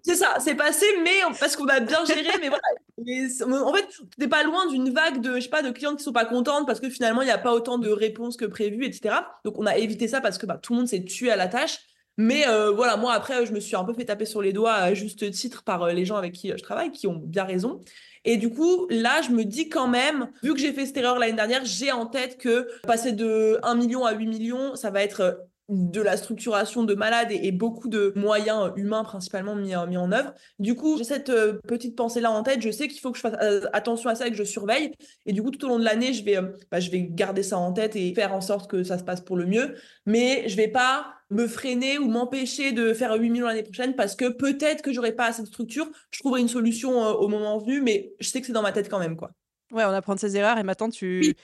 c'est 0.03 0.17
ça, 0.17 0.37
c'est 0.41 0.57
passé, 0.57 0.87
mais 1.05 1.21
parce 1.39 1.55
qu'on 1.55 1.67
a 1.67 1.79
bien 1.79 2.05
géré, 2.05 2.31
mais 2.41 2.49
voilà. 2.49 3.65
en 3.65 3.75
fait, 3.75 3.87
t'es 4.19 4.27
pas 4.27 4.43
loin 4.43 4.67
d'une 4.67 4.91
vague 4.91 5.21
de, 5.21 5.37
je 5.37 5.43
sais 5.43 5.49
pas, 5.49 5.63
de 5.63 5.71
clientes 5.71 5.99
qui 5.99 6.05
sont 6.05 6.13
pas 6.13 6.25
contentes 6.25 6.67
parce 6.67 6.81
que 6.81 6.91
finalement, 6.91 7.23
il 7.23 7.27
n'y 7.27 7.31
a 7.31 7.39
pas 7.39 7.53
autant 7.53 7.79
de 7.79 7.91
réponses 7.91 8.37
que 8.37 8.45
prévu, 8.45 8.85
etc. 8.85 9.15
Donc, 9.45 9.55
on 9.57 9.67
a 9.67 9.77
évité 9.77 10.09
ça 10.09 10.21
parce 10.21 10.37
que 10.37 10.47
bah, 10.47 10.59
tout 10.61 10.73
le 10.73 10.81
monde 10.81 10.89
s'est 10.89 11.05
tué 11.05 11.31
à 11.31 11.37
la 11.37 11.47
tâche. 11.47 11.79
Mais 12.19 12.49
euh, 12.49 12.73
voilà, 12.73 12.97
moi, 12.97 13.13
après, 13.13 13.47
je 13.47 13.53
me 13.53 13.61
suis 13.61 13.77
un 13.77 13.85
peu 13.85 13.95
fait 13.95 14.05
taper 14.05 14.27
sur 14.27 14.43
les 14.43 14.53
doigts 14.53 14.75
à 14.75 14.93
juste 14.93 15.31
titre 15.31 15.63
par 15.63 15.85
euh, 15.85 15.93
les 15.93 16.05
gens 16.05 16.17
avec 16.17 16.33
qui 16.33 16.51
euh, 16.51 16.57
je 16.59 16.65
travaille, 16.65 16.91
qui 16.91 17.07
ont 17.07 17.15
bien 17.15 17.45
raison. 17.45 17.81
Et 18.25 18.37
du 18.37 18.51
coup, 18.51 18.89
là, 18.91 19.23
je 19.23 19.31
me 19.31 19.45
dis 19.45 19.69
quand 19.69 19.87
même, 19.87 20.31
vu 20.43 20.53
que 20.53 20.59
j'ai 20.59 20.73
fait 20.73 20.85
cette 20.85 20.97
erreur 20.97 21.19
l'année 21.19 21.35
dernière, 21.35 21.65
j'ai 21.65 21.93
en 21.93 22.07
tête 22.07 22.37
que 22.37 22.69
passer 22.83 23.13
de 23.13 23.61
1 23.63 23.77
million 23.77 24.05
à 24.05 24.13
8 24.15 24.27
millions, 24.27 24.75
ça 24.75 24.91
va 24.91 25.03
être 25.03 25.21
euh, 25.21 25.33
de 25.69 26.01
la 26.01 26.17
structuration 26.17 26.85
de 26.85 26.95
malade 26.95 27.29
et, 27.31 27.53
beaucoup 27.53 27.89
de 27.89 28.13
moyens 28.17 28.73
humains 28.77 29.05
principalement 29.05 29.55
mis, 29.55 29.75
mis 29.89 29.97
en 29.97 30.13
œuvre. 30.13 30.33
Du 30.59 30.75
coup, 30.75 30.97
j'ai 30.97 31.05
cette 31.05 31.29
euh, 31.29 31.59
petite 31.67 31.97
pensée-là 31.97 32.31
en 32.31 32.43
tête. 32.43 32.63
Je 32.63 32.71
sais 32.71 32.89
qu'il 32.89 33.01
faut 33.01 33.11
que 33.11 33.19
je 33.19 33.23
fasse 33.23 33.37
euh, 33.43 33.63
attention 33.73 34.09
à 34.09 34.15
ça 34.15 34.27
et 34.27 34.31
que 34.31 34.37
je 34.37 34.45
surveille. 34.45 34.93
Et 35.27 35.33
du 35.33 35.43
coup, 35.43 35.51
tout 35.51 35.67
au 35.67 35.69
long 35.69 35.79
de 35.79 35.85
l'année, 35.85 36.13
je, 36.13 36.25
vais 36.25 36.39
bah, 36.71 36.81
je 36.81 36.91
vais 36.91 37.03
garder 37.03 37.43
ça 37.43 37.59
en 37.59 37.73
tête 37.73 37.97
et 37.97 38.15
faire 38.15 38.33
en 38.33 38.41
sorte 38.41 38.71
que 38.71 38.83
ça 38.83 38.99
se 38.99 39.05
passe 39.05 39.21
pour 39.21 39.37
le 39.37 39.47
mieux. 39.47 39.75
Mais 40.07 40.49
je 40.49 40.57
vais 40.57 40.69
pas 40.69 41.19
me 41.31 41.47
freiner 41.47 41.99
ou 41.99 42.09
m'empêcher 42.09 42.73
de 42.73 42.95
faire 42.95 43.13
8 43.15 43.31
millions 43.31 43.47
l'année 43.47 43.63
prochaine 43.63 43.95
parce 43.95 44.17
que 44.17 44.29
peut-être 44.29 44.83
que 44.83 44.93
j'aurai 44.93 45.13
pas 45.13 45.27
assez 45.27 45.43
de 45.43 45.49
structure. 45.49 45.89
Je 46.11 46.21
trouverai 46.21 46.41
une 46.41 46.49
solution 46.49 47.05
euh, 47.05 47.13
au 47.13 47.29
moment 47.29 47.59
venu, 47.59 47.83
mais 47.83 48.13
je 48.21 48.29
sais 48.29 48.41
que 48.41 48.47
c'est 48.47 48.53
dans 48.53 48.63
ma 48.63 48.73
tête 48.73 48.89
quand 48.89 48.99
même. 48.99 49.17
quoi. 49.17 49.31
Ouais, 49.71 49.85
on 49.85 49.91
apprend 49.91 50.15
de 50.15 50.21
ses 50.21 50.37
erreurs 50.37 50.59
et 50.59 50.63
maintenant 50.63 50.89
tu. 50.89 51.35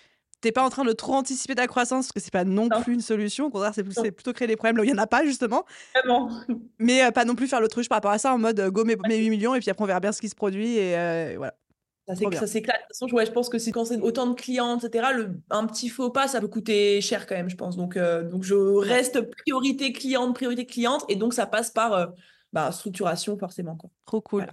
T'es 0.44 0.52
pas 0.52 0.62
en 0.62 0.68
train 0.68 0.84
de 0.84 0.92
trop 0.92 1.14
anticiper 1.14 1.54
ta 1.54 1.66
croissance 1.66 2.06
parce 2.06 2.12
que 2.12 2.20
c'est 2.20 2.30
pas 2.30 2.44
non, 2.44 2.68
plus 2.68 2.92
une 2.92 3.00
solution. 3.00 3.46
Au 3.46 3.50
contraire, 3.50 3.72
c'est 3.74 4.12
plutôt 4.12 4.34
créer 4.34 4.46
des 4.46 4.56
problèmes 4.56 4.76
là 4.76 4.82
où 4.82 4.84
il 4.84 4.90
y 4.90 4.94
en 4.94 4.98
a 4.98 5.06
pas 5.06 5.24
justement. 5.24 5.64
Vraiment. 5.94 6.30
Mais 6.78 7.02
euh, 7.02 7.10
pas 7.12 7.24
non 7.24 7.34
plus 7.34 7.48
faire 7.48 7.62
l'autruche 7.62 7.88
par 7.88 7.96
rapport 7.96 8.10
à 8.10 8.18
ça 8.18 8.34
en 8.34 8.38
mode 8.38 8.60
euh, 8.60 8.70
go 8.70 8.84
mes, 8.84 8.94
8 8.94 9.30
millions 9.30 9.54
et 9.54 9.60
puis 9.60 9.70
après 9.70 9.82
on 9.82 9.86
verra 9.86 10.00
bien 10.00 10.12
ce 10.12 10.20
qui 10.20 10.28
se 10.28 10.34
produit 10.34 10.76
et 10.76 11.36
voilà. 11.38 11.54
Ça 12.06 12.14
s'éclate. 12.14 12.42
De 12.42 12.48
toute 12.48 12.98
façon, 12.98 13.08
ouais, 13.14 13.24
je 13.24 13.32
pense 13.32 13.48
que 13.48 13.58
c'est 13.58 13.72
quand 13.72 13.86
c'est 13.86 13.98
autant 14.00 14.26
de 14.26 14.34
clients, 14.34 14.78
etc., 14.78 15.08
le, 15.14 15.40
un 15.48 15.66
petit 15.66 15.88
faux 15.88 16.10
pas, 16.10 16.28
ça 16.28 16.40
peut 16.40 16.48
coûter 16.48 17.00
cher 17.00 17.26
quand 17.26 17.34
même, 17.34 17.48
je 17.48 17.56
pense. 17.56 17.76
Donc, 17.76 17.96
euh, 17.96 18.22
donc 18.22 18.42
je 18.42 18.54
reste 18.54 19.22
priorité 19.30 19.92
cliente, 19.92 20.34
priorité 20.34 20.66
cliente, 20.66 21.04
et 21.08 21.16
donc 21.16 21.32
ça 21.32 21.46
passe 21.46 21.70
par 21.70 21.94
euh, 21.94 22.06
bah, 22.52 22.70
structuration 22.72 23.38
forcément. 23.38 23.76
Quoi. 23.76 23.88
Trop 24.04 24.20
cool. 24.20 24.46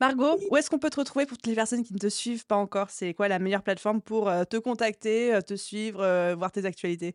Margot, 0.00 0.38
où 0.50 0.56
est-ce 0.56 0.70
qu'on 0.70 0.78
peut 0.78 0.90
te 0.90 0.98
retrouver 0.98 1.26
pour 1.26 1.38
toutes 1.38 1.46
les 1.46 1.54
personnes 1.54 1.84
qui 1.84 1.94
ne 1.94 1.98
te 1.98 2.08
suivent 2.08 2.46
pas 2.46 2.56
encore? 2.56 2.90
C'est 2.90 3.14
quoi 3.14 3.28
la 3.28 3.38
meilleure 3.38 3.62
plateforme 3.62 4.02
pour 4.02 4.28
euh, 4.28 4.44
te 4.44 4.56
contacter, 4.56 5.38
te 5.46 5.54
suivre, 5.54 6.34
voir 6.34 6.52
tes 6.52 6.64
actualités? 6.64 7.14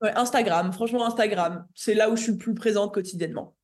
Instagram, 0.00 0.72
franchement 0.72 1.06
Instagram, 1.06 1.66
c'est 1.74 1.94
là 1.94 2.08
où 2.10 2.16
je 2.16 2.22
suis 2.22 2.32
le 2.32 2.38
plus 2.38 2.54
présente 2.54 2.94
quotidiennement. 2.94 3.56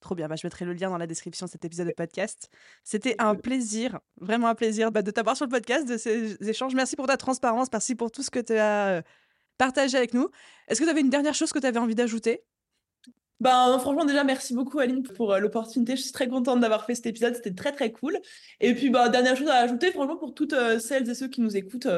Trop 0.00 0.14
bien, 0.14 0.28
bah, 0.28 0.36
je 0.36 0.46
mettrai 0.46 0.64
le 0.64 0.74
lien 0.74 0.90
dans 0.90 0.98
la 0.98 1.08
description 1.08 1.46
de 1.46 1.50
cet 1.50 1.64
épisode 1.64 1.88
de 1.88 1.92
podcast. 1.92 2.50
C'était 2.84 3.16
un 3.18 3.34
plaisir, 3.34 3.98
vraiment 4.20 4.46
un 4.46 4.54
plaisir 4.54 4.92
bah, 4.92 5.02
de 5.02 5.10
t'avoir 5.10 5.36
sur 5.36 5.44
le 5.44 5.50
podcast, 5.50 5.88
de 5.88 5.96
ces 5.96 6.36
échanges. 6.48 6.74
Merci 6.74 6.94
pour 6.94 7.06
ta 7.06 7.16
transparence, 7.16 7.68
merci 7.72 7.96
pour 7.96 8.10
tout 8.12 8.22
ce 8.22 8.30
que 8.30 8.38
tu 8.38 8.52
as 8.52 8.88
euh, 8.88 9.02
partagé 9.56 9.98
avec 9.98 10.14
nous. 10.14 10.30
Est-ce 10.68 10.80
que 10.80 10.84
tu 10.84 10.90
avais 10.90 11.00
une 11.00 11.10
dernière 11.10 11.34
chose 11.34 11.52
que 11.52 11.58
tu 11.58 11.66
avais 11.66 11.80
envie 11.80 11.96
d'ajouter? 11.96 12.44
Ben, 13.40 13.78
franchement, 13.78 14.04
déjà, 14.04 14.24
merci 14.24 14.54
beaucoup, 14.54 14.80
Aline, 14.80 15.02
pour 15.02 15.32
euh, 15.32 15.38
l'opportunité. 15.38 15.96
Je 15.96 16.02
suis 16.02 16.12
très 16.12 16.28
contente 16.28 16.60
d'avoir 16.60 16.84
fait 16.84 16.94
cet 16.94 17.06
épisode. 17.06 17.34
C'était 17.36 17.54
très, 17.54 17.72
très 17.72 17.92
cool. 17.92 18.18
Et 18.60 18.74
puis, 18.74 18.90
bah, 18.90 19.08
dernière 19.08 19.36
chose 19.36 19.48
à 19.48 19.58
ajouter, 19.58 19.92
franchement, 19.92 20.16
pour 20.16 20.34
toutes 20.34 20.54
euh, 20.54 20.78
celles 20.78 21.08
et 21.08 21.14
ceux 21.14 21.28
qui 21.28 21.40
nous 21.40 21.56
écoutent, 21.56 21.88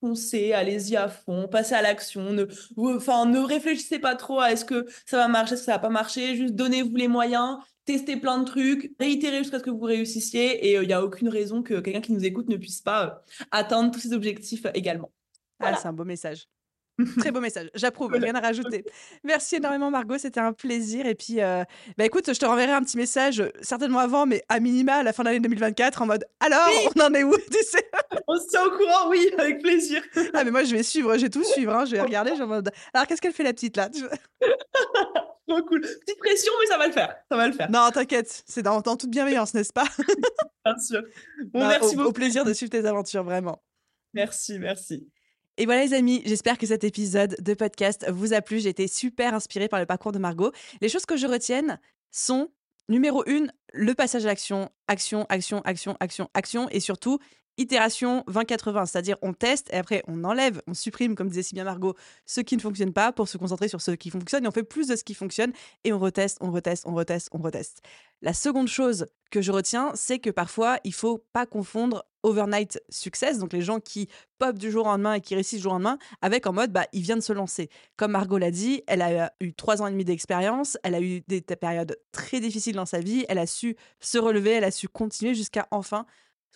foncez, 0.00 0.52
allez-y 0.52 0.96
à 0.96 1.08
fond, 1.08 1.46
passez 1.48 1.74
à 1.74 1.82
l'action. 1.82 2.32
Ne, 2.32 2.46
enfin, 2.76 3.26
ne 3.26 3.38
réfléchissez 3.38 3.98
pas 3.98 4.16
trop 4.16 4.40
à 4.40 4.50
est-ce 4.50 4.64
que 4.64 4.86
ça 5.06 5.18
va 5.18 5.28
marcher, 5.28 5.54
est-ce 5.54 5.62
que 5.62 5.66
ça 5.66 5.72
va 5.72 5.78
pas 5.78 5.90
marcher. 5.90 6.34
Juste 6.34 6.54
donnez-vous 6.54 6.96
les 6.96 7.08
moyens, 7.08 7.58
tester 7.84 8.16
plein 8.16 8.38
de 8.38 8.44
trucs, 8.44 8.92
réitérer 8.98 9.38
jusqu'à 9.38 9.58
ce 9.58 9.64
que 9.64 9.70
vous 9.70 9.84
réussissiez. 9.84 10.66
Et 10.66 10.74
il 10.74 10.86
n'y 10.86 10.92
a 10.92 11.04
aucune 11.04 11.28
raison 11.28 11.62
que 11.62 11.80
quelqu'un 11.80 12.00
qui 12.00 12.12
nous 12.12 12.24
écoute 12.24 12.48
ne 12.48 12.56
puisse 12.56 12.80
pas 12.80 13.22
atteindre 13.50 13.92
tous 13.92 14.00
ses 14.00 14.12
objectifs 14.12 14.66
également. 14.74 15.12
Ah, 15.60 15.76
c'est 15.76 15.88
un 15.88 15.92
beau 15.92 16.04
message. 16.04 16.48
Très 17.18 17.30
beau 17.30 17.40
message. 17.40 17.70
J'approuve, 17.74 18.12
rien 18.12 18.34
à 18.34 18.40
rajouter. 18.40 18.84
Merci 19.24 19.56
énormément, 19.56 19.90
Margot. 19.90 20.18
C'était 20.18 20.40
un 20.40 20.52
plaisir. 20.52 21.06
Et 21.06 21.14
puis, 21.14 21.40
euh, 21.40 21.64
bah 21.98 22.04
écoute, 22.04 22.32
je 22.32 22.38
te 22.38 22.46
renverrai 22.46 22.72
un 22.72 22.82
petit 22.82 22.96
message, 22.96 23.42
certainement 23.60 23.98
avant, 23.98 24.26
mais 24.26 24.42
à 24.48 24.60
minima 24.60 24.94
à 24.96 25.02
la 25.02 25.12
fin 25.12 25.22
de 25.22 25.28
l'année 25.28 25.40
2024, 25.40 26.02
en 26.02 26.06
mode 26.06 26.24
Alors, 26.40 26.68
on 26.96 27.00
en 27.00 27.14
est 27.14 27.24
où 27.24 27.36
tu 27.36 27.62
sais 27.62 27.88
On 28.26 28.36
se 28.38 28.48
tient 28.48 28.64
au 28.64 28.70
courant, 28.70 29.08
oui, 29.08 29.30
avec 29.38 29.60
plaisir. 29.62 30.02
ah, 30.34 30.44
mais 30.44 30.50
moi, 30.50 30.64
je 30.64 30.74
vais 30.74 30.82
suivre, 30.82 31.16
je 31.16 31.22
vais 31.22 31.30
tout 31.30 31.44
suivre. 31.44 31.74
Hein. 31.74 31.84
Je 31.84 31.92
vais 31.92 32.00
regarder. 32.00 32.32
Je 32.36 32.42
mode 32.50 32.70
Alors, 32.92 33.06
qu'est-ce 33.06 33.20
qu'elle 33.20 33.32
fait, 33.32 33.44
la 33.44 33.52
petite, 33.52 33.76
là 33.76 33.88
Trop 35.48 35.62
cool. 35.62 35.80
Petite 35.80 36.18
pression, 36.18 36.52
mais 36.60 36.66
ça 36.66 36.78
va 36.78 36.86
le 36.86 36.92
faire. 36.92 37.16
Ça 37.30 37.36
va 37.36 37.46
le 37.48 37.52
faire. 37.52 37.70
Non, 37.70 37.90
t'inquiète. 37.90 38.44
C'est 38.46 38.62
dans, 38.62 38.80
toute 38.82 39.10
bienveillance, 39.10 39.54
n'est-ce 39.54 39.72
pas? 39.72 39.86
Bien 40.64 40.78
sûr. 40.78 41.02
Bon, 41.46 41.60
bah, 41.60 41.68
merci 41.80 41.96
beaucoup. 41.96 42.10
Au 42.10 42.12
plaisir 42.12 42.44
de 42.44 42.52
suivre 42.52 42.70
tes 42.70 42.84
aventures, 42.86 43.24
vraiment. 43.24 43.62
Merci, 44.14 44.58
merci. 44.58 45.08
Et 45.60 45.66
voilà 45.66 45.84
les 45.84 45.92
amis, 45.92 46.22
j'espère 46.24 46.56
que 46.56 46.64
cet 46.64 46.84
épisode 46.84 47.36
de 47.38 47.52
podcast 47.52 48.08
vous 48.10 48.32
a 48.32 48.40
plu. 48.40 48.60
J'ai 48.60 48.70
été 48.70 48.88
super 48.88 49.34
inspirée 49.34 49.68
par 49.68 49.78
le 49.78 49.84
parcours 49.84 50.10
de 50.10 50.18
Margot. 50.18 50.52
Les 50.80 50.88
choses 50.88 51.04
que 51.04 51.18
je 51.18 51.26
retienne 51.26 51.78
sont, 52.10 52.48
numéro 52.88 53.22
une, 53.26 53.52
le 53.74 53.92
passage 53.92 54.24
à 54.24 54.28
l'action, 54.28 54.70
action, 54.88 55.26
action, 55.28 55.60
action, 55.66 55.98
action, 56.00 56.30
action, 56.32 56.68
et 56.70 56.80
surtout, 56.80 57.18
itération 57.60 58.24
20-80, 58.26 58.86
c'est-à-dire 58.86 59.16
on 59.20 59.34
teste 59.34 59.68
et 59.72 59.76
après 59.76 60.02
on 60.08 60.24
enlève, 60.24 60.62
on 60.66 60.74
supprime, 60.74 61.14
comme 61.14 61.28
disait 61.28 61.42
si 61.42 61.54
bien 61.54 61.64
Margot, 61.64 61.94
ce 62.24 62.40
qui 62.40 62.56
ne 62.56 62.60
fonctionne 62.60 62.92
pas 62.92 63.12
pour 63.12 63.28
se 63.28 63.36
concentrer 63.36 63.68
sur 63.68 63.82
ce 63.82 63.90
qui 63.90 64.10
fonctionne 64.10 64.44
et 64.44 64.48
on 64.48 64.52
fait 64.52 64.62
plus 64.62 64.88
de 64.88 64.96
ce 64.96 65.04
qui 65.04 65.14
fonctionne 65.14 65.52
et 65.84 65.92
on 65.92 65.98
reteste, 65.98 66.38
on 66.40 66.50
reteste, 66.50 66.84
on 66.86 66.94
reteste, 66.94 67.28
on 67.32 67.38
reteste. 67.38 67.82
La 68.22 68.32
seconde 68.32 68.68
chose 68.68 69.06
que 69.30 69.42
je 69.42 69.52
retiens, 69.52 69.92
c'est 69.94 70.18
que 70.18 70.30
parfois 70.30 70.78
il 70.84 70.94
faut 70.94 71.24
pas 71.32 71.44
confondre 71.44 72.04
overnight 72.22 72.80
success, 72.88 73.38
donc 73.38 73.52
les 73.52 73.62
gens 73.62 73.80
qui 73.80 74.08
pop 74.38 74.58
du 74.58 74.70
jour 74.70 74.86
au 74.86 74.88
lendemain 74.88 75.14
et 75.14 75.20
qui 75.20 75.34
réussissent 75.34 75.60
du 75.60 75.62
jour 75.62 75.72
au 75.72 75.76
lendemain, 75.76 75.98
avec 76.22 76.46
en 76.46 76.52
mode 76.52 76.72
bah 76.72 76.86
il 76.92 77.02
vient 77.02 77.16
de 77.16 77.22
se 77.22 77.32
lancer. 77.32 77.68
Comme 77.96 78.12
Margot 78.12 78.38
l'a 78.38 78.50
dit, 78.50 78.82
elle 78.86 79.02
a 79.02 79.32
eu 79.40 79.52
trois 79.52 79.82
ans 79.82 79.86
et 79.86 79.90
demi 79.90 80.04
d'expérience, 80.04 80.78
elle 80.82 80.94
a 80.94 81.00
eu 81.00 81.22
des 81.28 81.42
périodes 81.42 81.98
très 82.12 82.40
difficiles 82.40 82.76
dans 82.76 82.86
sa 82.86 83.00
vie, 83.00 83.26
elle 83.28 83.38
a 83.38 83.46
su 83.46 83.76
se 84.00 84.18
relever, 84.18 84.52
elle 84.52 84.64
a 84.64 84.70
su 84.70 84.88
continuer 84.88 85.34
jusqu'à 85.34 85.68
enfin 85.70 86.06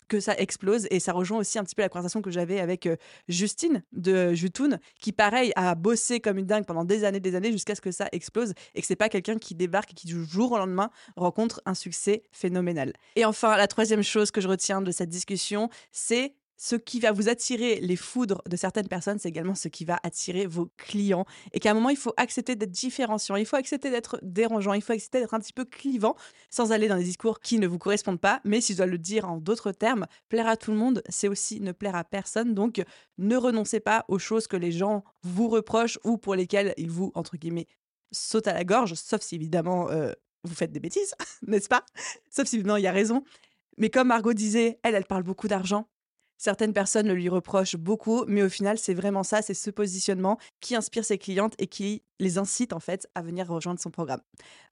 que 0.09 0.20
ça 0.20 0.34
explose. 0.36 0.86
Et 0.90 1.00
ça 1.00 1.12
rejoint 1.12 1.38
aussi 1.38 1.59
un 1.59 1.64
petit 1.64 1.74
peu 1.74 1.82
la 1.82 1.88
conversation 1.88 2.22
que 2.22 2.30
j'avais 2.30 2.61
avec 2.61 2.88
Justine 3.28 3.82
de 3.92 4.34
Jutoun, 4.34 4.78
qui 5.00 5.12
pareil 5.12 5.52
a 5.57 5.74
bossé 5.74 6.20
comme 6.20 6.38
une 6.38 6.46
dingue 6.46 6.66
pendant 6.66 6.84
des 6.84 7.05
années, 7.05 7.20
des 7.20 7.34
années 7.34 7.52
jusqu'à 7.52 7.74
ce 7.74 7.80
que 7.80 7.92
ça 7.92 8.09
explose 8.12 8.55
et 8.74 8.80
que 8.80 8.86
c'est 8.86 8.96
pas 8.96 9.09
quelqu'un 9.09 9.38
qui 9.38 9.55
débarque 9.55 9.92
et 9.92 9.94
qui 9.94 10.07
du 10.07 10.24
jour 10.24 10.52
au 10.52 10.59
lendemain 10.59 10.90
rencontre 11.16 11.61
un 11.66 11.74
succès 11.74 12.22
phénoménal. 12.32 12.92
Et 13.16 13.24
enfin, 13.24 13.57
la 13.57 13.66
troisième 13.66 14.02
chose 14.02 14.30
que 14.30 14.40
je 14.40 14.48
retiens 14.48 14.82
de 14.82 14.90
cette 14.90 15.09
discussion, 15.09 15.68
c'est 15.92 16.34
ce 16.65 16.77
qui 16.77 16.99
va 16.99 17.12
vous 17.12 17.29
attirer 17.29 17.79
les 17.81 17.95
foudres 17.95 18.41
de 18.49 18.57
certaines 18.57 18.89
personnes, 18.89 19.19
c'est 19.19 19.29
également 19.29 19.55
ce 19.55 19.69
qui 19.69 19.85
va 19.85 20.01
attirer 20.03 20.47
vos 20.47 20.71
clients. 20.79 21.27
Et 21.53 21.61
qu'à 21.61 21.73
un 21.73 21.75
moment, 21.75 21.91
il 21.91 21.97
faut 21.99 22.15
accepter 22.17 22.57
d'être 22.57 22.71
différenciant, 22.71 23.37
il 23.37 23.45
faut 23.45 23.57
accepter 23.57 23.91
d'être 23.91 24.19
dérangeant, 24.23 24.73
il 24.73 24.81
faut 24.81 24.95
accepter 24.95 25.21
d'être 25.21 25.35
un 25.35 25.41
petit 25.41 25.53
peu 25.53 25.67
clivant, 25.67 26.17
sans 26.49 26.73
aller 26.73 26.89
dans 26.89 26.97
des 26.97 27.05
discours 27.05 27.41
qui 27.41 27.59
ne 27.59 27.67
vous 27.67 27.79
correspondent 27.79 28.19
pas. 28.19 28.41
Mais 28.45 28.62
si 28.62 28.73
je 28.73 28.79
dois 28.79 28.87
le 28.87 28.97
dire 28.97 29.29
en 29.29 29.37
d'autres 29.37 29.73
termes, 29.73 30.07
plaire 30.31 30.49
à 30.49 30.57
tout 30.57 30.71
le 30.71 30.79
monde, 30.79 31.03
c'est 31.11 31.29
aussi 31.29 31.61
ne 31.61 31.73
plaire 31.73 31.97
à 31.97 32.03
personne. 32.03 32.55
Donc, 32.55 32.83
ne 33.19 33.37
renoncez 33.37 33.81
pas 33.81 34.07
aux 34.09 34.19
choses 34.19 34.47
que 34.47 34.57
les 34.57 34.73
gens 34.73 35.05
vous 35.23 35.51
reprochent 35.51 35.99
ou 36.03 36.17
pour 36.17 36.35
lesquelles 36.35 36.73
ils 36.79 36.91
vous, 36.91 37.12
entre 37.15 37.37
guillemets, 37.37 37.67
sautent 38.11 38.49
à 38.49 38.55
la 38.55 38.65
gorge, 38.65 38.95
sauf 38.95 39.21
si 39.21 39.35
évidemment 39.35 39.91
euh, 39.91 40.12
vous 40.45 40.55
faites 40.55 40.73
des 40.73 40.81
bêtises, 40.81 41.15
n'est-ce 41.47 41.69
pas? 41.69 41.85
Sauf 42.31 42.47
si 42.47 42.57
évidemment 42.57 42.79
il 42.79 42.85
y 42.85 42.87
a 42.87 42.93
raison. 42.93 43.23
Mais 43.77 43.91
comme 43.91 44.09
Margot 44.09 44.33
disait, 44.33 44.79
elle, 44.83 44.95
elle 44.95 45.05
parle 45.05 45.25
beaucoup 45.25 45.49
d'argent. 45.49 45.89
Certaines 46.39 46.72
personnes 46.72 47.09
le 47.09 47.14
lui 47.14 47.28
reprochent 47.28 47.76
beaucoup, 47.76 48.24
mais 48.26 48.43
au 48.43 48.49
final, 48.49 48.78
c'est 48.78 48.95
vraiment 48.95 49.22
ça, 49.22 49.43
c'est 49.43 49.55
ce 49.55 49.70
positionnement 49.70 50.39
qui 50.61 50.74
inspire 50.74 51.05
ses 51.05 51.18
clientes 51.18 51.55
et 51.59 51.66
qui 51.66 52.03
les 52.20 52.39
incite 52.39 52.72
en 52.72 52.80
fait 52.80 53.09
à 53.14 53.22
venir 53.22 53.49
rejoindre 53.49 53.80
son 53.80 53.91
programme. 53.91 54.20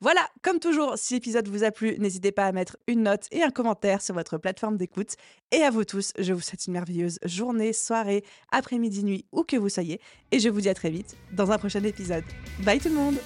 Voilà, 0.00 0.20
comme 0.42 0.58
toujours, 0.58 0.94
si 0.96 1.14
l'épisode 1.14 1.48
vous 1.48 1.64
a 1.64 1.70
plu, 1.70 1.96
n'hésitez 1.98 2.32
pas 2.32 2.46
à 2.46 2.52
mettre 2.52 2.76
une 2.86 3.02
note 3.02 3.26
et 3.30 3.42
un 3.42 3.50
commentaire 3.50 4.00
sur 4.00 4.14
votre 4.14 4.38
plateforme 4.38 4.76
d'écoute. 4.76 5.14
Et 5.50 5.62
à 5.62 5.70
vous 5.70 5.84
tous, 5.84 6.12
je 6.18 6.32
vous 6.32 6.40
souhaite 6.40 6.66
une 6.66 6.72
merveilleuse 6.72 7.18
journée, 7.24 7.72
soirée, 7.72 8.24
après-midi, 8.50 9.04
nuit, 9.04 9.26
où 9.32 9.42
que 9.42 9.56
vous 9.56 9.68
soyez. 9.68 10.00
Et 10.30 10.38
je 10.38 10.48
vous 10.48 10.60
dis 10.60 10.68
à 10.68 10.74
très 10.74 10.90
vite 10.90 11.16
dans 11.32 11.50
un 11.50 11.58
prochain 11.58 11.82
épisode. 11.84 12.24
Bye 12.60 12.80
tout 12.80 12.88
le 12.88 12.94
monde 12.94 13.16